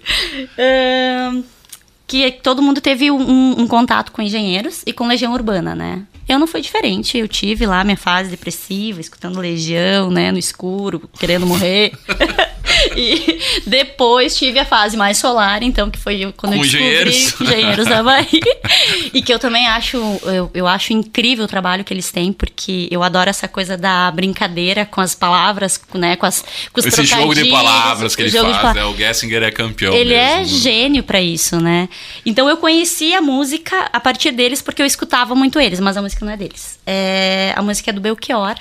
Que 2.07 2.31
todo 2.31 2.61
mundo 2.63 2.81
teve 2.81 3.11
um- 3.11 3.61
um 3.61 3.67
contato 3.67 4.13
com 4.13 4.21
engenheiros 4.21 4.83
e 4.87 4.93
com 4.93 5.07
Legião 5.07 5.33
Urbana, 5.33 5.75
né? 5.75 6.03
Eu 6.29 6.39
não 6.39 6.47
fui 6.47 6.61
diferente, 6.61 7.19
eu 7.19 7.27
tive 7.27 7.67
lá 7.67 7.83
minha 7.85 7.97
fase 7.97 8.31
depressiva, 8.31 9.01
escutando 9.01 9.41
Legião, 9.41 10.11
né, 10.11 10.31
no 10.31 10.39
escuro, 10.39 11.09
querendo 11.19 11.47
morrer. 11.47 11.93
e 12.97 13.39
depois 13.67 14.37
tive 14.37 14.59
a 14.59 14.65
fase 14.65 14.97
mais 14.97 15.19
solar, 15.19 15.63
então, 15.63 15.91
que 15.91 15.99
foi 15.99 16.33
quando 16.37 16.55
Com 16.55 16.59
eu 16.59 16.63
descobri 16.63 16.87
engenheiros. 16.87 17.41
Engenheiros 17.41 17.87
da 17.87 18.03
Bahia. 18.03 18.29
e 19.13 19.23
que 19.23 19.33
eu 19.33 19.39
também 19.39 19.67
acho, 19.69 19.97
eu, 20.25 20.51
eu 20.55 20.67
acho 20.67 20.93
incrível 20.93 21.45
o 21.45 21.49
trabalho 21.49 21.85
que 21.85 21.93
eles 21.93 22.11
têm, 22.11 22.33
porque 22.33 22.89
eu 22.91 23.03
adoro 23.03 23.31
essa 23.31 23.49
coisa 23.49 23.77
da 23.77 24.11
brincadeira 24.11 24.85
com 24.87 25.01
as 25.01 25.15
palavras, 25.15 25.81
né, 25.95 26.17
com, 26.17 26.27
as, 26.27 26.45
com 26.73 26.81
os 26.81 26.87
Esse 26.87 27.05
jogo 27.05 27.35
de 27.35 27.51
palavras 27.51 28.15
que 28.15 28.23
ele 28.23 28.31
faz, 28.31 28.59
pa- 28.59 28.75
né? 28.75 28.85
O 28.85 28.97
Gessinger 28.97 29.43
é 29.43 29.51
campeão 29.51 29.95
ele 29.95 30.15
é 30.15 30.39
mesmo. 30.39 30.59
gênio 30.59 31.03
pra 31.03 31.21
isso, 31.21 31.61
né? 31.61 31.89
Então 32.25 32.49
eu 32.49 32.57
conheci 32.57 33.15
a 33.15 33.21
música 33.21 33.89
a 33.93 34.01
partir 34.01 34.33
deles 34.33 34.63
porque 34.63 34.83
eu 34.83 34.87
escutava 34.87 35.35
muito 35.35 35.61
eles, 35.61 35.81
mas 35.81 35.97
a 35.97 36.03
música 36.03 36.25
não 36.25 36.33
é 36.33 36.37
deles. 36.37 36.79
É, 36.87 37.53
a 37.57 37.63
música 37.63 37.91
é 37.91 37.93
do 37.93 38.01
Belchior, 38.01 38.55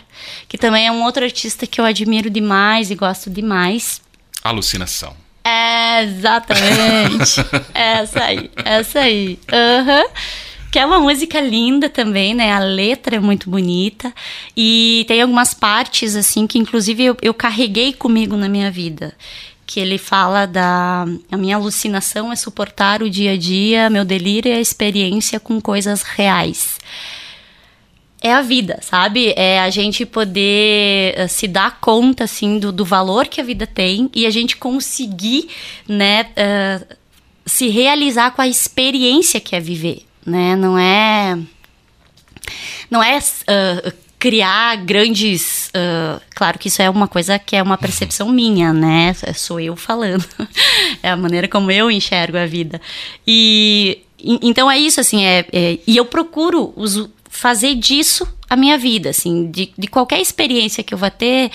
que 0.47 0.57
também 0.57 0.87
é 0.87 0.91
um 0.91 1.03
outro 1.03 1.23
artista 1.23 1.65
que 1.67 1.79
eu 1.79 1.85
admiro 1.85 2.29
demais 2.29 2.91
e 2.91 2.95
gosto 2.95 3.29
demais. 3.29 4.01
Alucinação. 4.43 5.15
É, 5.43 6.03
exatamente. 6.03 7.41
essa 7.73 8.23
aí, 8.23 8.51
essa 8.63 8.99
aí. 8.99 9.39
Aham. 9.51 10.05
Que 10.71 10.79
é 10.79 10.85
uma 10.85 10.99
música 10.99 11.41
linda 11.41 11.89
também, 11.89 12.33
né? 12.33 12.53
A 12.53 12.59
letra 12.59 13.17
é 13.17 13.19
muito 13.19 13.49
bonita. 13.49 14.13
E 14.55 15.03
tem 15.05 15.21
algumas 15.21 15.53
partes, 15.53 16.15
assim, 16.15 16.47
que 16.47 16.57
inclusive 16.57 17.03
eu, 17.03 17.17
eu 17.21 17.33
carreguei 17.33 17.91
comigo 17.91 18.37
na 18.37 18.47
minha 18.47 18.71
vida. 18.71 19.13
Que 19.65 19.81
ele 19.81 19.97
fala 19.97 20.45
da. 20.45 21.05
A 21.29 21.37
minha 21.37 21.57
alucinação 21.57 22.31
é 22.31 22.37
suportar 22.37 23.03
o 23.03 23.09
dia 23.09 23.33
a 23.33 23.37
dia, 23.37 23.89
meu 23.89 24.05
delírio 24.05 24.51
é 24.51 24.55
a 24.55 24.61
experiência 24.61 25.41
com 25.41 25.59
coisas 25.59 26.03
reais 26.03 26.79
é 28.21 28.31
a 28.33 28.41
vida, 28.41 28.79
sabe? 28.81 29.33
É 29.35 29.59
a 29.59 29.69
gente 29.71 30.05
poder 30.05 31.15
eh, 31.17 31.27
se 31.27 31.47
dar 31.47 31.79
conta, 31.81 32.25
assim, 32.25 32.59
do, 32.59 32.71
do 32.71 32.85
valor 32.85 33.27
que 33.27 33.41
a 33.41 33.43
vida 33.43 33.65
tem 33.65 34.09
e 34.13 34.27
a 34.27 34.29
gente 34.29 34.55
conseguir, 34.57 35.49
né, 35.87 36.27
eh, 36.35 36.81
se 37.45 37.67
realizar 37.67 38.31
com 38.31 38.41
a 38.43 38.47
experiência 38.47 39.39
que 39.39 39.55
é 39.55 39.59
viver, 39.59 40.05
né? 40.25 40.55
Não 40.55 40.77
é... 40.77 41.37
Não 42.91 43.01
é 43.01 43.17
ah, 43.47 43.93
criar 44.19 44.75
grandes... 44.77 45.71
ah, 45.73 46.21
claro 46.35 46.59
que 46.59 46.67
isso 46.67 46.81
é 46.81 46.89
uma 46.89 47.07
coisa 47.07 47.39
que 47.39 47.55
é 47.55 47.63
uma 47.63 47.77
percepção 47.77 48.29
minha, 48.29 48.71
né? 48.71 49.15
Sou 49.33 49.59
eu 49.59 49.75
falando. 49.75 50.23
é 51.01 51.09
a 51.09 51.17
maneira 51.17 51.47
como 51.47 51.71
eu 51.71 51.89
enxergo 51.89 52.37
a 52.37 52.45
vida. 52.45 52.79
E... 53.25 54.03
Então 54.23 54.69
é 54.69 54.77
isso, 54.77 54.99
assim, 54.99 55.25
é, 55.25 55.47
é- 55.51 55.79
e 55.87 55.97
eu 55.97 56.05
procuro 56.05 56.71
usu- 56.75 57.09
fazer 57.31 57.73
disso 57.75 58.27
a 58.47 58.55
minha 58.55 58.77
vida, 58.77 59.09
assim, 59.09 59.49
de, 59.49 59.73
de 59.75 59.87
qualquer 59.87 60.21
experiência 60.21 60.83
que 60.83 60.93
eu 60.93 60.97
vá 60.97 61.09
ter, 61.09 61.49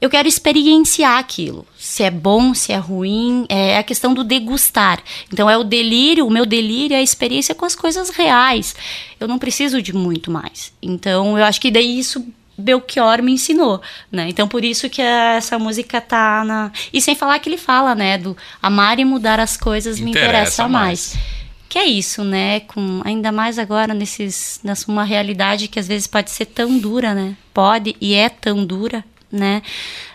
eu 0.00 0.08
quero 0.08 0.28
experienciar 0.28 1.18
aquilo. 1.18 1.66
Se 1.76 2.04
é 2.04 2.10
bom, 2.10 2.54
se 2.54 2.72
é 2.72 2.76
ruim, 2.76 3.46
é 3.48 3.78
a 3.78 3.82
questão 3.82 4.14
do 4.14 4.22
degustar. 4.22 5.02
Então 5.32 5.50
é 5.50 5.56
o 5.56 5.64
delírio, 5.64 6.26
o 6.26 6.30
meu 6.30 6.46
delírio 6.46 6.94
é 6.94 6.98
a 6.98 7.02
experiência 7.02 7.54
com 7.54 7.64
as 7.64 7.74
coisas 7.74 8.10
reais. 8.10 8.76
Eu 9.18 9.26
não 9.26 9.38
preciso 9.38 9.82
de 9.82 9.92
muito 9.92 10.30
mais. 10.30 10.72
Então 10.80 11.36
eu 11.36 11.44
acho 11.44 11.60
que 11.60 11.70
daí 11.70 11.98
isso 11.98 12.24
Belchior 12.56 13.22
me 13.22 13.32
ensinou, 13.32 13.80
né? 14.10 14.28
Então 14.28 14.46
por 14.46 14.64
isso 14.64 14.90
que 14.90 15.00
essa 15.00 15.58
música 15.58 16.00
tá 16.00 16.44
na 16.44 16.70
e 16.92 17.00
sem 17.00 17.14
falar 17.14 17.38
que 17.38 17.48
ele 17.48 17.56
fala, 17.58 17.94
né, 17.94 18.18
do 18.18 18.36
amar 18.60 18.98
e 18.98 19.04
mudar 19.04 19.40
as 19.40 19.56
coisas 19.56 19.98
me 19.98 20.10
Interessa 20.10 20.28
interessa 20.28 20.68
mais. 20.68 21.14
mais. 21.14 21.37
Que 21.68 21.78
é 21.78 21.84
isso, 21.84 22.24
né? 22.24 22.60
Com 22.60 23.02
ainda 23.04 23.30
mais 23.30 23.58
agora 23.58 23.92
nesses 23.92 24.58
nessa 24.64 24.90
uma 24.90 25.04
realidade 25.04 25.68
que 25.68 25.78
às 25.78 25.86
vezes 25.86 26.06
pode 26.06 26.30
ser 26.30 26.46
tão 26.46 26.78
dura, 26.78 27.14
né? 27.14 27.36
Pode 27.52 27.94
e 28.00 28.14
é 28.14 28.28
tão 28.30 28.64
dura, 28.64 29.04
né? 29.30 29.62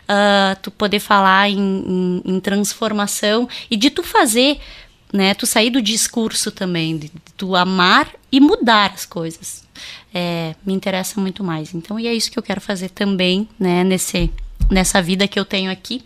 Ah, 0.07 0.57
tu 0.61 0.71
poder 0.71 0.99
falar 0.99 1.49
em, 1.49 1.57
em- 1.59 2.21
em 2.25 2.39
transformação 2.39 3.47
e 3.69 3.77
de 3.77 3.89
tu 3.91 4.01
fazer, 4.03 4.59
né? 5.13 5.33
Tu 5.35 5.45
sair 5.45 5.69
do 5.69 5.81
discurso 5.81 6.51
também, 6.51 6.97
de 6.97 7.11
tu 7.37 7.55
amar 7.55 8.09
e 8.31 8.39
mudar 8.39 8.91
as 8.93 9.05
coisas. 9.05 9.63
É, 10.13 10.55
me 10.65 10.73
interessa 10.73 11.21
muito 11.21 11.43
mais. 11.43 11.73
Então, 11.75 11.99
e 11.99 12.07
é 12.07 12.13
isso 12.13 12.31
que 12.31 12.37
eu 12.39 12.43
quero 12.43 12.61
fazer 12.61 12.89
também, 12.89 13.47
né? 13.59 13.83
Nesse, 13.83 14.31
nessa 14.71 15.01
vida 15.03 15.27
que 15.27 15.39
eu 15.39 15.45
tenho 15.45 15.69
aqui, 15.71 16.03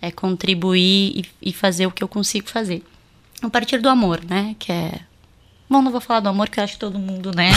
é 0.00 0.12
contribuir 0.12 1.24
e, 1.42 1.48
e 1.50 1.52
fazer 1.52 1.86
o 1.86 1.90
que 1.90 2.02
eu 2.04 2.08
consigo 2.08 2.48
fazer. 2.48 2.82
A 3.42 3.50
partir 3.50 3.78
do 3.78 3.88
amor, 3.88 4.20
né? 4.24 4.54
Que 4.58 4.72
é 4.72 5.00
Bom, 5.70 5.82
não 5.82 5.92
vou 5.92 6.00
falar 6.00 6.20
do 6.20 6.30
amor, 6.30 6.48
que 6.48 6.58
eu 6.58 6.64
acho 6.64 6.74
que 6.74 6.78
todo 6.78 6.98
mundo, 6.98 7.30
né? 7.34 7.50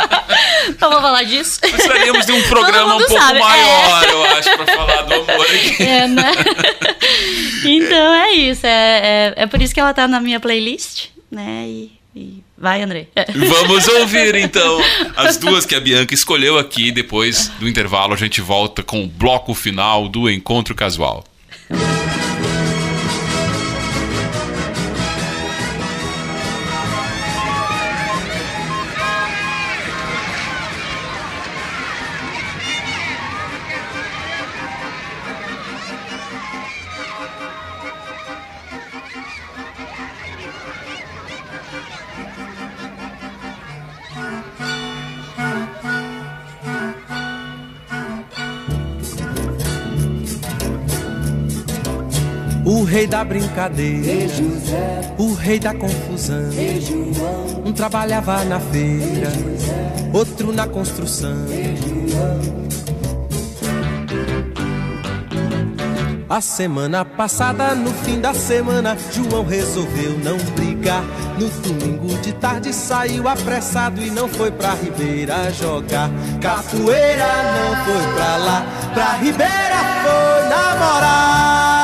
não 0.80 0.90
vou 0.90 1.00
falar 1.02 1.24
disso. 1.24 1.60
Precisaríamos 1.60 2.24
de 2.24 2.32
um 2.32 2.42
programa 2.44 2.94
um 2.94 2.98
pouco 2.98 3.12
sabe, 3.12 3.38
é. 3.38 3.42
maior, 3.42 4.04
eu 4.08 4.24
acho, 4.24 4.56
pra 4.56 4.66
falar 4.66 5.02
do 5.02 5.14
amor 5.14 5.46
aqui. 5.46 5.82
É, 5.82 6.08
né? 6.08 6.32
então 7.64 8.14
é 8.14 8.32
isso. 8.32 8.66
É, 8.66 9.34
é, 9.36 9.42
é 9.42 9.46
por 9.46 9.60
isso 9.60 9.74
que 9.74 9.80
ela 9.80 9.92
tá 9.92 10.08
na 10.08 10.20
minha 10.20 10.40
playlist, 10.40 11.08
né? 11.30 11.66
E, 11.66 11.92
e 12.16 12.42
vai, 12.56 12.80
André. 12.80 13.08
Vamos 13.34 13.86
ouvir 13.88 14.36
então 14.36 14.80
as 15.14 15.36
duas 15.36 15.66
que 15.66 15.74
a 15.74 15.80
Bianca 15.80 16.14
escolheu 16.14 16.58
aqui. 16.58 16.90
Depois 16.90 17.48
do 17.60 17.68
intervalo, 17.68 18.14
a 18.14 18.16
gente 18.16 18.40
volta 18.40 18.82
com 18.82 19.04
o 19.04 19.06
bloco 19.06 19.52
final 19.52 20.08
do 20.08 20.30
Encontro 20.30 20.74
Casual. 20.74 21.22
Rei 53.04 53.06
da 53.06 53.22
brincadeira, 53.22 54.32
o 55.18 55.34
rei 55.34 55.58
da 55.58 55.74
confusão. 55.74 56.50
Um 57.64 57.72
trabalhava 57.72 58.42
na 58.44 58.58
feira, 58.58 59.30
outro 60.12 60.52
na 60.52 60.66
construção. 60.66 61.36
A 66.30 66.40
semana 66.40 67.04
passada, 67.04 67.74
no 67.74 67.92
fim 67.92 68.20
da 68.20 68.32
semana, 68.32 68.96
João 69.12 69.44
resolveu 69.44 70.18
não 70.18 70.38
brigar. 70.54 71.04
No 71.38 71.48
domingo 71.48 72.16
de 72.22 72.32
tarde 72.32 72.72
saiu 72.72 73.28
apressado 73.28 74.00
e 74.00 74.10
não 74.10 74.28
foi 74.28 74.50
pra 74.50 74.72
Ribeira 74.72 75.52
jogar. 75.52 76.08
Capoeira 76.40 77.26
não 77.54 77.84
foi 77.84 78.14
pra 78.14 78.36
lá, 78.36 78.66
pra 78.94 79.12
Ribeira 79.16 79.76
foi 80.02 80.48
namorar. 80.48 81.83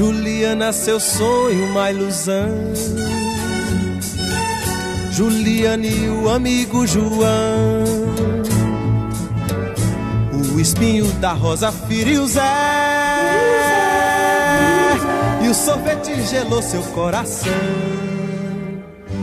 Juliana, 0.00 0.74
seu 0.74 1.00
sonho, 1.00 1.64
uma 1.70 1.90
ilusão. 1.90 2.50
Juliana 5.10 5.86
e 5.86 6.06
o 6.10 6.28
amigo 6.28 6.86
João. 6.86 7.82
O 10.54 10.60
espinho 10.60 11.06
da 11.14 11.32
rosa 11.32 11.72
feriu 11.72 12.26
Zé. 12.26 12.42
E 15.42 15.48
o 15.48 15.54
sorvete 15.54 16.20
gelou 16.26 16.60
seu 16.60 16.82
coração. 16.82 17.52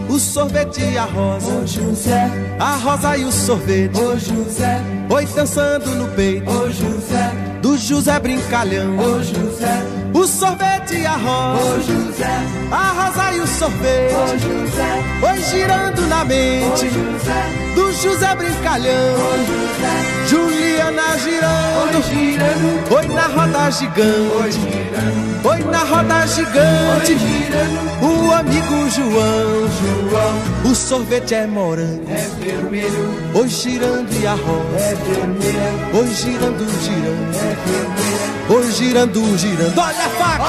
O 0.09 0.17
sorvete 0.17 0.81
e 0.81 0.97
a 0.97 1.05
rosa. 1.05 1.51
Ô 1.53 1.67
José, 1.67 2.31
A 2.59 2.77
rosa 2.77 3.15
e 3.15 3.25
o 3.25 3.31
sorvete. 3.31 3.99
ô 3.99 4.17
José, 4.17 4.81
Oi 5.07 5.25
dançando 5.27 5.91
no 5.91 6.07
peito 6.15 6.49
ô 6.49 6.67
José, 6.69 7.31
do 7.61 7.77
José 7.77 8.19
Brincalhão. 8.19 8.97
ô 8.97 9.21
José, 9.23 9.83
O 10.13 10.27
sorvete 10.27 10.95
e 10.95 11.05
a 11.05 11.15
ô 11.15 11.17
rosa. 11.17 11.81
José, 11.81 12.41
A 12.71 12.91
rosa 12.91 13.31
e 13.33 13.39
o 13.39 13.43
ô 13.43 13.47
sorvete. 13.47 14.13
José, 14.39 15.03
Oi 15.23 15.41
girando 15.43 16.01
na 16.07 16.21
ô 16.21 16.25
mente 16.25 16.89
José, 16.89 17.73
do 17.75 17.91
José 17.93 18.35
Brincalhão. 18.35 19.15
ô 19.15 19.37
José, 19.49 20.27
Juliana 20.27 21.01
oi 21.13 21.19
girando. 21.19 22.03
girando, 22.03 22.95
Oi 22.95 23.07
na 23.07 23.27
roda 23.27 23.65
oi 23.65 23.71
gigante. 23.71 24.59
girando, 24.59 25.47
Oi 25.49 25.63
na 25.71 25.79
roda 25.83 26.15
oi 26.21 26.27
gigante. 26.27 27.17
girando, 27.17 28.03
O 28.03 28.31
amigo 28.33 28.89
João. 28.91 29.69
João, 29.79 30.71
O 30.71 30.75
sorvete 30.75 31.33
é 31.35 31.47
morango. 31.47 32.03
é 32.09 32.29
vermelho, 32.39 33.15
Oi 33.33 33.47
girando 33.47 34.11
e 34.13 34.27
a 34.27 34.31
é 34.31 34.35
rosa. 34.35 34.95
vermelha, 34.95 35.71
Oi 35.93 36.07
girando, 36.13 36.65
girando. 36.81 37.35
é 37.35 37.55
vermelha, 37.65 38.12
Oi 38.49 38.71
girando, 38.73 39.37
girando. 39.37 39.77
Olha 39.79 40.05
a 40.05 40.09
faca. 40.09 40.43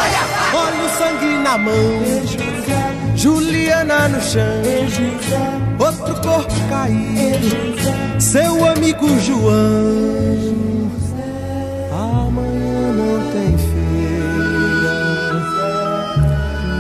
Olha 0.53 0.85
o 0.85 0.89
sangue 0.99 1.39
na 1.39 1.57
mão. 1.57 1.75
Juliana 3.15 4.09
no 4.09 4.21
chão. 4.21 4.43
Outro 5.79 6.15
corpo 6.21 6.55
caído. 6.69 8.21
Seu 8.21 8.67
amigo 8.67 9.07
João. 9.21 10.91
Amanhã 11.93 12.93
não 12.93 13.31
tem 13.31 13.59
feira. 13.59 14.95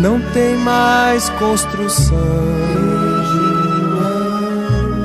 Não 0.00 0.20
tem 0.32 0.56
mais 0.56 1.28
construção. 1.30 2.18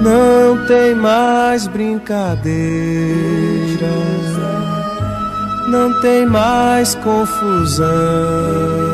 Não 0.01 0.65
tem 0.65 0.95
mais 0.95 1.67
brincadeira. 1.67 2.49
Não 5.69 5.93
tem 6.01 6.25
mais 6.25 6.95
confusão. 6.95 8.88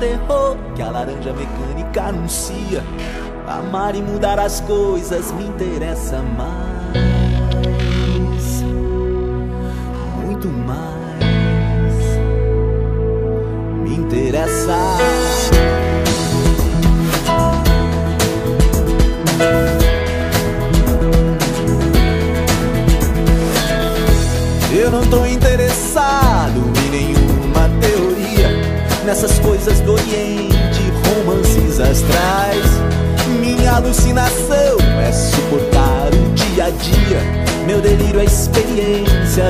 Terror 0.00 0.56
que 0.74 0.82
a 0.82 0.90
laranja 0.90 1.32
mecânica 1.32 2.04
anuncia. 2.04 2.82
Amar 3.46 3.94
e 3.94 4.02
mudar 4.02 4.38
as 4.38 4.60
coisas 4.60 5.30
me 5.32 5.44
interessa 5.44 6.22
mais. 6.22 6.50
Muito 10.16 10.48
mais. 10.48 11.20
Me 13.82 13.94
interessa. 13.94 14.99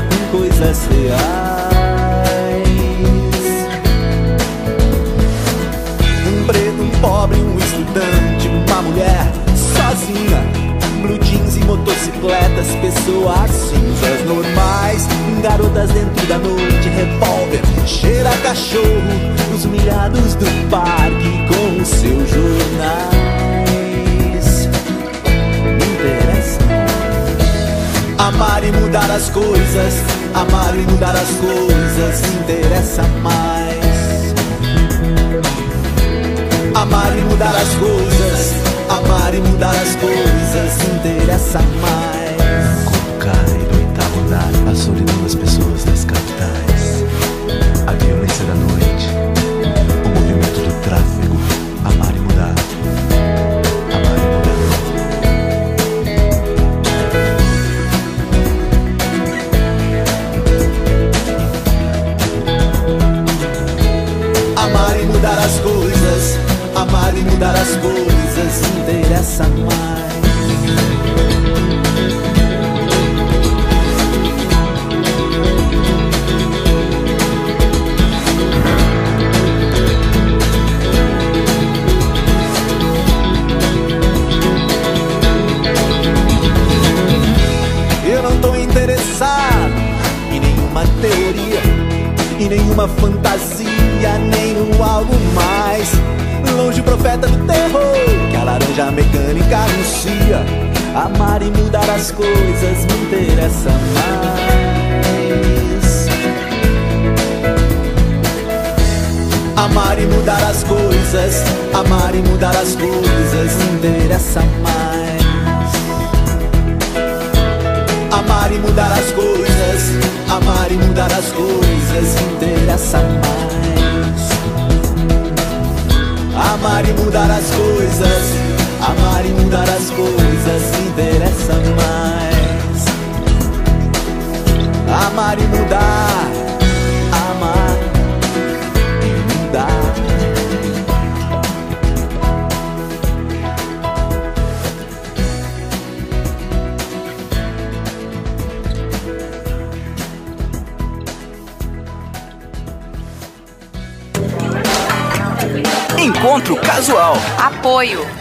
Com 0.03 0.39
coisas 0.39 0.87
reais. 0.87 1.21
Um 6.27 6.47
preto, 6.47 6.83
um 6.83 6.91
pobre, 7.01 7.39
um 7.39 7.59
estudante, 7.59 8.49
uma 8.49 8.83
mulher 8.83 9.27
sozinha. 9.55 10.43
Blue 11.03 11.19
jeans 11.19 11.57
e 11.57 11.65
motocicletas, 11.65 12.69
pessoas 12.81 13.51
cinzas 13.51 14.27
normais. 14.27 15.07
Garotas 15.43 15.91
dentro 15.91 16.27
da 16.27 16.39
noite, 16.39 16.89
revólver, 16.89 17.63
cheira 17.87 18.31
cachorro. 18.43 18.85
Os 19.55 19.65
milhados 19.67 20.35
do 20.35 20.71
parque 20.71 21.47
com 21.49 21.83
os 21.83 21.89
seus 21.89 22.29
jornais 22.29 23.30
Amar 28.21 28.62
e 28.62 28.73
mudar 28.73 29.11
as 29.11 29.31
coisas 29.31 29.95
Amar 30.35 30.75
e 30.75 30.83
mudar 30.91 31.16
as 31.16 31.31
coisas 31.37 32.21
interessa 32.35 33.03
mais 33.23 34.35
Amar 36.75 37.16
e 37.16 37.21
mudar 37.23 37.55
as 37.57 37.75
coisas 37.77 38.71
Amar 38.91 39.33
e 39.35 39.41
mudar 39.41 39.71
as 39.71 39.95
coisas 39.97 40.83
interessa 40.95 41.61
mais. 41.81 42.41
Cai 43.21 43.59
do 43.68 43.77
oitavo 43.79 44.68
a 44.68 44.75
solidão 44.75 45.23
das 45.23 45.37
pessoas 45.37 45.85
das 45.85 46.05
capitais. 46.05 47.05
A 47.87 47.93
violência 47.93 48.45
da 48.47 48.55
noite, 48.57 49.09
o 50.05 50.09
movimento 50.09 50.61
do 50.61 50.83
tráfego. 50.83 51.37
Amar 51.85 52.16
e 52.16 52.20
mudar 67.23 67.55
as 67.55 67.77
coisas 67.77 68.62
interessa 68.79 69.45
mais. 69.49 71.00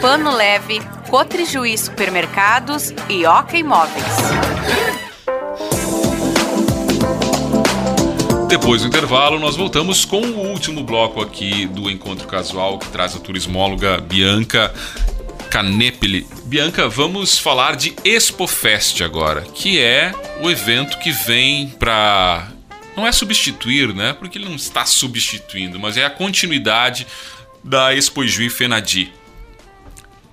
Pano 0.10 0.36
Leve, 0.36 0.82
Cotrijuí 1.07 1.78
Supermercados 1.78 2.91
e 3.07 3.28
Oca 3.28 3.55
Imóveis. 3.55 4.03
Depois 8.47 8.82
do 8.82 8.88
intervalo, 8.88 9.38
nós 9.38 9.55
voltamos 9.55 10.05
com 10.05 10.22
o 10.22 10.47
último 10.47 10.84
bloco 10.84 11.22
aqui 11.22 11.68
do 11.68 11.91
Encontro 11.91 12.28
Casual, 12.28 12.80
que 12.80 12.88
traz 12.88 13.16
a 13.16 13.20
turismóloga 13.20 14.01
Bianca 14.01 14.74
Canepeli. 15.51 16.26
Bianca, 16.45 16.89
vamos 16.89 17.38
falar 17.38 17.76
de 17.76 17.93
ExpoFest 18.03 19.03
agora, 19.03 19.41
que 19.41 19.80
é 19.80 20.12
o 20.41 20.49
evento 20.49 20.97
que 20.97 21.12
vem 21.12 21.70
para 21.70 22.47
não 22.97 23.05
é 23.05 23.12
substituir, 23.12 23.93
né? 23.93 24.14
Porque 24.14 24.39
ele 24.39 24.45
não 24.45 24.55
está 24.55 24.88
substituindo, 24.88 25.80
mas 25.80 25.97
é 25.97 26.03
a 26.03 26.10
continuidade 26.10 27.05
da 27.64 27.93
Expo 27.93 28.26
Juí 28.26 28.49
Fenadi. 28.49 29.20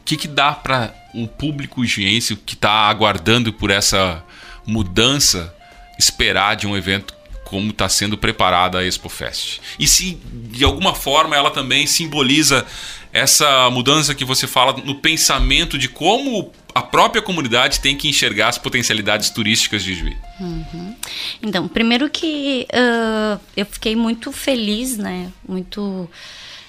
Que, 0.07 0.17
que 0.17 0.29
dá 0.29 0.53
para 0.53 0.95
o 1.13 1.27
público 1.27 1.85
juiense 1.85 2.37
que 2.37 2.55
está 2.55 2.89
aguardando 2.89 3.53
por 3.53 3.71
essa 3.71 4.25
mudança 4.65 5.55
esperar 5.99 6.57
de 6.57 6.67
um 6.67 6.77
evento 6.77 7.15
como 7.45 7.71
está 7.71 7.89
sendo 7.89 8.17
preparada 8.17 8.79
a 8.79 8.85
Expo 8.85 9.09
Fest? 9.09 9.61
E 9.79 9.87
se 9.87 10.19
de 10.33 10.65
alguma 10.65 10.95
forma 10.95 11.37
ela 11.37 11.51
também 11.51 11.87
simboliza 11.87 12.65
essa 13.13 13.71
mudança 13.71 14.15
que 14.15 14.25
você 14.25 14.47
fala 14.47 14.75
no 14.85 14.97
pensamento 14.97 15.79
de 15.79 15.89
como 15.89 16.53
a 16.75 16.83
própria 16.83 17.23
comunidade 17.23 17.81
tem 17.81 17.97
que 17.97 18.07
enxergar 18.07 18.49
as 18.49 18.59
potencialidades 18.59 19.31
turísticas 19.31 19.83
de 19.83 19.95
Juí. 19.95 20.15
Uhum. 20.39 20.95
Então, 21.43 21.67
primeiro 21.67 22.11
que 22.11 22.67
uh, 22.71 23.41
eu 23.57 23.65
fiquei 23.65 23.97
muito 23.97 24.31
feliz, 24.31 24.99
né? 24.99 25.33
Muito 25.49 26.07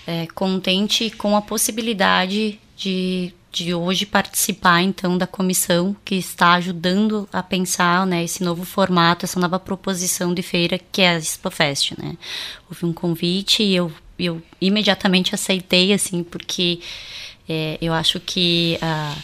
é, 0.08 0.26
contente 0.34 1.10
com 1.10 1.36
a 1.36 1.42
possibilidade 1.42 2.58
de, 2.78 3.34
de 3.52 3.74
hoje 3.74 4.06
participar, 4.06 4.82
então, 4.84 5.18
da 5.18 5.26
comissão 5.26 5.96
que 6.06 6.16
está 6.16 6.54
ajudando 6.54 7.28
a 7.34 7.42
pensar 7.42 8.06
né, 8.06 8.24
esse 8.24 8.44
novo 8.44 8.64
formato, 8.64 9.26
essa 9.26 9.40
nova 9.40 9.60
proposição 9.60 10.34
de 10.34 10.44
feira 10.44 10.80
que 10.92 11.02
é 11.02 11.10
a 11.10 11.18
ExpoFest, 11.18 11.94
né? 11.98 12.16
Houve 12.70 12.86
um 12.86 12.94
convite 12.94 13.64
e 13.64 13.76
eu, 13.76 13.92
eu 14.20 14.42
imediatamente 14.62 15.34
aceitei, 15.34 15.92
assim, 15.92 16.24
porque 16.24 16.80
é, 17.50 17.80
eu 17.82 17.94
acho 17.94 18.20
que 18.20 18.78
a 18.80 19.16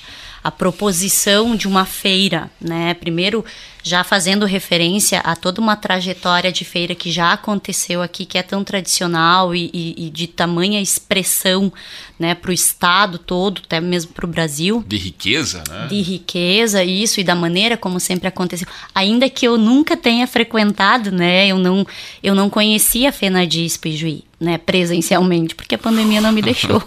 a 0.43 0.51
proposição 0.51 1.55
de 1.55 1.67
uma 1.67 1.85
feira, 1.85 2.51
né? 2.59 2.93
Primeiro, 2.93 3.45
já 3.81 4.03
fazendo 4.03 4.45
referência 4.45 5.19
a 5.19 5.35
toda 5.35 5.59
uma 5.59 5.75
trajetória 5.75 6.51
de 6.51 6.63
feira 6.63 6.95
que 6.95 7.11
já 7.11 7.33
aconteceu 7.33 8.01
aqui, 8.01 8.25
que 8.25 8.37
é 8.37 8.43
tão 8.43 8.63
tradicional 8.63 9.53
e, 9.53 9.69
e, 9.73 10.07
e 10.07 10.09
de 10.09 10.27
tamanha 10.27 10.81
expressão, 10.81 11.71
né, 12.17 12.33
para 12.33 12.51
o 12.51 12.53
estado 12.53 13.17
todo, 13.17 13.61
até 13.65 13.81
mesmo 13.81 14.13
para 14.13 14.25
o 14.25 14.29
Brasil 14.29 14.83
De 14.87 14.97
riqueza, 14.97 15.63
né? 15.67 15.87
de 15.87 16.01
riqueza, 16.01 16.83
isso, 16.83 17.19
e 17.19 17.23
da 17.23 17.35
maneira 17.35 17.75
como 17.75 17.99
sempre 17.99 18.27
aconteceu. 18.27 18.67
Ainda 18.95 19.29
que 19.29 19.45
eu 19.45 19.57
nunca 19.57 19.97
tenha 19.97 20.25
frequentado, 20.27 21.11
né? 21.11 21.47
Eu 21.47 21.57
não, 21.57 21.85
eu 22.21 22.33
não 22.33 22.49
conhecia 22.49 23.09
a 23.09 23.11
Fenadispo 23.11 23.87
e 23.87 23.97
Juí, 23.97 24.23
né? 24.39 24.57
Presencialmente, 24.57 25.55
porque 25.55 25.75
a 25.75 25.77
pandemia 25.77 26.21
não 26.21 26.31
me 26.31 26.41
deixou. 26.43 26.81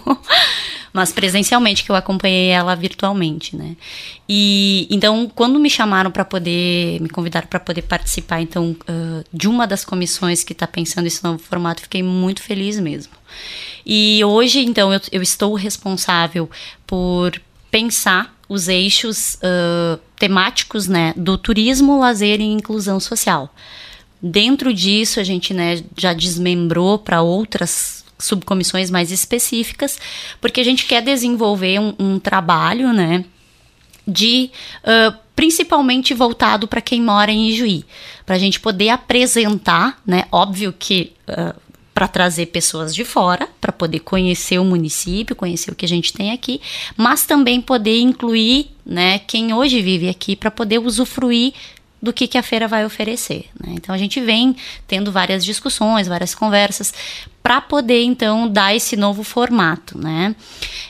Mas 0.93 1.11
presencialmente, 1.11 1.83
que 1.83 1.91
eu 1.91 1.95
acompanhei 1.95 2.47
ela 2.47 2.75
virtualmente, 2.75 3.55
né? 3.55 3.75
E 4.27 4.87
então, 4.89 5.29
quando 5.33 5.59
me 5.59 5.69
chamaram 5.69 6.11
para 6.11 6.25
poder, 6.25 6.99
me 7.01 7.09
convidaram 7.09 7.47
para 7.47 7.59
poder 7.59 7.83
participar, 7.83 8.41
então, 8.41 8.75
ah, 8.87 9.23
de 9.31 9.47
uma 9.47 9.67
das 9.67 9.85
comissões 9.85 10.43
que 10.43 10.53
está 10.53 10.67
pensando 10.67 11.07
esse 11.07 11.23
novo 11.23 11.39
formato, 11.39 11.81
fiquei 11.81 12.03
muito 12.03 12.41
feliz 12.41 12.79
mesmo. 12.79 13.13
E 13.85 14.23
hoje, 14.23 14.59
então, 14.63 14.93
eu, 14.93 15.01
eu 15.11 15.21
estou 15.21 15.53
responsável 15.53 16.49
por 16.85 17.39
pensar 17.69 18.35
os 18.49 18.67
eixos 18.67 19.37
ah, 19.43 19.99
temáticos 20.17 20.87
né, 20.87 21.13
do 21.15 21.37
turismo, 21.37 21.99
lazer 21.99 22.39
e 22.41 22.45
inclusão 22.45 22.99
social. 22.99 23.53
Dentro 24.21 24.73
disso, 24.73 25.19
a 25.19 25.23
gente 25.23 25.53
né, 25.53 25.83
já 25.95 26.11
desmembrou 26.11 26.97
para 26.97 27.21
outras 27.21 27.96
subcomissões 28.19 28.89
mais 28.89 29.11
específicas, 29.11 29.99
porque 30.41 30.61
a 30.61 30.63
gente 30.63 30.85
quer 30.85 31.01
desenvolver 31.01 31.79
um, 31.79 31.93
um 31.99 32.19
trabalho, 32.19 32.91
né? 32.93 33.25
de 34.07 34.49
ah, 34.83 35.13
principalmente 35.35 36.13
voltado 36.13 36.67
para 36.67 36.81
quem 36.81 37.01
mora 37.01 37.31
em 37.31 37.49
Ijuí, 37.49 37.85
para 38.25 38.35
a 38.35 38.39
gente 38.39 38.59
poder 38.59 38.89
apresentar, 38.89 40.01
né? 40.05 40.25
Óbvio 40.31 40.73
que 40.73 41.13
para 41.93 42.07
trazer 42.07 42.47
pessoas 42.47 42.93
de 42.93 43.03
fora, 43.03 43.47
para 43.59 43.71
poder 43.71 43.99
conhecer 43.99 44.59
o 44.59 44.63
município, 44.63 45.35
conhecer 45.35 45.71
o 45.71 45.75
que 45.75 45.85
a 45.85 45.89
gente 45.89 46.13
tem 46.13 46.31
aqui, 46.31 46.61
mas 46.95 47.25
também 47.25 47.59
poder 47.59 47.99
incluir, 47.99 48.71
né? 48.85 49.19
Quem 49.19 49.53
hoje 49.53 49.81
vive 49.81 50.07
aqui 50.07 50.35
para 50.35 50.49
poder 50.49 50.79
usufruir 50.79 51.53
do 52.07 52.13
que, 52.13 52.25
que 52.25 52.37
a 52.37 52.43
feira 52.43 52.69
vai 52.69 52.85
oferecer. 52.85 53.49
né? 53.61 53.73
Então 53.73 53.93
a 53.93 53.97
gente 53.97 54.21
vem 54.21 54.55
tendo 54.87 55.11
várias 55.11 55.43
discussões, 55.43 56.07
várias 56.07 56.33
conversas 56.33 56.93
para 57.43 57.59
poder 57.59 58.01
então 58.03 58.47
dar 58.47 58.73
esse 58.73 58.95
novo 58.95 59.23
formato, 59.23 59.97
né? 59.97 60.33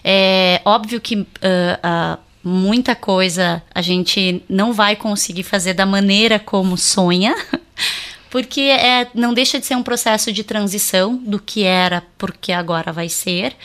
É 0.03 0.61
óbvio 0.63 1.01
que 1.01 1.25
ah, 1.41 1.79
ah, 1.81 2.19
muita 2.43 2.95
coisa 2.95 3.63
a 3.73 3.81
gente 3.81 4.43
não 4.47 4.73
vai 4.73 4.95
conseguir 4.95 5.41
fazer 5.41 5.73
da 5.73 5.87
maneira 5.87 6.37
como 6.37 6.77
sonha. 6.77 7.35
Porque 8.29 8.61
é, 8.61 9.07
não 9.13 9.33
deixa 9.33 9.59
de 9.59 9.65
ser 9.65 9.75
um 9.75 9.83
processo 9.83 10.31
de 10.31 10.43
transição 10.43 11.15
do 11.17 11.39
que 11.39 11.63
era 11.63 12.03
porque 12.17 12.51
agora 12.51 12.91
vai 12.91 13.09
ser. 13.09 13.55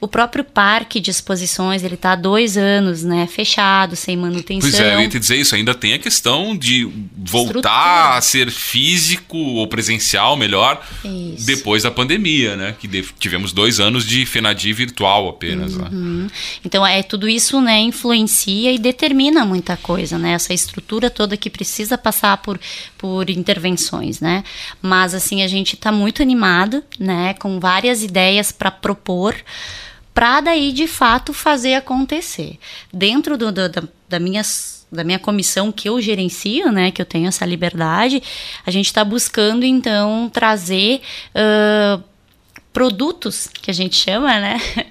O 0.00 0.06
próprio 0.06 0.44
parque 0.44 1.00
de 1.00 1.10
exposições, 1.10 1.82
ele 1.82 1.94
está 1.94 2.12
há 2.12 2.16
dois 2.16 2.56
anos, 2.56 3.02
né, 3.02 3.26
fechado, 3.26 3.96
sem 3.96 4.16
manutenção. 4.16 4.70
Pois 4.70 4.80
é, 4.80 4.94
eu 4.94 5.00
ia 5.00 5.08
te 5.08 5.18
dizer 5.18 5.36
isso. 5.36 5.54
Ainda 5.54 5.74
tem 5.74 5.94
a 5.94 5.98
questão 5.98 6.56
de 6.56 6.84
voltar 7.16 7.46
Estrutura. 7.46 8.16
a 8.16 8.20
ser 8.20 8.50
físico 8.50 9.36
ou 9.36 9.66
presencial, 9.66 10.36
melhor, 10.36 10.84
Isso. 11.04 11.46
depois 11.46 11.82
da 11.82 11.90
pandemia, 11.90 12.56
né? 12.56 12.74
Que 12.78 12.88
tivemos 13.18 13.52
dois 13.52 13.80
anos 13.80 14.06
de 14.06 14.26
FENADI 14.26 14.72
virtual 14.72 15.28
apenas, 15.28 15.76
né? 15.76 15.88
Uhum. 15.90 16.26
Então, 16.64 16.86
é 16.86 17.02
tudo 17.02 17.28
isso, 17.28 17.60
né, 17.60 17.80
influencia 17.80 18.72
e 18.72 18.78
determina 18.78 19.44
muita 19.44 19.76
coisa, 19.76 20.18
né? 20.18 20.32
Essa 20.32 20.52
estrutura 20.52 21.10
toda 21.10 21.36
que 21.36 21.48
precisa 21.48 21.96
passar 21.96 22.36
por, 22.38 22.60
por 22.98 23.30
intervenções, 23.30 24.05
né? 24.20 24.42
Mas, 24.80 25.14
assim, 25.14 25.42
a 25.42 25.46
gente 25.48 25.74
está 25.74 25.90
muito 25.92 26.22
animado, 26.22 26.82
né, 26.98 27.34
com 27.34 27.58
várias 27.60 28.02
ideias 28.02 28.50
para 28.52 28.70
propor, 28.70 29.34
para 30.14 30.40
daí, 30.40 30.72
de 30.72 30.86
fato, 30.86 31.32
fazer 31.34 31.74
acontecer. 31.74 32.58
Dentro 32.92 33.36
do, 33.36 33.52
do- 33.52 33.68
da, 33.68 33.82
da 34.08 34.18
da 34.90 35.02
minha 35.02 35.18
comissão 35.18 35.72
que 35.72 35.88
eu 35.88 36.00
gerencio, 36.00 36.70
né, 36.70 36.92
que 36.92 37.02
eu 37.02 37.06
tenho 37.06 37.26
essa 37.26 37.44
liberdade, 37.44 38.22
a 38.64 38.70
gente 38.70 38.86
está 38.86 39.04
buscando 39.04 39.64
então 39.66 40.30
trazer 40.32 41.00
ãh, 41.34 42.00
produtos 42.72 43.48
que 43.48 43.70
a 43.70 43.74
gente 43.74 43.96
chama, 43.96 44.28
né? 44.38 44.60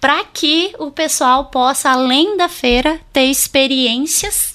Para 0.00 0.24
que 0.24 0.74
o 0.78 0.90
pessoal 0.90 1.46
possa, 1.46 1.90
além 1.90 2.36
da 2.36 2.48
feira, 2.48 3.00
ter 3.12 3.24
experiências 3.24 4.51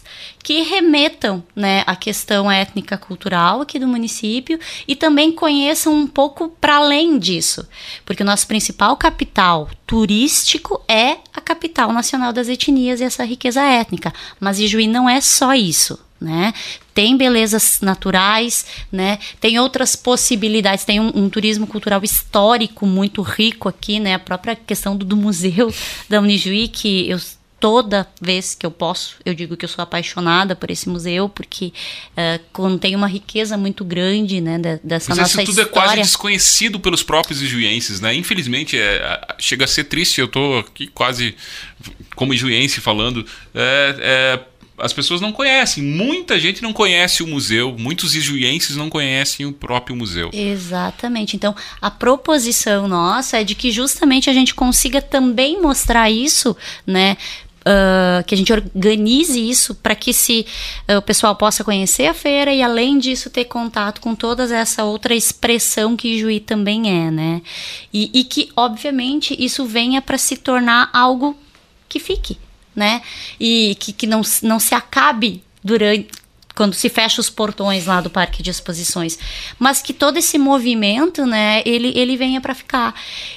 que 0.47 0.61
remetam 0.61 1.43
né, 1.53 1.83
à 1.85 1.93
questão 1.93 2.49
étnica 2.49 2.97
cultural 2.97 3.59
aqui 3.59 3.77
do 3.77 3.85
município 3.85 4.57
e 4.87 4.95
também 4.95 5.29
conheçam 5.29 5.93
um 5.93 6.07
pouco 6.07 6.47
para 6.47 6.77
além 6.77 7.19
disso. 7.19 7.67
Porque 8.05 8.23
o 8.23 8.25
nosso 8.25 8.47
principal 8.47 8.95
capital 8.95 9.69
turístico 9.85 10.81
é 10.87 11.17
a 11.33 11.41
capital 11.41 11.91
nacional 11.91 12.31
das 12.31 12.47
etnias 12.47 13.01
e 13.01 13.03
essa 13.03 13.25
riqueza 13.25 13.61
étnica. 13.61 14.13
Mas 14.39 14.57
Ijuí 14.57 14.87
não 14.87 15.09
é 15.09 15.19
só 15.19 15.53
isso 15.53 15.99
né? 16.19 16.51
Tem 16.95 17.15
belezas 17.15 17.79
naturais, 17.79 18.65
né? 18.91 19.19
Tem 19.39 19.59
outras 19.59 19.95
possibilidades, 19.95 20.83
tem 20.83 20.99
um, 20.99 21.11
um 21.13 21.29
turismo 21.29 21.67
cultural 21.67 22.01
histórico 22.03 22.87
muito 22.87 23.21
rico 23.21 23.69
aqui, 23.69 23.99
né? 23.99 24.15
A 24.15 24.19
própria 24.19 24.55
questão 24.55 24.97
do, 24.97 25.05
do 25.05 25.15
museu 25.15 25.71
da 26.09 26.19
Unijuí, 26.19 26.69
que 26.69 27.07
eu 27.07 27.19
toda 27.59 28.07
vez 28.21 28.53
que 28.53 28.65
eu 28.65 28.71
posso, 28.71 29.15
eu 29.25 29.33
digo 29.33 29.57
que 29.57 29.65
eu 29.65 29.69
sou 29.69 29.81
apaixonada 29.81 30.55
por 30.55 30.69
esse 30.69 30.87
museu, 30.87 31.27
porque 31.27 31.73
eh, 32.15 32.39
contém 32.53 32.95
uma 32.95 33.07
riqueza 33.07 33.57
muito 33.57 33.83
grande, 33.83 34.39
né? 34.39 34.59
da- 34.59 34.79
dessa 34.83 35.09
Mas 35.09 35.17
nossa 35.17 35.41
isso 35.41 35.51
tudo 35.51 35.61
é 35.61 35.63
história. 35.63 35.87
quase 35.89 36.01
desconhecido 36.01 36.79
pelos 36.79 37.01
próprios 37.01 37.41
ijuienses, 37.41 37.99
né? 37.99 38.13
Infelizmente, 38.13 38.77
é, 38.77 39.19
chega 39.39 39.65
a 39.65 39.67
ser 39.67 39.85
triste. 39.85 40.21
Eu 40.21 40.27
tô 40.27 40.59
aqui 40.59 40.87
quase 40.87 41.35
como 42.15 42.33
ijuiense 42.33 42.79
falando. 42.79 43.25
É, 43.55 43.95
é, 43.99 44.39
as 44.79 44.93
pessoas 44.93 45.19
não 45.19 45.31
conhecem. 45.31 45.81
Muita 45.83 46.39
gente 46.39 46.61
não 46.61 46.71
conhece 46.71 47.23
o 47.23 47.27
museu. 47.27 47.75
Muitos 47.79 48.13
ijuienses 48.15 48.75
não 48.75 48.89
conhecem 48.91 49.43
o 49.47 49.51
próprio 49.51 49.95
museu. 49.95 50.29
Exatamente. 50.31 51.35
Então, 51.35 51.55
a 51.81 51.89
proposição 51.89 52.87
nossa 52.87 53.37
é 53.39 53.43
de 53.43 53.55
que 53.55 53.71
justamente 53.71 54.29
a 54.29 54.33
gente 54.33 54.53
consiga 54.53 55.01
também 55.01 55.59
mostrar 55.59 56.11
isso, 56.11 56.55
né? 56.85 57.17
Ah, 57.70 58.24
que 58.26 58.34
a 58.34 58.38
gente 58.38 58.53
organize 58.53 59.38
isso 59.38 59.76
para 59.76 59.93
que 59.93 60.13
se 60.13 60.45
ah, 60.88 60.99
o 60.99 61.01
pessoal 61.01 61.36
possa 61.36 61.65
conhecer 61.65 62.07
a 62.07 62.13
feira 62.13 62.53
e 62.53 62.63
além 62.63 62.97
disso 62.97 63.30
ter 63.30 63.43
contato 63.43 63.99
com 63.99 64.15
toda 64.15 64.43
essa 64.55 64.86
outra 64.86 65.13
expressão 65.13 65.97
que 65.97 66.18
Juí 66.18 66.39
também 66.39 66.89
é, 66.89 67.11
né? 67.11 67.41
E, 67.93 68.09
e 68.13 68.24
que 68.24 68.49
obviamente 68.55 69.36
isso 69.38 69.65
venha 69.65 70.01
para 70.01 70.18
se 70.18 70.38
tornar 70.38 70.89
algo 70.93 71.36
que 71.89 71.99
fique, 71.99 72.38
né? 72.74 73.01
E 73.38 73.76
que, 73.78 73.91
que 73.91 74.07
não, 74.07 74.22
não 74.43 74.61
se 74.61 74.74
acabe 74.74 75.43
durante 75.61 76.07
quando 76.57 76.73
se 76.73 76.89
fecha 76.89 77.21
os 77.21 77.29
portões 77.29 77.85
lá 77.85 78.01
do 78.01 78.09
parque 78.09 78.41
de 78.41 78.49
exposições, 78.49 79.19
mas 79.59 79.79
que 79.79 79.93
todo 79.93 80.17
esse 80.17 80.39
movimento, 80.39 81.23
né, 81.23 81.61
ele, 81.63 81.93
ele 81.95 82.17
venha 82.17 82.41
para 82.41 82.55
ficar. 82.55 82.95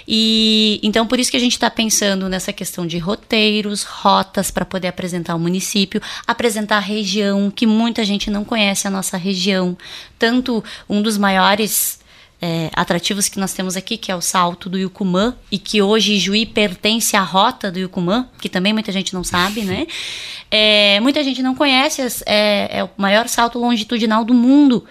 E 0.08 0.80
então 0.82 1.06
por 1.06 1.20
isso 1.20 1.30
que 1.30 1.36
a 1.36 1.40
gente 1.40 1.52
está 1.52 1.68
pensando 1.68 2.30
nessa 2.30 2.50
questão 2.50 2.86
de 2.86 2.96
roteiros, 2.96 3.82
rotas 3.82 4.50
para 4.50 4.64
poder 4.64 4.88
apresentar 4.88 5.34
o 5.34 5.38
município, 5.38 6.00
apresentar 6.26 6.78
a 6.78 6.80
região, 6.80 7.50
que 7.50 7.66
muita 7.66 8.06
gente 8.06 8.30
não 8.30 8.42
conhece 8.42 8.88
a 8.88 8.90
nossa 8.90 9.18
região, 9.18 9.76
tanto 10.18 10.64
um 10.88 11.02
dos 11.02 11.18
maiores 11.18 11.99
é, 12.42 12.70
atrativos 12.72 13.28
que 13.28 13.38
nós 13.38 13.52
temos 13.52 13.76
aqui, 13.76 13.98
que 13.98 14.10
é 14.10 14.16
o 14.16 14.20
Salto 14.20 14.70
do 14.70 14.78
Yucumã, 14.78 15.36
e 15.50 15.58
que 15.58 15.82
hoje 15.82 16.18
Juí 16.18 16.46
pertence 16.46 17.14
à 17.16 17.22
rota 17.22 17.70
do 17.70 17.78
Yucumã, 17.78 18.28
que 18.40 18.48
também 18.48 18.72
muita 18.72 18.90
gente 18.90 19.12
não 19.12 19.22
sabe, 19.22 19.62
né? 19.62 19.86
É, 20.52 20.98
muita 20.98 21.22
gente 21.22 21.44
não 21.44 21.54
conhece, 21.54 22.02
é, 22.26 22.78
é 22.78 22.82
o 22.82 22.90
maior 22.96 23.28
salto 23.28 23.56
longitudinal 23.56 24.24
do 24.24 24.34
mundo. 24.34 24.84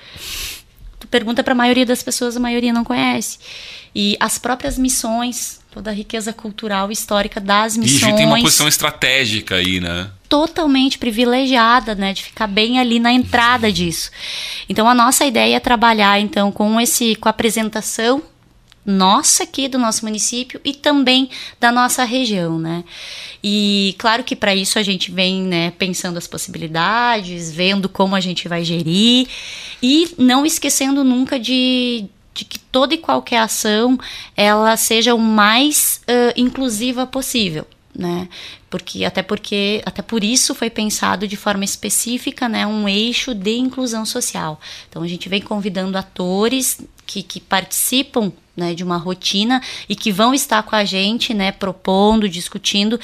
Tu 0.97 1.05
pergunta 1.05 1.43
para 1.43 1.51
a 1.51 1.55
maioria 1.55 1.85
das 1.85 2.01
pessoas, 2.01 2.37
a 2.37 2.39
maioria 2.39 2.71
não 2.71 2.85
conhece. 2.85 3.39
E 3.93 4.15
as 4.21 4.39
próprias 4.39 4.77
missões, 4.77 5.59
toda 5.69 5.89
a 5.89 5.93
riqueza 5.93 6.31
cultural 6.31 6.89
e 6.89 6.93
histórica 6.93 7.41
das 7.41 7.75
E 7.75 7.79
missões 7.79 8.03
Ijuí 8.03 8.15
tem 8.15 8.25
uma 8.25 8.39
posição 8.39 8.69
estratégica 8.69 9.55
aí, 9.55 9.81
né? 9.81 10.09
Totalmente 10.29 10.99
privilegiada, 10.99 11.95
né, 11.95 12.13
de 12.13 12.23
ficar 12.23 12.45
bem 12.45 12.79
ali 12.79 12.99
na 12.99 13.11
entrada 13.11 13.71
disso. 13.71 14.11
Então 14.69 14.87
a 14.87 14.93
nossa 14.93 15.25
ideia 15.25 15.55
é 15.55 15.59
trabalhar 15.59 16.19
então 16.19 16.51
com 16.51 16.79
esse 16.79 17.15
com 17.15 17.27
a 17.27 17.31
apresentação 17.31 18.21
nossa 18.85 19.43
aqui 19.43 19.67
do 19.67 19.77
nosso 19.77 20.05
município 20.05 20.59
e 20.63 20.73
também 20.73 21.29
da 21.59 21.71
nossa 21.71 22.03
região, 22.03 22.57
né? 22.57 22.83
E 23.43 23.95
claro 23.97 24.23
que 24.23 24.35
para 24.35 24.55
isso 24.55 24.79
a 24.79 24.83
gente 24.83 25.11
vem, 25.11 25.43
né, 25.43 25.71
pensando 25.71 26.17
as 26.17 26.27
possibilidades, 26.27 27.51
vendo 27.51 27.87
como 27.89 28.15
a 28.15 28.19
gente 28.19 28.47
vai 28.47 28.63
gerir 28.63 29.27
e 29.81 30.09
não 30.17 30.45
esquecendo 30.45 31.03
nunca 31.03 31.39
de 31.39 32.05
de 32.31 32.45
que 32.45 32.59
toda 32.59 32.93
e 32.93 32.97
qualquer 32.97 33.39
ação 33.39 33.99
ela 34.37 34.77
seja 34.77 35.13
o 35.13 35.19
mais 35.19 36.01
ãh, 36.07 36.31
inclusiva 36.37 37.05
possível 37.05 37.65
né? 37.95 38.29
Porque 38.69 39.03
até 39.03 39.21
porque 39.21 39.81
até 39.85 40.01
por 40.01 40.23
isso 40.23 40.53
foi 40.53 40.69
pensado 40.69 41.27
de 41.27 41.35
forma 41.35 41.63
específica, 41.63 42.47
né, 42.47 42.65
um 42.65 42.87
eixo 42.87 43.33
de 43.33 43.57
inclusão 43.57 44.05
social. 44.05 44.59
Então 44.89 45.01
a 45.01 45.07
gente 45.07 45.27
vem 45.27 45.41
convidando 45.41 45.97
atores 45.97 46.79
que, 47.05 47.23
que 47.23 47.39
participam 47.39 48.31
né, 48.55 48.73
de 48.73 48.83
uma 48.83 48.97
rotina 48.97 49.61
e 49.87 49.95
que 49.95 50.11
vão 50.11 50.33
estar 50.33 50.61
com 50.63 50.75
a 50.75 50.85
gente, 50.85 51.33
né, 51.33 51.51
propondo, 51.51 52.29
discutindo, 52.29 52.99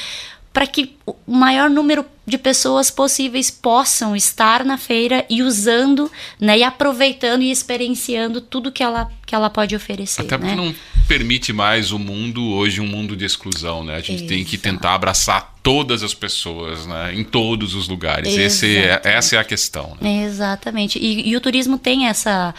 para 0.53 0.67
que 0.67 0.95
o 1.05 1.15
maior 1.27 1.69
número 1.69 2.05
de 2.25 2.37
pessoas 2.37 2.89
possíveis 2.89 3.51
possam 3.51 4.15
estar 4.15 4.63
na 4.63 4.77
feira 4.77 5.25
e 5.29 5.41
usando, 5.43 6.09
né, 6.39 6.59
e 6.59 6.63
aproveitando 6.63 7.41
e 7.41 7.51
experienciando 7.51 8.39
tudo 8.39 8.71
que 8.71 8.83
ela, 8.83 9.11
que 9.25 9.35
ela 9.35 9.49
pode 9.49 9.75
oferecer. 9.75 10.21
Até 10.21 10.37
porque 10.37 10.55
né? 10.55 10.55
não 10.55 10.94
permite 11.07 11.53
mais 11.53 11.91
o 11.91 11.99
mundo 11.99 12.43
hoje 12.51 12.81
um 12.81 12.87
mundo 12.87 13.15
de 13.15 13.25
exclusão, 13.25 13.83
né? 13.83 13.95
A 13.95 14.01
gente 14.01 14.23
tem 14.25 14.43
que 14.43 14.55
Exato. 14.55 14.69
tentar 14.73 14.93
abraçar 14.95 15.55
todas 15.61 16.03
as 16.03 16.13
pessoas, 16.13 16.85
né? 16.85 17.13
Em 17.15 17.23
todos 17.23 17.73
os 17.73 17.87
lugares. 17.87 18.35
Esse 18.37 18.77
é- 18.77 19.01
essa 19.03 19.35
é 19.35 19.39
a 19.39 19.43
questão. 19.43 19.97
Né? 19.99 20.23
Exatamente. 20.25 20.99
E, 20.99 21.27
e 21.29 21.35
o 21.35 21.41
turismo 21.41 21.77
tem 21.77 22.07
essa, 22.07 22.53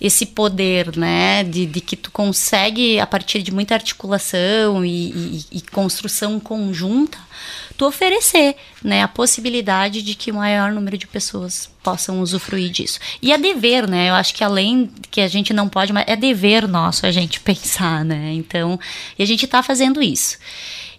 esse 0.00 0.26
poder, 0.26 0.96
né? 0.96 1.42
De, 1.44 1.66
de 1.66 1.80
que 1.80 1.96
tu 1.96 2.10
consegue, 2.10 2.98
a 3.00 3.06
partir 3.06 3.42
de 3.42 3.52
muita 3.52 3.74
articulação 3.74 4.84
e, 4.84 5.10
e- 5.10 5.44
e 5.52 5.60
construção 5.60 6.38
conjunta, 6.40 7.18
tu 7.76 7.86
oferecer 7.86 8.56
né, 8.82 9.02
a 9.02 9.08
possibilidade 9.08 10.02
de 10.02 10.14
que 10.14 10.30
o 10.30 10.34
maior 10.34 10.72
número 10.72 10.96
de 10.96 11.06
pessoas 11.06 11.68
possam 11.82 12.20
usufruir 12.20 12.70
disso. 12.70 12.98
E 13.22 13.32
é 13.32 13.38
dever, 13.38 13.86
né? 13.88 14.08
Eu 14.10 14.14
acho 14.14 14.34
que 14.34 14.42
além 14.42 14.90
que 15.10 15.20
a 15.20 15.28
gente 15.28 15.52
não 15.52 15.68
pode, 15.68 15.92
mas 15.92 16.04
é 16.06 16.16
dever 16.16 16.66
nosso 16.66 17.06
a 17.06 17.10
gente 17.10 17.38
pensar, 17.40 18.04
né? 18.04 18.32
Então, 18.34 18.78
e 19.18 19.22
a 19.22 19.26
gente 19.26 19.44
está 19.44 19.62
fazendo 19.62 20.02
isso. 20.02 20.38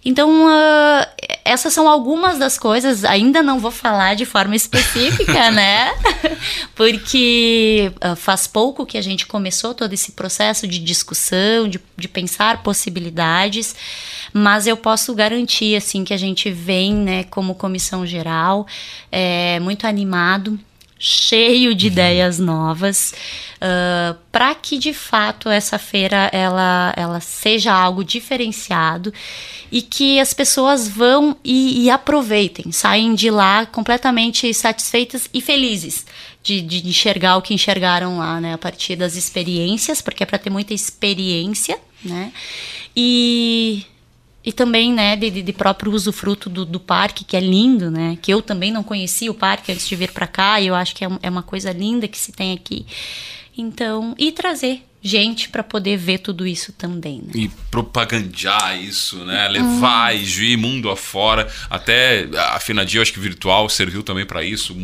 Então, 0.08 0.48
ah, 0.48 1.06
essas 1.44 1.74
são 1.74 1.86
algumas 1.86 2.38
das 2.38 2.58
coisas, 2.58 3.04
ainda 3.04 3.42
não 3.42 3.58
vou 3.58 3.70
falar 3.70 4.14
de 4.14 4.24
forma 4.24 4.56
específica, 4.56 5.50
né? 5.52 5.92
Porque 6.74 7.92
ah, 8.00 8.16
faz 8.16 8.46
pouco 8.46 8.86
que 8.86 8.96
a 8.96 9.02
gente 9.02 9.26
começou 9.26 9.74
todo 9.74 9.92
esse 9.92 10.12
processo 10.12 10.66
de 10.66 10.78
discussão, 10.78 11.68
de, 11.68 11.78
de 11.94 12.08
pensar 12.08 12.62
possibilidades, 12.62 13.76
mas 14.32 14.66
eu 14.66 14.78
posso 14.78 15.14
garantir, 15.14 15.76
assim, 15.76 16.04
que 16.04 16.14
a 16.14 16.18
gente 16.18 16.50
vem, 16.50 16.94
né, 16.94 17.24
como 17.24 17.54
comissão 17.54 18.06
geral, 18.06 18.66
é, 19.12 19.60
muito 19.60 19.86
animado, 19.86 20.58
cheio 20.98 21.74
de 21.74 21.86
ideias 21.86 22.38
novas, 22.38 23.14
para 24.32 24.54
que 24.54 24.78
de 24.78 24.92
fato 24.92 25.48
essa 25.48 25.78
feira 25.78 26.28
ela, 26.32 26.92
ela 26.96 27.20
seja 27.20 27.72
algo 27.72 28.04
diferenciado 28.04 29.12
e 29.70 29.82
que 29.82 30.18
as 30.18 30.32
pessoas 30.32 30.88
vão 30.88 31.36
e, 31.44 31.84
e 31.84 31.90
aproveitem, 31.90 32.72
saem 32.72 33.14
de 33.14 33.30
lá 33.30 33.66
completamente 33.66 34.52
satisfeitas 34.52 35.28
e 35.32 35.40
felizes 35.40 36.04
de, 36.42 36.62
de 36.62 36.88
enxergar 36.88 37.36
o 37.36 37.42
que 37.42 37.52
enxergaram 37.52 38.18
lá, 38.18 38.40
né, 38.40 38.54
a 38.54 38.58
partir 38.58 38.96
das 38.96 39.16
experiências, 39.16 40.00
porque 40.00 40.22
é 40.22 40.26
para 40.26 40.38
ter 40.38 40.50
muita 40.50 40.72
experiência, 40.72 41.78
né, 42.02 42.32
e 42.96 43.84
e 44.48 44.52
também, 44.52 44.94
né, 44.94 45.14
de, 45.14 45.42
de- 45.42 45.52
próprio 45.52 45.92
usufruto 45.92 46.48
do, 46.48 46.64
do 46.64 46.80
parque, 46.80 47.22
que 47.22 47.36
é 47.36 47.40
lindo, 47.40 47.90
né? 47.90 48.16
Que 48.22 48.32
eu 48.32 48.40
também 48.40 48.72
não 48.72 48.82
conhecia 48.82 49.30
o 49.30 49.34
parque 49.34 49.70
antes 49.70 49.86
de 49.86 49.94
vir 49.94 50.10
para 50.10 50.26
cá, 50.26 50.58
e 50.58 50.68
eu 50.68 50.74
acho 50.74 50.94
que 50.96 51.04
é, 51.04 51.08
é 51.22 51.28
uma 51.28 51.42
coisa 51.42 51.70
linda 51.70 52.08
que 52.08 52.16
se 52.16 52.32
tem 52.32 52.54
aqui. 52.54 52.86
Então, 53.54 54.14
e 54.16 54.32
trazer 54.32 54.82
gente 55.02 55.50
para 55.50 55.62
poder 55.62 55.98
ver 55.98 56.20
tudo 56.20 56.46
isso 56.46 56.72
também, 56.72 57.18
né? 57.18 57.32
E 57.34 57.48
propagandear 57.70 58.82
isso, 58.82 59.16
né? 59.26 59.48
Levar 59.48 60.16
e 60.16 60.22
Ijuí 60.22 60.56
mundo 60.56 60.88
afora. 60.88 61.46
Até 61.68 62.26
a 62.54 62.58
Finadia, 62.58 63.02
acho 63.02 63.12
que 63.12 63.20
virtual 63.20 63.68
serviu 63.68 64.02
também 64.02 64.24
para 64.24 64.42
isso. 64.42 64.74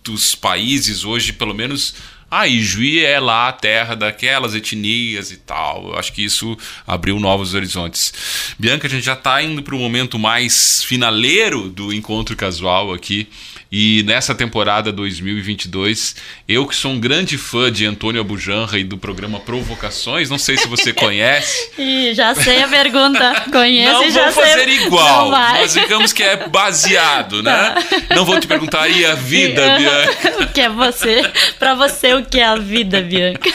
Muitos 0.00 0.34
países 0.34 1.04
hoje, 1.04 1.30
pelo 1.30 1.54
menos. 1.54 1.94
Ah, 2.30 2.48
Ijuí 2.48 3.04
é 3.04 3.20
lá 3.20 3.48
a 3.48 3.52
terra 3.52 3.94
daquelas 3.94 4.54
etnias 4.54 5.30
e 5.30 5.36
tal. 5.36 5.88
Eu 5.88 5.98
acho 5.98 6.12
que 6.14 6.24
isso 6.24 6.56
abriu 6.86 7.20
novos 7.20 7.52
horizontes. 7.52 8.54
Bianca, 8.58 8.86
a 8.86 8.90
gente 8.90 9.04
já 9.04 9.12
está 9.12 9.42
indo 9.42 9.62
para 9.62 9.74
o 9.74 9.78
momento 9.78 10.18
mais 10.18 10.82
finaleiro 10.84 11.68
do 11.68 11.92
encontro 11.92 12.34
casual 12.34 12.94
aqui. 12.94 13.28
E 13.72 14.02
nessa 14.02 14.34
temporada 14.34 14.90
2022, 14.90 16.16
eu 16.48 16.66
que 16.66 16.74
sou 16.74 16.90
um 16.90 16.98
grande 16.98 17.38
fã 17.38 17.70
de 17.70 17.86
Antônio 17.86 18.20
Abujanra 18.20 18.76
e 18.80 18.82
do 18.82 18.98
programa 18.98 19.38
Provocações, 19.38 20.28
não 20.28 20.38
sei 20.38 20.56
se 20.56 20.66
você 20.66 20.90
conhece. 20.94 21.70
Ih, 21.78 22.12
já 22.12 22.34
sei 22.34 22.64
a 22.64 22.68
pergunta. 22.68 23.44
Conheço 23.52 23.92
Não 23.92 24.10
já 24.10 24.30
vou 24.30 24.42
sei. 24.42 24.52
fazer 24.52 24.68
igual, 24.70 25.24
Não 25.26 25.30
vai. 25.30 25.60
mas 25.60 25.72
digamos 25.74 26.12
que 26.12 26.20
é 26.20 26.48
baseado, 26.48 27.44
né? 27.44 27.76
Não 28.16 28.24
vou 28.24 28.40
te 28.40 28.48
perguntar 28.48 28.88
e 28.88 29.06
a 29.06 29.14
vida, 29.14 29.76
Bianca. 29.78 30.42
o 30.42 30.46
que 30.48 30.60
é 30.62 30.68
você? 30.68 31.22
Pra 31.56 31.76
você, 31.76 32.12
o 32.14 32.24
que 32.24 32.40
é 32.40 32.44
a 32.46 32.56
vida, 32.56 33.00
Bianca? 33.02 33.48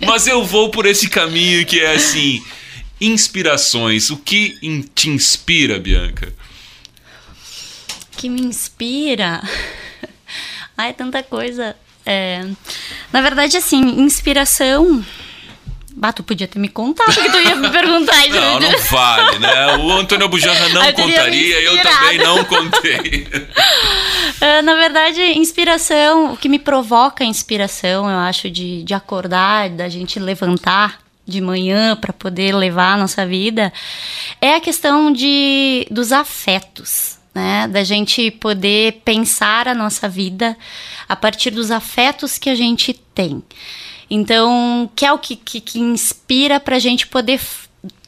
Mas 0.00 0.26
eu 0.26 0.42
vou 0.46 0.70
por 0.70 0.86
esse 0.86 1.10
caminho 1.10 1.66
que 1.66 1.78
é 1.78 1.92
assim, 1.94 2.42
inspirações. 2.98 4.08
O 4.08 4.16
que 4.16 4.56
te 4.94 5.10
inspira, 5.10 5.78
Bianca? 5.78 6.32
Que 8.18 8.28
me 8.28 8.42
inspira. 8.42 9.40
Ai, 10.76 10.92
tanta 10.92 11.22
coisa. 11.22 11.76
É, 12.04 12.44
Na 13.12 13.22
verdade, 13.22 13.56
assim, 13.56 13.80
inspiração. 14.00 15.04
Bah, 15.94 16.12
tu 16.12 16.22
podia 16.22 16.46
ter 16.46 16.58
me 16.58 16.68
contado 16.68 17.12
que 17.12 17.30
tu 17.30 17.40
ia 17.40 17.56
me 17.56 17.70
perguntar. 17.70 18.14
gente. 18.22 18.30
Não, 18.30 18.60
não 18.60 18.78
vale, 18.90 19.38
né? 19.38 19.76
O 19.78 19.92
Antônio 19.92 20.26
Abujanra 20.26 20.68
não 20.68 20.82
Eu 20.86 20.94
contaria, 20.94 21.60
eu 21.60 21.82
também 21.82 22.18
não 22.18 22.44
contei. 22.44 23.26
É, 24.40 24.62
na 24.62 24.74
verdade, 24.74 25.20
inspiração, 25.20 26.32
o 26.32 26.36
que 26.36 26.48
me 26.48 26.58
provoca 26.58 27.24
inspiração, 27.24 28.08
eu 28.08 28.18
acho, 28.18 28.48
de, 28.48 28.84
de 28.84 28.94
acordar, 28.94 29.70
da 29.70 29.88
gente 29.88 30.20
levantar 30.20 31.00
de 31.26 31.40
manhã 31.40 31.96
para 31.96 32.12
poder 32.12 32.54
levar 32.54 32.94
a 32.94 32.96
nossa 32.96 33.26
vida, 33.26 33.72
é 34.40 34.54
a 34.54 34.60
questão 34.60 35.12
de, 35.12 35.86
dos 35.90 36.12
afetos. 36.12 37.17
Né, 37.38 37.68
da 37.68 37.84
gente 37.84 38.32
poder 38.32 39.00
pensar 39.04 39.68
a 39.68 39.74
nossa 39.74 40.08
vida 40.08 40.58
a 41.08 41.14
partir 41.14 41.52
dos 41.52 41.70
afetos 41.70 42.36
que 42.36 42.50
a 42.50 42.54
gente 42.56 42.92
tem. 43.14 43.40
Então, 44.10 44.90
que 44.96 45.06
é 45.06 45.12
o 45.12 45.20
que, 45.20 45.36
que, 45.36 45.60
que 45.60 45.78
inspira 45.78 46.58
para 46.58 46.74
a 46.74 46.78
gente 46.80 47.06
poder 47.06 47.40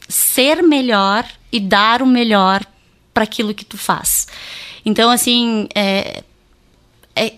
ser 0.08 0.64
melhor 0.64 1.24
e 1.52 1.60
dar 1.60 2.02
o 2.02 2.06
melhor 2.06 2.66
para 3.14 3.22
aquilo 3.22 3.54
que 3.54 3.64
tu 3.64 3.78
faz. 3.78 4.26
Então, 4.84 5.08
assim, 5.08 5.68
é, 5.76 6.24
é, 7.14 7.34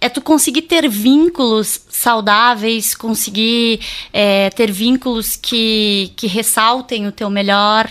é 0.00 0.08
tu 0.08 0.20
conseguir 0.20 0.62
ter 0.62 0.88
vínculos 0.88 1.80
saudáveis, 1.90 2.94
conseguir 2.94 3.80
é, 4.12 4.50
ter 4.50 4.70
vínculos 4.70 5.34
que, 5.34 6.12
que 6.14 6.28
ressaltem 6.28 7.08
o 7.08 7.12
teu 7.12 7.28
melhor. 7.28 7.90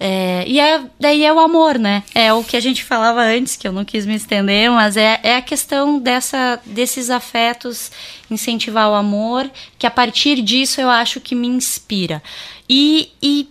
É, 0.00 0.44
e 0.46 0.60
é, 0.60 0.82
daí 0.98 1.24
é 1.24 1.32
o 1.32 1.40
amor, 1.40 1.78
né? 1.78 2.04
É 2.14 2.32
o 2.32 2.44
que 2.44 2.56
a 2.56 2.60
gente 2.60 2.84
falava 2.84 3.20
antes, 3.22 3.56
que 3.56 3.66
eu 3.66 3.72
não 3.72 3.84
quis 3.84 4.06
me 4.06 4.14
estender, 4.14 4.70
mas 4.70 4.96
é, 4.96 5.18
é 5.22 5.36
a 5.36 5.42
questão 5.42 5.98
dessa, 5.98 6.60
desses 6.64 7.10
afetos, 7.10 7.90
incentivar 8.30 8.88
o 8.88 8.94
amor, 8.94 9.50
que 9.78 9.86
a 9.86 9.90
partir 9.90 10.40
disso 10.40 10.80
eu 10.80 10.88
acho 10.88 11.20
que 11.20 11.34
me 11.34 11.48
inspira. 11.48 12.22
E, 12.68 13.10
e 13.20 13.48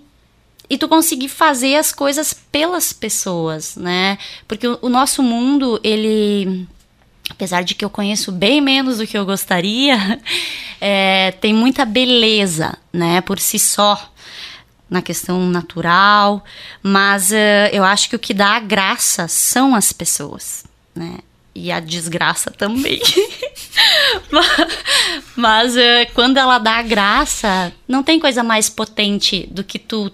e 0.69 0.77
tu 0.77 0.89
conseguir 0.89 1.29
fazer 1.29 1.75
as 1.75 1.93
coisas 1.93 2.33
pelas 2.33 2.91
pessoas, 2.91 3.77
né? 3.77 4.17
Porque 4.47 4.67
o, 4.67 4.77
o 4.81 4.89
nosso 4.89 5.23
mundo, 5.23 5.79
ele 5.81 6.67
apesar 7.29 7.61
de 7.63 7.75
que 7.75 7.83
eu 7.83 7.89
conheço 7.89 8.31
bem 8.31 8.61
menos 8.61 8.97
do 8.97 9.07
que 9.07 9.17
eu 9.17 9.25
gostaria, 9.25 10.19
é, 10.79 11.31
tem 11.31 11.53
muita 11.53 11.85
beleza, 11.85 12.77
né, 12.91 13.21
por 13.21 13.39
si 13.39 13.59
só, 13.59 14.11
na 14.89 15.01
questão 15.01 15.47
natural, 15.49 16.43
mas 16.81 17.31
eh, 17.31 17.69
eu 17.73 17.83
acho 17.83 18.09
que 18.09 18.15
o 18.15 18.19
que 18.19 18.33
dá 18.33 18.55
a 18.55 18.59
graça 18.59 19.27
são 19.27 19.75
as 19.75 19.91
pessoas, 19.91 20.65
né, 20.95 21.17
e 21.53 21.71
a 21.71 21.79
desgraça 21.79 22.51
também. 22.51 23.01
mas 24.31 24.47
mas, 25.37 25.77
eh, 25.77 26.05
quando 26.15 26.37
ela 26.37 26.57
dá 26.57 26.77
a 26.77 26.81
graça, 26.81 27.71
não 27.87 28.01
tem 28.01 28.19
coisa 28.19 28.41
mais 28.43 28.71
potente 28.71 29.47
do 29.51 29.63
que 29.63 29.77
tu, 29.77 30.11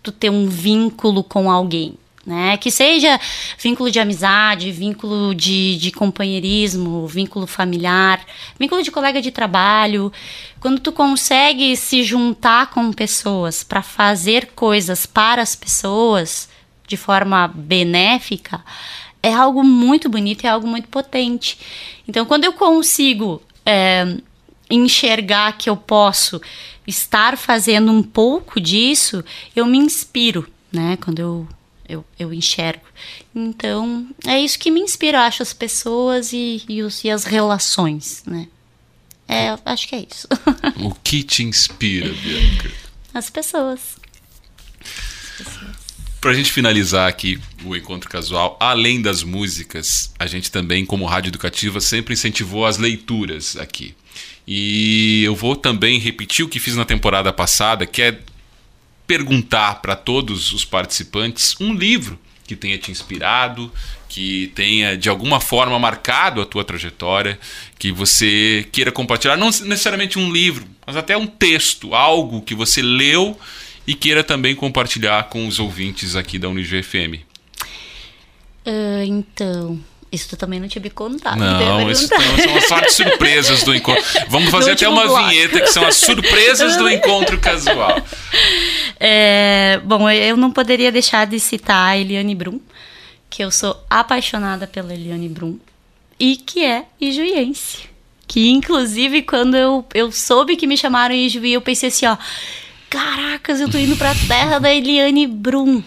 tu 0.00 0.12
ter 0.12 0.30
um 0.30 0.46
vínculo 0.46 1.24
com 1.24 1.50
alguém, 1.50 1.94
né? 2.24 2.56
Que 2.56 2.70
seja 2.70 3.20
vínculo 3.58 3.90
de 3.90 3.98
amizade, 3.98 4.70
vínculo 4.70 5.34
de, 5.34 5.76
de 5.76 5.90
companheirismo, 5.90 7.06
vínculo 7.06 7.46
familiar, 7.46 8.24
vínculo 8.58 8.82
de 8.82 8.90
colega 8.90 9.20
de 9.20 9.30
trabalho. 9.30 10.12
Quando 10.60 10.80
tu 10.80 10.92
consegue 10.92 11.76
se 11.76 12.02
juntar 12.02 12.70
com 12.70 12.92
pessoas 12.92 13.64
para 13.64 13.82
fazer 13.82 14.50
coisas 14.54 15.04
para 15.04 15.42
as 15.42 15.56
pessoas 15.56 16.48
de 16.86 16.96
forma 16.96 17.48
benéfica, 17.48 18.64
é 19.22 19.32
algo 19.32 19.62
muito 19.62 20.08
bonito, 20.08 20.44
é 20.44 20.48
algo 20.48 20.66
muito 20.66 20.88
potente. 20.88 21.58
Então, 22.06 22.26
quando 22.26 22.44
eu 22.44 22.52
consigo 22.52 23.42
é, 23.64 24.16
enxergar 24.68 25.56
que 25.56 25.70
eu 25.70 25.76
posso 25.76 26.40
estar 26.86 27.36
fazendo 27.36 27.92
um 27.92 28.02
pouco 28.02 28.60
disso, 28.60 29.24
eu 29.54 29.64
me 29.64 29.78
inspiro, 29.78 30.48
né? 30.72 30.98
Quando 31.00 31.20
eu 31.20 31.48
Eu, 31.92 32.04
eu 32.18 32.32
enxergo. 32.32 32.84
Então, 33.34 34.08
é 34.26 34.40
isso 34.40 34.58
que 34.58 34.70
me 34.70 34.80
inspira, 34.80 35.18
eu 35.18 35.22
acho, 35.22 35.42
as 35.42 35.52
pessoas 35.52 36.32
e, 36.32 36.62
e, 36.66 36.82
os, 36.82 37.04
e 37.04 37.10
as 37.10 37.24
relações, 37.24 38.22
né? 38.26 38.48
É, 39.28 39.56
acho 39.66 39.88
que 39.88 39.94
é 39.94 40.06
isso. 40.10 40.26
O 40.80 40.94
que 40.94 41.22
te 41.22 41.42
inspira, 41.42 42.08
Bianca? 42.08 42.70
As 43.12 43.28
pessoas. 43.28 43.96
Pra 46.20 46.32
gente 46.32 46.50
finalizar 46.50 47.08
aqui 47.08 47.38
o 47.64 47.76
encontro 47.76 48.08
casual, 48.08 48.56
além 48.58 49.02
das 49.02 49.22
músicas, 49.22 50.14
a 50.18 50.26
gente 50.26 50.50
também, 50.50 50.86
como 50.86 51.04
rádio 51.04 51.28
educativa, 51.28 51.80
sempre 51.80 52.14
incentivou 52.14 52.64
as 52.64 52.78
leituras 52.78 53.56
aqui. 53.56 53.94
E 54.46 55.22
eu 55.24 55.34
vou 55.34 55.54
também 55.54 55.98
repetir 55.98 56.44
o 56.44 56.48
que 56.48 56.58
fiz 56.58 56.74
na 56.74 56.84
temporada 56.84 57.32
passada, 57.32 57.86
que 57.86 58.00
é 58.00 58.18
perguntar 59.12 59.82
para 59.82 59.94
todos 59.94 60.54
os 60.54 60.64
participantes 60.64 61.54
um 61.60 61.74
livro 61.74 62.18
que 62.46 62.56
tenha 62.56 62.78
te 62.78 62.90
inspirado, 62.90 63.70
que 64.08 64.50
tenha 64.54 64.96
de 64.96 65.06
alguma 65.10 65.38
forma 65.38 65.78
marcado 65.78 66.40
a 66.40 66.46
tua 66.46 66.64
trajetória, 66.64 67.38
que 67.78 67.92
você 67.92 68.66
queira 68.72 68.90
compartilhar, 68.90 69.36
não 69.36 69.48
necessariamente 69.48 70.18
um 70.18 70.32
livro, 70.32 70.66
mas 70.86 70.96
até 70.96 71.14
um 71.14 71.26
texto, 71.26 71.94
algo 71.94 72.40
que 72.40 72.54
você 72.54 72.80
leu 72.80 73.38
e 73.86 73.94
queira 73.94 74.24
também 74.24 74.54
compartilhar 74.54 75.24
com 75.24 75.46
os 75.46 75.58
ouvintes 75.58 76.16
aqui 76.16 76.38
da 76.38 76.48
Unijo 76.48 76.82
FM. 76.82 77.20
Ah, 78.64 79.04
então, 79.04 79.78
isso 80.12 80.28
tu 80.28 80.36
também 80.36 80.60
não 80.60 80.68
tinha 80.68 80.82
me 80.82 80.90
contado. 80.90 81.38
Não, 81.38 81.90
isso 81.90 82.06
são 82.06 82.56
as 82.56 82.68
sortes 82.68 82.94
surpresas 82.94 83.62
do 83.62 83.74
encontro. 83.74 84.04
Vamos 84.28 84.50
fazer 84.50 84.72
até 84.72 84.86
uma 84.86 85.06
bloco. 85.06 85.26
vinheta 85.26 85.60
que 85.60 85.68
são 85.68 85.86
as 85.86 85.96
surpresas 85.96 86.76
do 86.76 86.88
encontro 86.88 87.38
casual. 87.40 87.96
É, 89.04 89.80
bom, 89.82 90.08
eu 90.08 90.36
não 90.36 90.52
poderia 90.52 90.92
deixar 90.92 91.26
de 91.26 91.40
citar 91.40 91.88
a 91.88 91.98
Eliane 91.98 92.36
Brum, 92.36 92.60
que 93.28 93.42
eu 93.42 93.50
sou 93.50 93.76
apaixonada 93.90 94.64
pela 94.64 94.94
Eliane 94.94 95.28
Brum, 95.28 95.58
e 96.20 96.36
que 96.36 96.64
é 96.64 96.84
ijuiense. 97.00 97.90
Que, 98.28 98.48
inclusive, 98.48 99.22
quando 99.22 99.56
eu, 99.56 99.84
eu 99.92 100.12
soube 100.12 100.54
que 100.54 100.68
me 100.68 100.76
chamaram 100.76 101.12
em 101.16 101.26
Ijuí, 101.26 101.52
eu 101.52 101.60
pensei 101.60 101.88
assim, 101.88 102.06
ó... 102.06 102.16
Caracas, 102.88 103.60
eu 103.60 103.68
tô 103.68 103.76
indo 103.76 103.96
pra 103.96 104.14
terra 104.28 104.58
da 104.58 104.72
Eliane 104.72 105.26
Brum, 105.26 105.82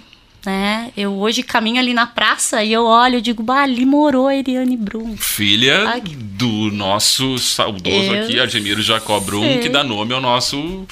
né? 0.46 0.91
Eu 0.96 1.14
hoje 1.18 1.43
caminho 1.43 1.80
ali 1.80 1.93
na 1.93 2.06
praça 2.08 2.64
e 2.64 2.72
eu 2.72 2.84
olho 2.86 3.18
e 3.18 3.22
digo, 3.22 3.41
bah, 3.43 3.64
ali 3.64 3.86
morou 3.86 4.28
a 4.28 4.36
Eliane 4.36 4.78
Brum. 4.78 5.16
Filha 5.18 5.88
Ai. 5.89 6.02
do 6.06 6.72
nosso 6.72 7.38
saudoso 7.38 8.14
Eu 8.14 8.24
aqui, 8.24 8.39
Argemiro 8.39 8.82
Jacob 8.82 9.24
Brum, 9.24 9.41
sei. 9.41 9.58
que 9.60 9.70
dá 9.70 9.84
nome 9.84 10.14
ao 10.14 10.22
nosso 10.22 10.86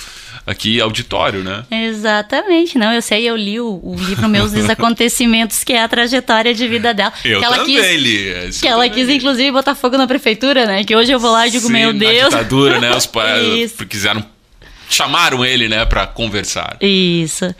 aqui 0.45 0.81
auditório, 0.81 1.43
né? 1.43 1.63
Exatamente, 1.71 2.77
não, 2.77 2.91
eu 2.91 3.01
sei, 3.01 3.29
eu 3.29 3.35
li 3.35 3.59
o, 3.59 3.79
o 3.83 3.95
livro 3.95 4.27
Meus 4.27 4.51
Desacontecimentos, 4.53 5.63
que 5.63 5.73
é 5.73 5.81
a 5.81 5.87
trajetória 5.87 6.53
de 6.53 6.67
vida 6.67 6.93
dela. 6.93 7.13
Eu 7.23 7.39
que 7.39 7.45
ela 7.45 7.57
também 7.59 7.75
quis, 7.77 8.01
li. 8.01 8.47
isso 8.49 8.61
Que 8.61 8.67
ela 8.67 8.89
quis, 8.89 9.07
li. 9.07 9.15
inclusive, 9.15 9.51
botar 9.51 9.75
fogo 9.75 9.97
na 9.97 10.05
prefeitura, 10.07 10.65
né? 10.65 10.83
Que 10.83 10.95
hoje 10.95 11.11
eu 11.11 11.19
vou 11.19 11.31
lá 11.31 11.47
e 11.47 11.51
digo, 11.51 11.67
Sim, 11.67 11.73
meu 11.73 11.93
na 11.93 11.99
Deus. 11.99 12.29
ditadura, 12.29 12.79
né? 12.79 12.91
Os 12.95 13.05
pais 13.05 13.73
quiseram 13.89 14.25
chamaram 14.93 15.43
ele, 15.43 15.67
né, 15.67 15.85
para 15.85 16.05
conversar. 16.07 16.77
Isso. 16.81 17.53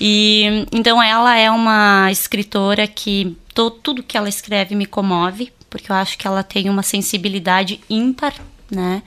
E 0.00 0.66
então 0.72 1.02
ela 1.02 1.36
é 1.36 1.50
uma 1.50 2.08
escritora 2.10 2.86
que 2.86 3.36
to- 3.54 3.70
tudo 3.70 4.02
que 4.02 4.16
ela 4.16 4.28
escreve 4.28 4.74
me 4.74 4.86
comove, 4.86 5.52
porque 5.70 5.90
eu 5.90 5.96
acho 5.96 6.16
que 6.18 6.26
ela 6.26 6.42
tem 6.42 6.68
uma 6.70 6.82
sensibilidade 6.82 7.80
ímpar, 7.88 8.34
né? 8.70 9.02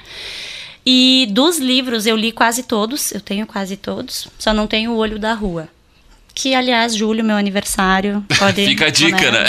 E 0.86 1.28
dos 1.32 1.60
livros 1.60 2.06
eu 2.08 2.16
li 2.16 2.32
quase 2.32 2.64
todos, 2.64 3.12
eu 3.12 3.22
tenho 3.22 3.46
quase 3.46 3.78
todos, 3.78 4.28
só 4.40 4.54
não 4.54 4.66
tenho 4.66 4.92
o 4.92 4.98
Olho 4.98 5.20
da 5.20 5.34
Rua. 5.34 5.68
Que, 6.34 6.56
aliás, 6.56 6.96
julho, 6.96 7.24
meu 7.24 7.36
aniversário. 7.36 8.24
Pode, 8.38 8.64
Fica 8.66 8.86
a 8.86 8.90
dica, 8.90 9.30
né? 9.30 9.44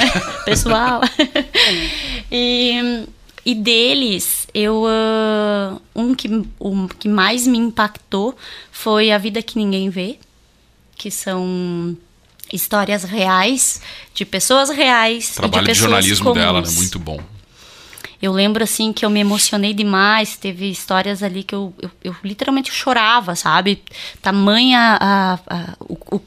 Pessoal. 0.45 1.01
e, 2.31 3.05
e 3.47 3.55
deles, 3.55 4.39
eu 4.55 4.84
ah, 4.88 5.78
um 5.94 6.14
que, 6.14 6.28
um 6.61 6.88
que 6.88 7.09
mais 7.09 7.46
me 7.46 7.59
impactou 7.59 8.36
foi 8.70 9.11
A 9.11 9.18
Vida 9.18 9.42
Que 9.42 9.59
Ninguém 9.59 9.90
Vê, 9.90 10.18
que 10.96 11.11
são 11.11 11.96
histórias 12.53 13.05
reais, 13.05 13.80
de 14.12 14.24
pessoas 14.24 14.70
reais. 14.70 15.30
e 15.30 15.34
Trabalho 15.36 15.53
de, 15.66 15.72
de, 15.72 15.78
pessoas 15.78 15.90
jornalismo 15.90 16.34
dela, 16.34 16.61
né? 16.61 16.66
comuns. 16.66 16.76
Muito 16.76 16.98
bom. 16.98 17.20
Eu 18.20 18.32
lembro, 18.32 18.62
assim, 18.62 18.92
que 18.92 19.03
eu 19.05 19.09
me 19.09 19.20
emocionei 19.20 19.72
demais. 19.72 20.36
Teve 20.36 20.68
histórias 20.70 21.22
ali 21.22 21.42
que 21.42 21.55
eu, 21.55 21.72
eu, 21.80 21.90
eu 22.05 22.16
literalmente 22.22 22.70
chorava, 22.70 23.34
sabe? 23.34 23.82
Tamanha 24.20 24.98
a, 25.01 25.38
a- 25.46 25.76
o, 25.80 25.96
o, 26.16 26.20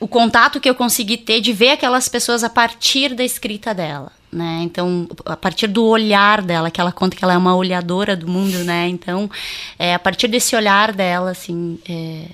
o 0.00 0.06
contato 0.06 0.60
que 0.60 0.68
eu 0.70 0.74
consegui 0.76 1.16
ter 1.16 1.40
de 1.40 1.52
ver 1.52 1.70
aquelas 1.70 2.08
pessoas 2.08 2.44
a 2.44 2.48
partir 2.50 3.14
da 3.16 3.24
escrita 3.24 3.74
dela, 3.74 4.12
né? 4.32 4.60
Então, 4.62 5.06
a 5.26 5.36
partir 5.36 5.66
do 5.66 5.84
olhar 5.84 6.40
dela, 6.40 6.70
que 6.70 6.80
ela 6.80 6.90
conta 6.90 7.16
que 7.16 7.22
ela 7.22 7.34
é 7.34 7.36
uma 7.36 7.54
olhadora 7.54 8.16
do 8.16 8.26
mundo, 8.26 8.64
né? 8.64 8.88
Então, 8.88 9.30
é, 9.78 9.94
a 9.94 9.98
partir 9.98 10.26
desse 10.26 10.56
olhar 10.56 10.92
dela, 10.92 11.30
assim, 11.30 11.78
é, 11.86 12.24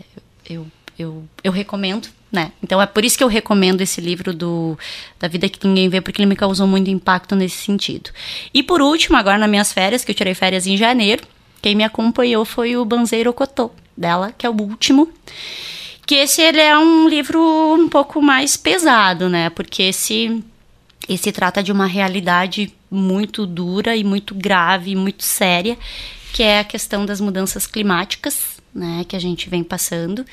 eu, 0.49 0.66
eu, 0.96 1.24
eu 1.42 1.51
recomendo, 1.51 2.09
né? 2.30 2.53
Então, 2.62 2.80
é 2.80 2.86
por 2.86 3.05
isso 3.05 3.18
que 3.18 3.24
eu 3.24 3.28
recomendo 3.28 3.80
esse 3.80 4.01
livro 4.01 4.32
do 4.32 4.78
Da 5.18 5.26
Vida 5.26 5.49
Que 5.49 5.66
Ninguém 5.66 5.88
Vê, 5.88 6.01
porque 6.01 6.22
ele 6.22 6.28
me 6.28 6.36
causou 6.36 6.68
muito 6.68 6.88
impacto 6.88 7.34
nesse 7.34 7.57
sentido. 7.57 8.11
E 8.55 8.62
por 8.62 8.80
último, 8.80 9.16
agora 9.16 9.36
nas 9.36 9.51
minhas 9.51 9.72
férias, 9.72 10.05
que 10.05 10.12
eu 10.12 10.14
tirei 10.14 10.34
férias 10.34 10.66
em 10.66 10.76
janeiro, 10.76 11.26
quem 11.61 11.74
me 11.74 11.82
acompanhou 11.82 12.44
foi 12.44 12.76
o 12.76 12.84
Banzeiro 12.84 13.32
Cotô, 13.32 13.72
dela, 13.96 14.32
que 14.38 14.46
é 14.46 14.51
o 14.51 14.55
último 14.55 15.12
que 16.07 16.14
esse 16.14 16.40
ele 16.40 16.59
é 16.59 16.74
um 16.78 17.07
livro 17.07 17.38
um 17.74 17.86
pouco 17.86 18.22
mais 18.22 18.57
pesado, 18.57 19.28
né? 19.28 19.51
Porque 19.51 19.82
esse 19.82 20.42
esse 21.09 21.32
trata 21.32 21.62
de 21.62 21.72
uma 21.72 21.86
realidade 21.86 22.72
muito 22.90 23.46
dura 23.46 23.96
e 23.96 24.04
muito 24.04 24.34
grave, 24.34 24.94
muito 24.94 25.24
séria, 25.24 25.76
que 26.32 26.42
é 26.42 26.61
a 26.61 26.64
questão 26.64 27.06
das 27.06 27.20
mudanças 27.20 27.66
climáticas, 27.66 28.61
né, 28.74 29.04
que 29.09 29.16
a 29.16 29.18
gente 29.18 29.48
vem 29.48 29.64
passando 29.64 30.24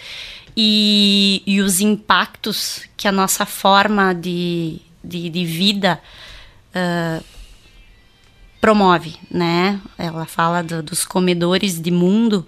e, 0.56 1.42
e 1.46 1.62
os 1.62 1.80
impactos 1.80 2.82
que 2.96 3.08
a 3.08 3.12
nossa 3.12 3.46
forma 3.46 4.14
de, 4.14 4.80
de, 5.04 5.30
de 5.30 5.46
vida 5.46 6.02
ah, 6.74 7.22
promove, 8.62 9.16
né? 9.30 9.80
Ela 9.98 10.26
fala 10.26 10.62
do- 10.64 10.82
dos 10.82 11.06
comedores 11.06 11.80
de 11.80 11.92
mundo. 11.92 12.48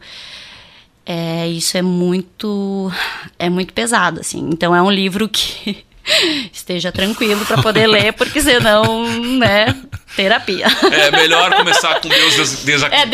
É, 1.05 1.47
isso 1.47 1.77
é 1.77 1.81
muito 1.81 2.91
é 3.39 3.49
muito 3.49 3.73
pesado 3.73 4.19
assim. 4.19 4.49
Então 4.51 4.75
é 4.75 4.81
um 4.81 4.91
livro 4.91 5.29
que 5.29 5.85
esteja 6.51 6.91
tranquilo 6.91 7.45
para 7.45 7.61
poder 7.61 7.87
ler, 7.87 8.13
porque 8.13 8.41
senão, 8.41 9.07
né, 9.37 9.75
terapia. 10.15 10.65
É 10.91 11.11
melhor 11.11 11.55
começar 11.55 11.99
com 12.01 12.09
Deus 12.09 12.35
des 12.35 12.63
desac... 12.63 12.93
É, 12.93 13.01
é, 13.01 13.05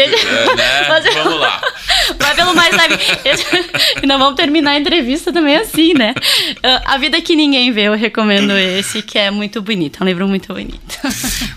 né? 0.55 0.87
Mas 0.89 1.13
Vamos 1.13 1.39
lá. 1.39 1.61
Vai 2.17 2.35
pelo 2.35 2.55
mais 2.55 2.75
leve. 2.75 2.97
E 4.01 4.05
não 4.05 4.17
vamos 4.17 4.35
terminar 4.35 4.71
a 4.71 4.79
entrevista 4.79 5.31
também 5.31 5.55
assim, 5.55 5.93
né? 5.93 6.13
Ah, 6.61 6.93
A 6.93 6.97
Vida 6.97 7.21
Que 7.21 7.35
Ninguém 7.35 7.71
Vê, 7.71 7.83
eu 7.83 7.95
recomendo 7.95 8.51
esse, 8.51 9.01
que 9.01 9.17
é 9.17 9.29
muito 9.31 9.61
bonito. 9.61 9.99
É 9.99 10.03
um 10.03 10.07
livro 10.07 10.27
muito 10.27 10.53
bonito. 10.53 10.79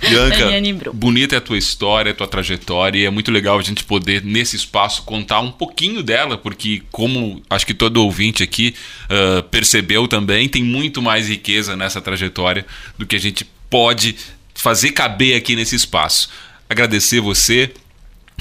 Bianca, 0.00 0.92
bonita 0.92 1.34
é 1.36 1.38
a 1.38 1.40
tua 1.40 1.58
história, 1.58 2.12
a 2.12 2.14
tua 2.14 2.26
trajetória, 2.26 2.98
e 2.98 3.04
é 3.04 3.10
muito 3.10 3.30
legal 3.30 3.58
a 3.58 3.62
gente 3.62 3.84
poder, 3.84 4.24
nesse 4.24 4.56
espaço, 4.56 5.02
contar 5.02 5.40
um 5.40 5.50
pouquinho 5.50 6.02
dela, 6.02 6.36
porque, 6.36 6.82
como 6.90 7.42
acho 7.48 7.66
que 7.66 7.74
todo 7.74 7.98
ouvinte 7.98 8.42
aqui 8.42 8.74
ah, 9.08 9.42
percebeu 9.50 10.08
também, 10.08 10.48
tem 10.48 10.62
muito 10.62 11.00
mais 11.00 11.25
riqueza 11.28 11.76
nessa 11.76 12.00
trajetória 12.00 12.66
do 12.96 13.06
que 13.06 13.16
a 13.16 13.20
gente 13.20 13.44
pode 13.68 14.16
fazer 14.54 14.92
caber 14.92 15.36
aqui 15.36 15.54
nesse 15.54 15.76
espaço. 15.76 16.28
Agradecer 16.68 17.20
você 17.20 17.72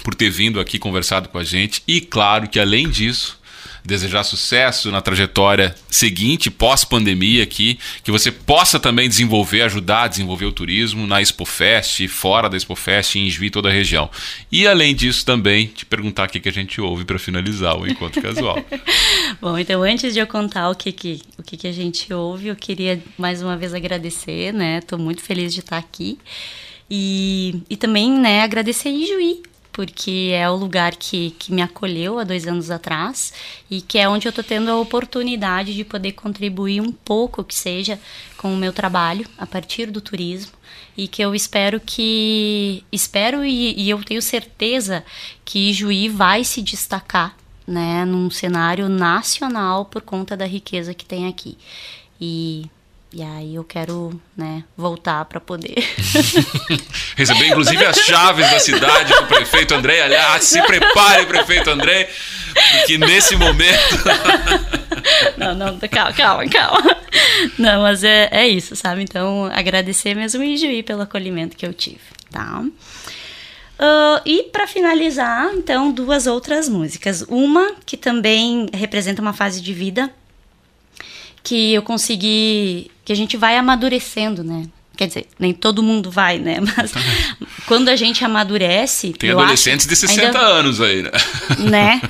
por 0.03 0.15
ter 0.15 0.29
vindo 0.29 0.59
aqui 0.59 0.77
conversado 0.79 1.29
com 1.29 1.37
a 1.37 1.43
gente 1.43 1.83
e, 1.87 2.01
claro, 2.01 2.47
que 2.47 2.59
além 2.59 2.89
disso, 2.89 3.39
desejar 3.85 4.23
sucesso 4.23 4.91
na 4.91 5.01
trajetória 5.01 5.75
seguinte, 5.89 6.49
pós-pandemia 6.49 7.43
aqui, 7.43 7.79
que 8.03 8.11
você 8.11 8.31
possa 8.31 8.79
também 8.79 9.07
desenvolver, 9.07 9.61
ajudar 9.61 10.03
a 10.03 10.07
desenvolver 10.07 10.45
o 10.45 10.51
turismo 10.51 11.05
na 11.05 11.21
ExpoFest, 11.21 12.07
fora 12.07 12.49
da 12.49 12.57
ExpoFest, 12.57 13.15
em 13.15 13.29
Juiz, 13.29 13.51
toda 13.51 13.69
a 13.69 13.71
região. 13.71 14.09
E 14.51 14.67
além 14.67 14.95
disso 14.95 15.25
também, 15.25 15.67
te 15.67 15.85
perguntar 15.85 16.27
o 16.27 16.31
que, 16.31 16.39
que 16.39 16.49
a 16.49 16.53
gente 16.53 16.81
ouve 16.81 17.05
para 17.05 17.19
finalizar 17.19 17.77
o 17.77 17.87
encontro 17.87 18.21
casual. 18.21 18.57
Bom, 19.39 19.57
então 19.57 19.83
antes 19.83 20.13
de 20.13 20.19
eu 20.19 20.27
contar 20.27 20.69
o 20.69 20.75
que, 20.75 20.91
que, 20.91 21.21
o 21.37 21.43
que, 21.43 21.55
que 21.55 21.67
a 21.67 21.71
gente 21.71 22.11
ouve, 22.13 22.47
eu 22.47 22.55
queria 22.55 23.01
mais 23.17 23.41
uma 23.41 23.55
vez 23.55 23.73
agradecer, 23.73 24.53
né? 24.53 24.81
Tô 24.81 24.97
muito 24.97 25.21
feliz 25.21 25.53
de 25.53 25.59
estar 25.59 25.77
aqui. 25.77 26.17
E, 26.89 27.61
e 27.69 27.75
também, 27.75 28.11
né, 28.11 28.41
agradecer 28.41 28.89
a 28.89 28.91
Ijuí, 28.91 29.41
porque 29.75 30.31
é 30.33 30.49
o 30.49 30.55
lugar 30.55 30.95
que, 30.95 31.31
que 31.31 31.51
me 31.51 31.61
acolheu 31.61 32.17
há 32.17 32.23
dois 32.23 32.47
anos 32.47 32.71
atrás 32.71 33.33
e 33.69 33.81
que 33.81 33.97
é 33.97 34.07
onde 34.07 34.25
eu 34.25 34.31
tô 34.31 34.41
tendo 34.41 34.71
a 34.71 34.79
oportunidade 34.79 35.73
de 35.73 35.83
poder 35.83 36.13
contribuir 36.13 36.79
um 36.79 36.93
pouco, 36.93 37.43
que 37.43 37.53
seja, 37.53 37.99
com 38.37 38.53
o 38.53 38.55
meu 38.55 38.71
trabalho 38.71 39.27
a 39.37 39.45
partir 39.45 39.91
do 39.91 39.99
turismo 39.99 40.53
e 40.95 41.09
que 41.09 41.21
eu 41.21 41.35
espero 41.35 41.81
que 41.81 42.85
espero 42.89 43.43
e, 43.43 43.77
e 43.77 43.89
eu 43.89 44.01
tenho 44.01 44.21
certeza 44.21 45.03
que 45.43 45.73
Juí 45.73 46.07
vai 46.07 46.45
se 46.45 46.61
destacar 46.61 47.35
né, 47.67 48.05
num 48.05 48.31
cenário 48.31 48.87
nacional 48.87 49.83
por 49.83 50.03
conta 50.03 50.37
da 50.37 50.45
riqueza 50.45 50.93
que 50.93 51.03
tem 51.03 51.27
aqui. 51.27 51.57
E 52.21 52.69
E 53.15 53.23
aí 53.23 53.55
eu 53.55 53.63
quero, 53.63 54.19
né, 54.35 54.65
voltar 54.75 55.23
para 55.23 55.39
poder. 55.39 55.75
Receber, 57.15 57.47
inclusive, 57.47 57.85
as 57.85 57.95
chaves 57.99 58.51
da 58.51 58.59
cidade 58.59 59.13
com 59.15 59.23
o 59.23 59.27
prefeito 59.27 59.73
André. 59.73 60.01
Aliás, 60.01 60.43
se 60.43 60.61
prepare, 60.63 61.25
prefeito 61.25 61.69
André, 61.69 62.09
porque 62.73 62.97
nesse 62.97 63.37
momento. 63.37 64.03
não, 65.37 65.55
não, 65.55 65.79
calma, 65.79 66.11
calma, 66.11 66.49
calma. 66.49 66.97
Não, 67.57 67.83
mas 67.83 68.03
é, 68.03 68.27
é 68.33 68.49
isso, 68.49 68.75
sabe? 68.75 69.03
Então, 69.03 69.45
agradecer 69.45 70.13
mesmo 70.13 70.43
e 70.43 70.57
Juí 70.57 70.83
pelo 70.83 71.03
acolhimento 71.03 71.55
que 71.55 71.65
eu 71.65 71.73
tive, 71.73 72.01
tá? 72.29 72.65
Uh, 73.79 74.21
e 74.25 74.43
para 74.51 74.67
finalizar, 74.67 75.53
então, 75.53 75.89
duas 75.89 76.27
outras 76.27 76.67
músicas. 76.67 77.21
Uma 77.29 77.75
que 77.85 77.95
também 77.95 78.67
representa 78.73 79.21
uma 79.21 79.31
fase 79.31 79.61
de 79.61 79.73
vida 79.73 80.11
que 81.45 81.73
eu 81.75 81.83
consegui. 81.83 82.91
que 83.05 83.13
a 83.13 83.15
gente 83.15 83.37
vai 83.37 83.55
amadurecendo, 83.55 84.43
né? 84.43 84.65
Quer 84.97 85.07
dizer, 85.07 85.27
nem 85.37 85.53
todo 85.53 85.83
mundo 85.83 86.09
vai, 86.09 86.39
né? 86.39 86.57
Mas 86.75 86.91
quando 87.67 87.89
a 87.89 87.95
gente 87.95 88.25
amadurece. 88.25 89.13
Tem 89.13 89.29
adolescentes 89.29 89.85
acho, 89.85 89.89
de 89.89 89.95
60 89.95 90.25
ainda, 90.25 90.39
anos 90.39 90.81
aí, 90.81 91.03
né? 91.03 91.11
Né? 91.59 92.01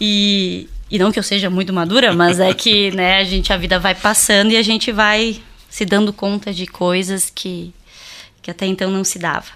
E, 0.00 0.68
e 0.90 0.98
não 0.98 1.12
que 1.12 1.18
eu 1.18 1.22
seja 1.22 1.48
muito 1.48 1.72
madura, 1.72 2.12
mas 2.12 2.40
é 2.40 2.52
que 2.52 2.90
né, 2.90 3.18
a 3.18 3.24
gente 3.24 3.52
a 3.52 3.56
vida 3.56 3.78
vai 3.78 3.94
passando 3.94 4.50
e 4.50 4.56
a 4.56 4.62
gente 4.62 4.90
vai 4.90 5.40
se 5.70 5.84
dando 5.84 6.12
conta 6.12 6.52
de 6.52 6.66
coisas 6.66 7.30
que, 7.32 7.72
que 8.42 8.50
até 8.50 8.66
então 8.66 8.90
não 8.90 9.04
se 9.04 9.18
dava. 9.18 9.46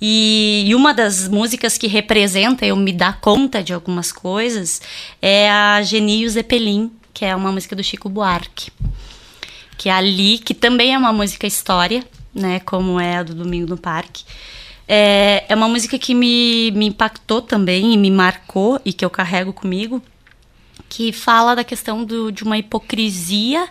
E, 0.00 0.64
e, 0.66 0.74
uma 0.74 0.94
das 0.94 1.28
músicas 1.28 1.76
que 1.76 1.86
representa 1.86 2.64
eu 2.64 2.74
me 2.76 2.92
dar 2.92 3.20
conta 3.20 3.62
de 3.62 3.74
algumas 3.74 4.10
coisas 4.10 4.80
é 5.20 5.50
a 5.50 5.82
Genio 5.82 6.30
Zeppelin, 6.30 6.90
que 7.12 7.24
é 7.24 7.34
uma 7.34 7.52
música 7.52 7.74
do 7.76 7.82
Chico 7.82 8.08
Buarque. 8.08 8.70
Que 9.76 9.88
é 9.88 9.92
ali, 9.92 10.38
que 10.38 10.54
também 10.54 10.94
é 10.94 10.98
uma 10.98 11.12
música 11.12 11.46
história, 11.46 12.04
né, 12.34 12.60
como 12.60 13.00
é 13.00 13.16
a 13.16 13.22
do 13.22 13.34
Domingo 13.34 13.68
no 13.68 13.76
Parque. 13.76 14.24
É, 14.86 15.44
é 15.48 15.54
uma 15.54 15.68
música 15.68 15.98
que 15.98 16.14
me, 16.14 16.70
me 16.72 16.86
impactou 16.86 17.40
também 17.40 17.94
e 17.94 17.96
me 17.96 18.10
marcou 18.10 18.80
e 18.84 18.92
que 18.92 19.04
eu 19.04 19.10
carrego 19.10 19.52
comigo, 19.52 20.02
que 20.88 21.12
fala 21.12 21.54
da 21.54 21.62
questão 21.62 22.04
do, 22.04 22.32
de 22.32 22.42
uma 22.42 22.58
hipocrisia 22.58 23.68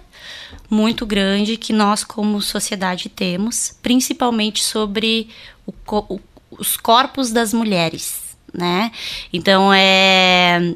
muito 0.70 1.06
grande 1.06 1.58
que 1.58 1.74
nós 1.74 2.04
como 2.04 2.42
sociedade 2.42 3.10
temos, 3.10 3.78
principalmente 3.82 4.64
sobre 4.64 5.28
o, 5.68 5.74
o, 5.92 6.20
os 6.52 6.78
corpos 6.78 7.32
das 7.32 7.54
mulheres, 7.54 8.38
né? 8.54 8.92
Então 9.34 9.74
é 9.74 10.74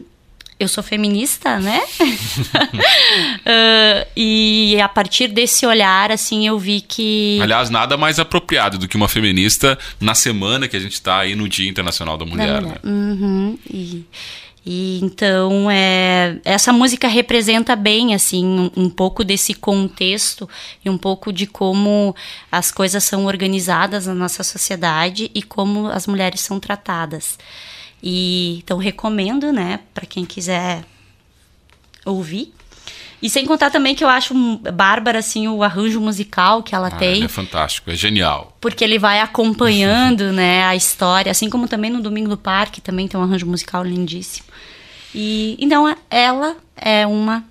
eu 0.60 0.68
sou 0.68 0.84
feminista, 0.84 1.60
né? 1.60 1.82
uh, 3.46 4.08
e 4.16 4.80
a 4.82 4.88
partir 4.88 5.28
desse 5.28 5.66
olhar, 5.66 6.12
assim, 6.12 6.48
eu 6.48 6.58
vi 6.60 6.82
que. 6.82 7.40
Aliás, 7.42 7.70
nada 7.70 7.98
mais 7.98 8.20
apropriado 8.20 8.78
do 8.78 8.88
que 8.88 8.96
uma 8.96 9.08
feminista 9.08 9.78
na 10.00 10.16
semana 10.16 10.68
que 10.68 10.76
a 10.78 10.80
gente 10.80 10.94
está 10.94 11.20
aí 11.20 11.36
no 11.36 11.50
Dia 11.50 11.70
Internacional 11.70 12.18
da 12.18 12.26
Mulher, 12.26 12.48
da 12.48 12.62
mulher. 12.62 12.80
né? 12.84 12.92
Uhum. 12.92 13.58
E, 13.70 14.06
e 14.66 15.00
então 15.04 15.70
é, 15.70 16.38
essa 16.46 16.72
música 16.72 17.08
representa 17.08 17.76
bem 17.76 18.14
assim 18.16 18.46
um, 18.46 18.72
um, 18.78 18.90
pouco 18.90 19.24
desse 19.24 19.54
contexto 19.54 20.48
e 20.86 20.90
um 20.90 20.98
pouco 20.98 21.34
de 21.34 21.46
como 21.46 22.16
as 22.52 22.72
coisas 22.72 23.04
são 23.04 23.26
organizadas 23.26 24.08
na 24.08 24.14
nossa 24.14 24.44
sociedade 24.44 25.30
e 25.36 25.42
como 25.42 25.88
as 25.88 26.08
mulheres 26.08 26.40
são 26.40 26.60
tratadas. 26.60 27.38
E 28.04 28.58
então 28.58 28.78
recomendo, 28.78 29.54
né, 29.54 29.80
para 29.94 30.06
quem 30.06 30.26
quiser 30.26 30.84
ouvir. 32.06 32.54
E 33.22 33.30
sem 33.30 33.46
contar 33.46 33.72
também 33.72 33.96
que 33.96 34.04
eu 34.04 34.10
acho 34.10 34.34
bárbara 34.74 35.20
assim 35.20 35.48
o 35.48 35.64
arranjo 35.64 36.02
musical 36.02 36.62
que 36.62 36.76
ela 36.76 36.88
ah, 36.88 36.92
tem. 36.92 37.24
É 37.24 37.28
fantástico, 37.30 37.90
é 37.90 37.96
genial. 37.96 38.58
Porque 38.60 38.84
ele 38.84 39.00
vai 39.00 39.22
acompanhando, 39.22 40.32
né, 40.34 40.66
a 40.66 40.76
história, 40.76 41.32
assim 41.32 41.50
como 41.50 41.66
também 41.66 41.90
no 41.90 42.02
Domingo 42.02 42.28
do 42.28 42.38
Parque 42.38 42.82
também 42.82 43.08
tem 43.08 43.18
um 43.18 43.24
arranjo 43.24 43.46
musical 43.46 43.82
lindíssimo. 43.82 44.48
E 45.16 45.56
então 45.58 45.96
ela 46.10 46.58
é 46.76 47.08
uma 47.08 47.46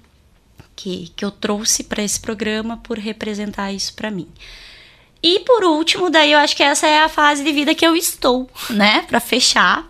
que, 0.77 1.11
que 1.17 1.25
eu 1.25 1.31
trouxe 1.31 1.85
para 1.85 2.03
esse 2.03 2.21
programa 2.21 2.77
por 2.77 2.99
representar 2.99 3.73
isso 3.73 3.95
para 3.95 4.11
mim. 4.11 4.29
E 5.23 5.41
por 5.41 5.65
último, 5.65 6.11
daí 6.11 6.33
eu 6.33 6.39
acho 6.39 6.55
que 6.55 6.63
essa 6.63 6.87
é 6.87 7.03
a 7.03 7.09
fase 7.09 7.43
de 7.43 7.53
vida 7.53 7.75
que 7.75 7.87
eu 7.87 7.97
estou, 7.97 8.51
né, 8.69 9.03
para 9.09 9.21
fechar 9.21 9.89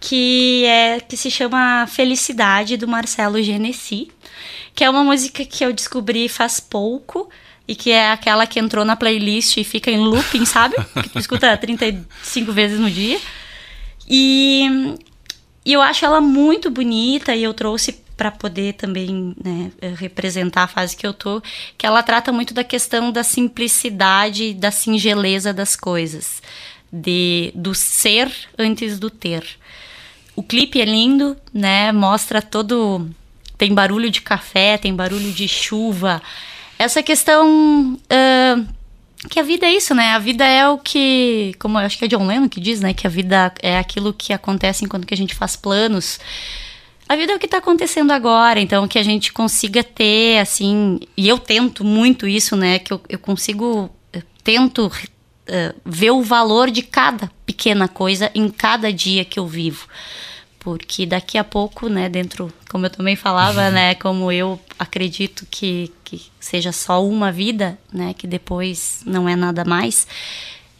que 0.00 0.64
é 0.64 1.00
que 1.00 1.16
se 1.16 1.30
chama 1.30 1.86
Felicidade 1.86 2.76
do 2.76 2.86
Marcelo 2.86 3.42
Genesi, 3.42 4.08
que 4.74 4.84
é 4.84 4.90
uma 4.90 5.02
música 5.02 5.44
que 5.44 5.64
eu 5.64 5.72
descobri 5.72 6.28
faz 6.28 6.60
pouco 6.60 7.28
e 7.66 7.74
que 7.74 7.90
é 7.90 8.12
aquela 8.12 8.46
que 8.46 8.60
entrou 8.60 8.84
na 8.84 8.94
playlist 8.94 9.56
e 9.56 9.64
fica 9.64 9.90
em 9.90 9.98
looping, 9.98 10.44
sabe? 10.44 10.76
Que 11.02 11.08
tu 11.08 11.18
escuta 11.18 11.56
35 11.56 12.52
vezes 12.52 12.78
no 12.78 12.90
dia. 12.90 13.20
E, 14.08 14.94
e 15.64 15.72
eu 15.72 15.82
acho 15.82 16.04
ela 16.04 16.20
muito 16.20 16.70
bonita 16.70 17.34
e 17.34 17.42
eu 17.42 17.52
trouxe 17.52 17.92
para 18.16 18.30
poder 18.30 18.74
também 18.74 19.34
né, 19.42 19.70
representar 19.96 20.62
a 20.62 20.68
fase 20.68 20.96
que 20.96 21.06
eu 21.06 21.12
tô, 21.12 21.42
que 21.76 21.84
ela 21.84 22.02
trata 22.02 22.32
muito 22.32 22.54
da 22.54 22.64
questão 22.64 23.12
da 23.12 23.22
simplicidade, 23.22 24.54
da 24.54 24.70
singeleza 24.70 25.52
das 25.52 25.76
coisas, 25.76 26.42
de 26.90 27.52
do 27.54 27.74
ser 27.74 28.32
antes 28.58 28.98
do 28.98 29.10
ter. 29.10 29.44
O 30.36 30.42
clipe 30.42 30.80
é 30.80 30.84
lindo, 30.84 31.34
né? 31.52 31.90
Mostra 31.92 32.42
todo. 32.42 33.08
Tem 33.56 33.72
barulho 33.72 34.10
de 34.10 34.20
café, 34.20 34.76
tem 34.76 34.94
barulho 34.94 35.32
de 35.32 35.48
chuva. 35.48 36.22
Essa 36.78 37.02
questão. 37.02 37.94
Uh, 37.94 38.76
que 39.30 39.40
a 39.40 39.42
vida 39.42 39.66
é 39.66 39.72
isso, 39.72 39.94
né? 39.94 40.12
A 40.12 40.18
vida 40.18 40.44
é 40.44 40.68
o 40.68 40.76
que. 40.76 41.54
Como 41.58 41.78
eu 41.78 41.86
acho 41.86 41.96
que 41.96 42.04
é 42.04 42.08
John 42.08 42.26
Lennon 42.26 42.50
que 42.50 42.60
diz, 42.60 42.80
né? 42.80 42.92
Que 42.92 43.06
a 43.06 43.10
vida 43.10 43.52
é 43.62 43.78
aquilo 43.78 44.12
que 44.12 44.34
acontece 44.34 44.84
enquanto 44.84 45.06
que 45.06 45.14
a 45.14 45.16
gente 45.16 45.34
faz 45.34 45.56
planos. 45.56 46.20
A 47.08 47.16
vida 47.16 47.32
é 47.32 47.36
o 47.36 47.38
que 47.38 47.46
está 47.46 47.58
acontecendo 47.58 48.10
agora, 48.10 48.60
então 48.60 48.86
que 48.86 48.98
a 48.98 49.02
gente 49.02 49.32
consiga 49.32 49.82
ter, 49.82 50.38
assim. 50.38 51.00
E 51.16 51.26
eu 51.26 51.38
tento 51.38 51.82
muito 51.82 52.28
isso, 52.28 52.54
né? 52.56 52.78
Que 52.78 52.92
eu, 52.92 53.00
eu 53.08 53.18
consigo. 53.18 53.90
Eu 54.12 54.22
tento 54.44 54.86
uh, 54.86 55.80
ver 55.82 56.10
o 56.10 56.22
valor 56.22 56.70
de 56.70 56.82
cada 56.82 57.30
pequena 57.56 57.88
coisa 57.88 58.30
em 58.34 58.50
cada 58.50 58.92
dia 58.92 59.24
que 59.24 59.38
eu 59.40 59.46
vivo. 59.46 59.88
Porque 60.60 61.06
daqui 61.06 61.38
a 61.38 61.44
pouco, 61.44 61.88
né, 61.88 62.08
dentro, 62.08 62.52
como 62.68 62.84
eu 62.84 62.90
também 62.90 63.16
falava, 63.16 63.70
né, 63.72 63.94
como 63.94 64.30
eu 64.30 64.60
acredito 64.78 65.46
que, 65.50 65.90
que 66.04 66.26
seja 66.38 66.70
só 66.70 67.04
uma 67.04 67.32
vida, 67.32 67.78
né, 67.90 68.12
que 68.12 68.26
depois 68.26 69.00
não 69.06 69.26
é 69.26 69.34
nada 69.34 69.64
mais, 69.64 70.06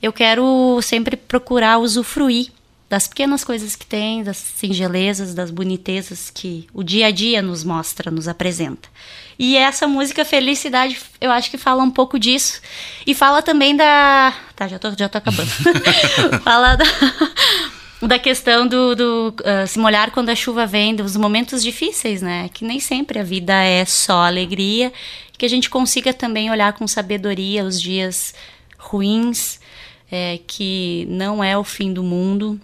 eu 0.03 0.13
quero 0.13 0.79
sempre 0.83 1.17
procurar 1.17 1.79
usufruir 1.79 2.53
das 2.89 3.09
pequenas 3.09 3.43
coisas 3.43 3.75
que 3.75 3.85
tem, 3.85 4.23
das 4.23 4.37
singelezas, 4.37 5.35
das 5.35 5.51
bonitezas 5.51 6.31
que 6.31 6.69
o 6.73 6.85
dia 6.85 7.09
a 7.09 7.11
dia 7.11 7.43
nos 7.43 7.65
mostra, 7.65 8.11
nos 8.11 8.29
apresenta. 8.29 8.89
E 9.39 9.57
essa 9.57 9.89
música 9.89 10.25
Felicidade, 10.25 10.99
eu 11.21 11.31
acho 11.31 11.51
que 11.51 11.59
fala 11.59 11.83
um 11.83 11.91
pouco 11.91 12.19
disso. 12.19 12.61
E 13.07 13.15
fala 13.15 13.43
também 13.43 13.77
da. 13.77 14.33
Tá, 14.55 14.69
já 14.69 14.79
tô, 14.79 14.93
já 14.97 15.09
tô 15.09 15.19
acabando. 15.19 15.51
fala 16.45 16.77
da, 16.77 16.85
da 18.03 18.19
questão 18.21 18.69
do, 18.69 18.95
do 18.95 19.35
uh, 19.41 19.67
se 19.67 19.79
molhar 19.81 20.13
quando 20.13 20.29
a 20.29 20.35
chuva 20.37 20.65
vem, 20.65 20.95
dos 20.95 21.17
momentos 21.17 21.63
difíceis, 21.63 22.23
né? 22.23 22.49
Que 22.55 22.65
nem 22.65 22.79
sempre 22.79 23.19
a 23.19 23.25
vida 23.25 23.53
é 23.53 23.85
só 23.85 24.25
alegria. 24.27 24.93
Que 25.37 25.45
a 25.45 25.49
gente 25.49 25.69
consiga 25.69 26.15
também 26.15 26.51
olhar 26.51 26.73
com 26.73 26.87
sabedoria 26.87 27.65
os 27.65 27.81
dias 27.81 28.33
ruins, 28.79 29.59
é, 30.11 30.39
que 30.47 31.05
não 31.11 31.43
é 31.43 31.59
o 31.59 31.65
fim 31.65 31.93
do 31.93 32.03
mundo 32.03 32.59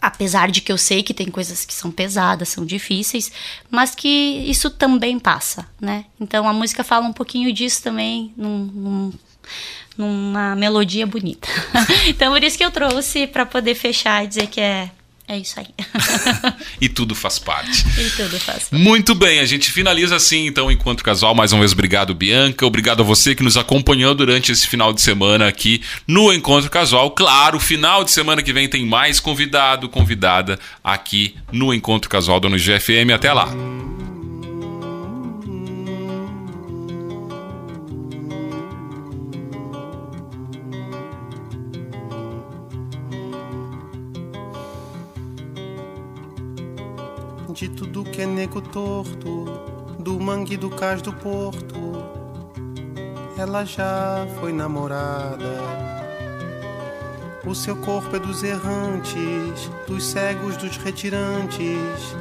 apesar 0.00 0.50
de 0.50 0.60
que 0.60 0.70
eu 0.70 0.78
sei 0.78 1.02
que 1.02 1.14
tem 1.14 1.28
coisas 1.28 1.64
que 1.64 1.74
são 1.74 1.90
pesadas, 1.90 2.48
são 2.48 2.64
difíceis, 2.64 3.30
mas 3.70 3.94
que 3.94 4.08
isso 4.08 4.70
também 4.70 5.18
passa, 5.18 5.66
né? 5.80 6.04
Então 6.20 6.48
a 6.48 6.52
música 6.52 6.84
fala 6.84 7.06
um 7.06 7.12
pouquinho 7.12 7.52
disso 7.52 7.82
também, 7.82 8.32
num, 8.36 8.58
num, 8.58 9.12
numa 9.96 10.54
melodia 10.56 11.06
bonita. 11.06 11.48
então 12.08 12.32
por 12.32 12.42
isso 12.42 12.56
que 12.56 12.64
eu 12.64 12.70
trouxe 12.70 13.26
para 13.26 13.46
poder 13.46 13.74
fechar 13.74 14.24
e 14.24 14.28
dizer 14.28 14.46
que 14.46 14.60
é 14.60 14.90
é 15.28 15.38
isso 15.38 15.58
aí. 15.58 15.66
e 16.80 16.88
tudo 16.88 17.14
faz 17.14 17.38
parte. 17.38 17.84
E 17.98 18.10
tudo 18.10 18.38
faz 18.38 18.68
parte. 18.68 18.74
Muito 18.74 19.14
bem, 19.14 19.40
a 19.40 19.44
gente 19.44 19.70
finaliza 19.72 20.14
assim, 20.14 20.46
então, 20.46 20.70
enquanto 20.70 21.02
casal. 21.02 21.34
Mais 21.34 21.52
uma 21.52 21.60
vez, 21.60 21.72
obrigado, 21.72 22.14
Bianca. 22.14 22.64
Obrigado 22.64 23.00
a 23.00 23.04
você 23.04 23.34
que 23.34 23.42
nos 23.42 23.56
acompanhou 23.56 24.14
durante 24.14 24.52
esse 24.52 24.66
final 24.68 24.92
de 24.92 25.00
semana 25.00 25.48
aqui 25.48 25.82
no 26.06 26.32
Encontro 26.32 26.70
Casual. 26.70 27.10
Claro, 27.10 27.58
final 27.58 28.04
de 28.04 28.12
semana 28.12 28.42
que 28.42 28.52
vem 28.52 28.68
tem 28.68 28.86
mais 28.86 29.18
convidado, 29.18 29.88
convidada 29.88 30.60
aqui 30.82 31.34
no 31.50 31.74
Encontro 31.74 32.08
Casual 32.08 32.38
do 32.38 32.48
GFM. 32.50 33.12
Até 33.12 33.32
lá. 33.32 33.48
De 47.66 47.70
tudo 47.70 48.04
que 48.04 48.22
é 48.22 48.26
nego 48.26 48.60
torto, 48.60 49.44
do 49.98 50.20
mangue 50.20 50.56
do 50.56 50.70
cais 50.70 51.02
do 51.02 51.12
porto. 51.12 51.74
ela 53.36 53.64
já 53.64 54.24
foi 54.38 54.52
namorada. 54.52 55.58
O 57.44 57.54
seu 57.54 57.76
corpo 57.76 58.14
é 58.14 58.18
dos 58.18 58.42
errantes, 58.44 59.70
dos 59.86 60.06
cegos, 60.06 60.56
dos 60.56 60.76
retirantes. 60.76 62.16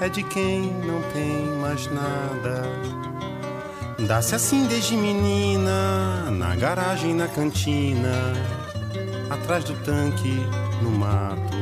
É 0.00 0.08
de 0.08 0.22
quem 0.22 0.70
não 0.84 1.00
tem 1.12 1.46
mais 1.60 1.86
nada. 1.86 2.62
Dá-se 4.06 4.34
assim 4.34 4.66
desde 4.66 4.96
menina, 4.96 6.30
na 6.30 6.54
garagem, 6.56 7.14
na 7.14 7.28
cantina, 7.28 8.34
atrás 9.30 9.64
do 9.64 9.74
tanque, 9.82 10.46
no 10.82 10.90
mato. 10.90 11.61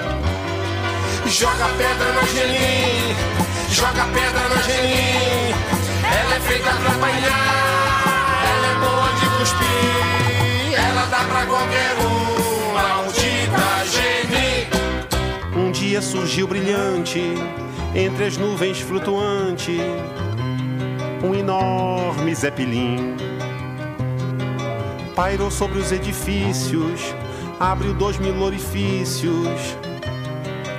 Joga 1.31 1.69
pedra 1.77 2.11
na 2.11 2.21
Angelim, 2.21 3.15
joga 3.71 4.05
pedra 4.13 4.49
na 4.49 4.55
Angelim. 4.55 5.53
Ela 6.03 6.35
é 6.35 6.39
feita 6.41 6.71
pra 6.71 6.91
apanhar, 6.91 8.43
ela 8.53 8.67
é 8.67 8.75
boa 8.75 9.09
de 9.17 9.25
cuspir. 9.37 10.77
Ela 10.77 11.05
dá 11.05 11.23
pra 11.23 11.45
qualquer 11.45 11.95
um, 11.97 12.73
maldita 12.73 13.85
Geni. 13.89 14.67
Um 15.55 15.71
dia 15.71 16.01
surgiu 16.01 16.47
brilhante, 16.47 17.33
entre 17.95 18.25
as 18.25 18.37
nuvens 18.37 18.81
flutuante, 18.81 19.79
um 21.23 21.33
enorme 21.33 22.35
zeppelin. 22.35 23.15
Pairou 25.15 25.49
sobre 25.49 25.79
os 25.79 25.91
edifícios, 25.93 27.15
abriu 27.59 27.93
dois 27.93 28.17
mil 28.19 28.39
orifícios, 28.41 29.77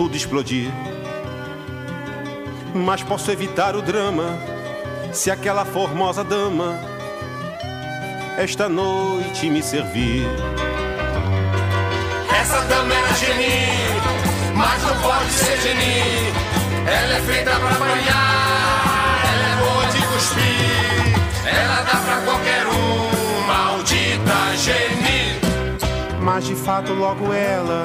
tudo 0.00 0.16
explodir. 0.16 0.70
Mas 2.74 3.02
posso 3.02 3.30
evitar 3.30 3.76
o 3.76 3.82
drama 3.82 4.38
se 5.12 5.30
aquela 5.30 5.62
formosa 5.62 6.24
dama 6.24 6.80
esta 8.38 8.66
noite 8.66 9.50
me 9.50 9.62
servir. 9.62 10.24
Essa 12.34 12.62
dama 12.62 12.94
era 12.94 13.12
Geni, 13.12 14.54
mas 14.56 14.82
não 14.84 14.96
pode 15.02 15.30
ser 15.32 15.60
Geni. 15.60 16.32
Ela 16.86 17.16
é 17.16 17.20
feita 17.20 17.50
pra 17.50 17.68
apanhar, 17.68 19.22
ela 19.34 19.48
é 19.48 19.56
boa 19.60 19.86
de 19.92 20.06
cuspir. 20.06 21.44
Ela 21.44 21.82
dá 21.82 22.00
pra 22.00 22.20
qualquer 22.24 22.66
um, 22.68 23.46
maldita 23.46 24.56
Geni. 24.56 25.38
Mas 26.22 26.46
de 26.46 26.54
fato, 26.54 26.94
logo 26.94 27.34
ela, 27.34 27.84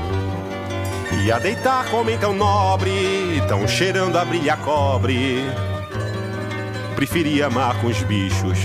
E 1.23 1.31
a 1.31 1.37
deitar 1.37 1.93
homem 1.93 2.17
tão 2.17 2.33
nobre, 2.33 3.41
tão 3.47 3.67
cheirando 3.67 4.17
a 4.17 4.25
brilha 4.25 4.57
cobre, 4.57 5.45
preferia 6.95 7.45
amar 7.45 7.79
com 7.79 7.87
os 7.87 8.01
bichos. 8.03 8.57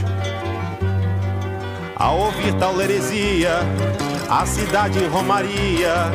Ao 1.94 2.18
ouvir 2.18 2.54
tal 2.54 2.80
heresia, 2.80 3.58
a 4.28 4.46
cidade 4.46 4.98
em 4.98 5.06
Romaria 5.06 6.10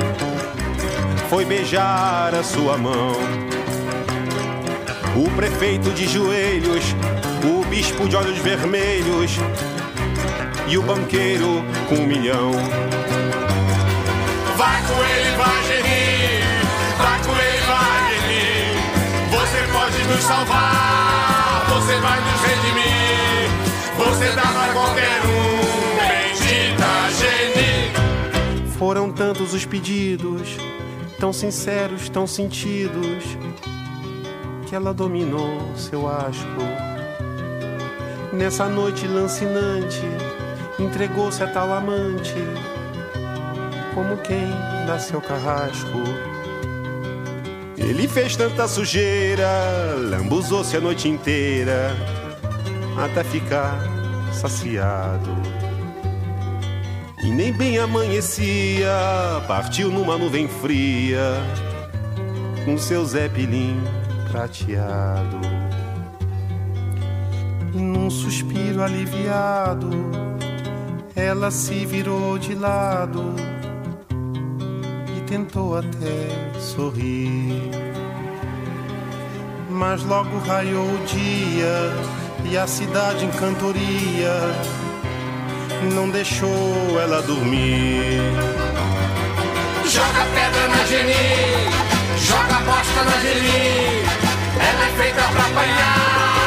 foi 1.30 1.46
beijar 1.46 2.34
a 2.34 2.44
sua 2.44 2.78
mão. 2.78 3.14
O 5.16 5.30
prefeito 5.36 5.92
de 5.92 6.08
joelhos, 6.08 6.96
o 7.44 7.64
bispo 7.66 8.10
de 8.10 8.16
olhos 8.16 8.38
vermelhos 8.40 9.38
e 10.68 10.78
o 10.78 10.82
banqueiro 10.82 11.64
com 11.88 11.96
um 11.96 12.08
milhão. 12.08 12.52
Vai 14.58 14.82
com 14.84 15.04
ele, 15.04 15.31
nos 20.12 20.24
salvar, 20.24 21.66
você 21.70 21.96
vai 22.00 22.20
nos 22.20 22.42
redimir. 22.42 23.50
Você 23.98 24.32
dá 24.36 24.42
pra 24.42 24.74
qualquer 24.74 25.22
um, 25.26 25.98
bendita 25.98 26.86
Geni. 27.18 28.72
Foram 28.78 29.12
tantos 29.12 29.54
os 29.54 29.66
pedidos, 29.66 30.58
tão 31.20 31.32
sinceros, 31.32 32.10
tão 32.10 32.28
sentidos, 32.28 33.24
que 34.68 34.76
ela 34.76 34.94
dominou 34.94 35.76
seu 35.76 36.08
asco. 36.08 36.62
Nessa 38.34 38.68
noite 38.68 39.08
lancinante, 39.08 40.02
entregou-se 40.80 41.44
a 41.44 41.48
tal 41.48 41.74
amante, 41.74 42.36
como 43.94 44.18
quem 44.18 44.50
dá 44.88 44.98
seu 45.00 45.22
carrasco. 45.22 46.31
Ele 47.84 48.08
fez 48.08 48.36
tanta 48.36 48.68
sujeira, 48.68 49.50
lambuzou-se 49.98 50.76
a 50.78 50.80
noite 50.80 51.10
inteira, 51.10 51.96
até 52.98 53.24
ficar 53.24 53.78
saciado. 54.32 55.32
E 57.24 57.30
nem 57.30 57.52
bem 57.52 57.78
amanhecia, 57.80 58.92
partiu 59.48 59.92
numa 59.92 60.18
nuvem 60.18 60.48
fria, 60.48 61.34
com 62.64 62.78
seu 62.78 63.04
zeppelin 63.06 63.82
prateado. 64.32 65.42
E 67.74 67.78
num 67.78 68.10
suspiro 68.10 68.84
aliviado, 68.84 69.90
ela 71.16 71.52
se 71.52 71.86
virou 71.86 72.38
de 72.38 72.56
lado 72.56 73.51
tentou 75.32 75.78
até 75.78 76.60
sorrir. 76.60 77.72
Mas 79.70 80.04
logo 80.04 80.38
raiou 80.40 80.84
o 80.84 81.06
dia 81.06 81.94
e 82.44 82.58
a 82.58 82.68
cidade 82.68 83.24
em 83.24 83.32
cantoria 83.32 84.34
não 85.96 86.10
deixou 86.10 87.00
ela 87.02 87.22
dormir. 87.22 88.20
Joga 89.86 90.26
pedra 90.36 90.68
na 90.68 90.84
Geni, 90.86 91.14
joga 92.18 92.58
bosta 92.66 93.04
na 93.06 93.18
Geni. 93.22 94.04
Ela 94.60 94.86
é 94.86 94.92
feita 94.98 95.22
pra 95.22 95.44
apanhar, 95.46 96.42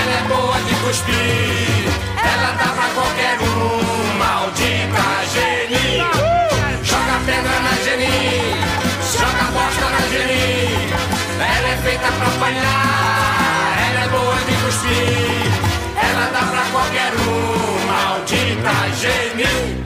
ela 0.00 0.12
é 0.12 0.28
boa 0.28 0.58
de 0.62 0.74
cuspir. 0.76 1.84
Ela 2.16 2.52
dá 2.52 2.72
pra 2.72 2.88
qualquer 2.94 3.38
um, 3.42 4.18
maldita 4.18 5.02
Geni. 5.34 5.61
apanhar, 12.42 13.78
ela 13.88 14.00
é 14.04 14.08
boa 14.08 14.34
de 14.36 14.54
cuspir, 14.64 15.52
ela 15.96 16.26
dá 16.32 16.42
pra 16.50 16.64
qualquer 16.72 17.12
um, 17.14 17.86
maldita 17.86 18.74
genil. 18.98 19.82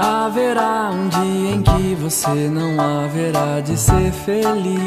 Haverá 0.00 0.90
um 0.90 1.08
dia 1.08 1.47
você 2.08 2.48
não 2.48 2.80
haverá 2.80 3.60
de 3.60 3.76
ser 3.76 4.10
feliz. 4.10 4.78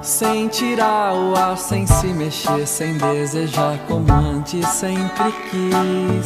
Sem 0.00 0.48
tirar 0.48 1.12
o 1.12 1.36
ar, 1.36 1.58
sem 1.58 1.86
se 1.86 2.06
mexer, 2.06 2.66
sem 2.66 2.96
desejar 2.96 3.78
como 3.86 4.10
antes 4.10 4.66
sempre 4.68 5.30
quis. 5.50 6.24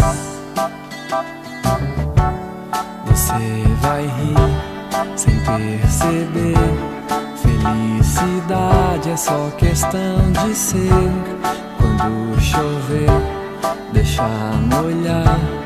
Você 3.07 3.65
vai 3.81 4.03
rir 4.03 5.17
sem 5.17 5.35
perceber. 5.41 6.55
Felicidade 7.43 9.11
é 9.11 9.17
só 9.17 9.51
questão 9.59 10.31
de 10.31 10.55
ser. 10.55 10.91
Quando 11.77 12.41
chover, 12.41 13.11
deixar 13.93 14.53
molhar. 14.71 15.66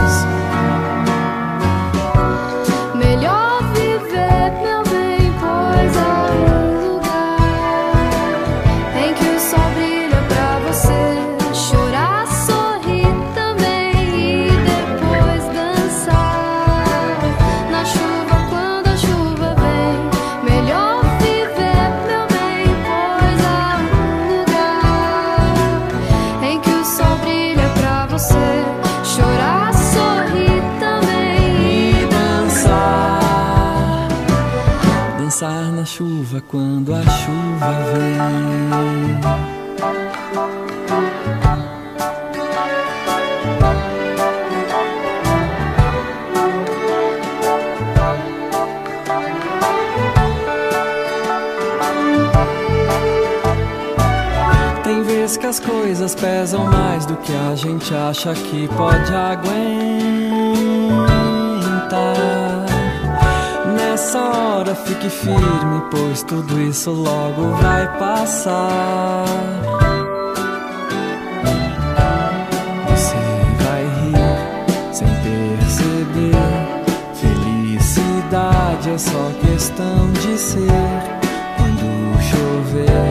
Chuva 36.31 36.41
quando 36.47 36.93
a 36.93 37.01
chuva 37.01 37.71
vem. 37.91 39.19
Tem 54.83 55.03
vezes 55.03 55.37
que 55.37 55.45
as 55.45 55.59
coisas 55.59 56.15
pesam 56.15 56.65
mais 56.65 57.05
do 57.05 57.17
que 57.17 57.33
a 57.33 57.55
gente 57.55 57.93
acha 57.93 58.33
que 58.33 58.69
pode 58.69 59.13
aguentar. 59.13 59.90
Fique 64.75 65.09
firme, 65.09 65.81
pois 65.89 66.23
tudo 66.23 66.61
isso 66.61 66.91
logo 66.91 67.51
vai 67.61 67.87
passar. 67.97 69.25
Você 72.89 73.15
vai 73.63 73.83
rir 74.01 74.93
sem 74.93 75.07
perceber. 75.07 76.35
Felicidade 77.15 78.89
é 78.91 78.97
só 78.97 79.31
questão 79.41 80.11
de 80.13 80.37
ser. 80.37 80.71
Quando 81.57 82.21
chover, 82.21 83.10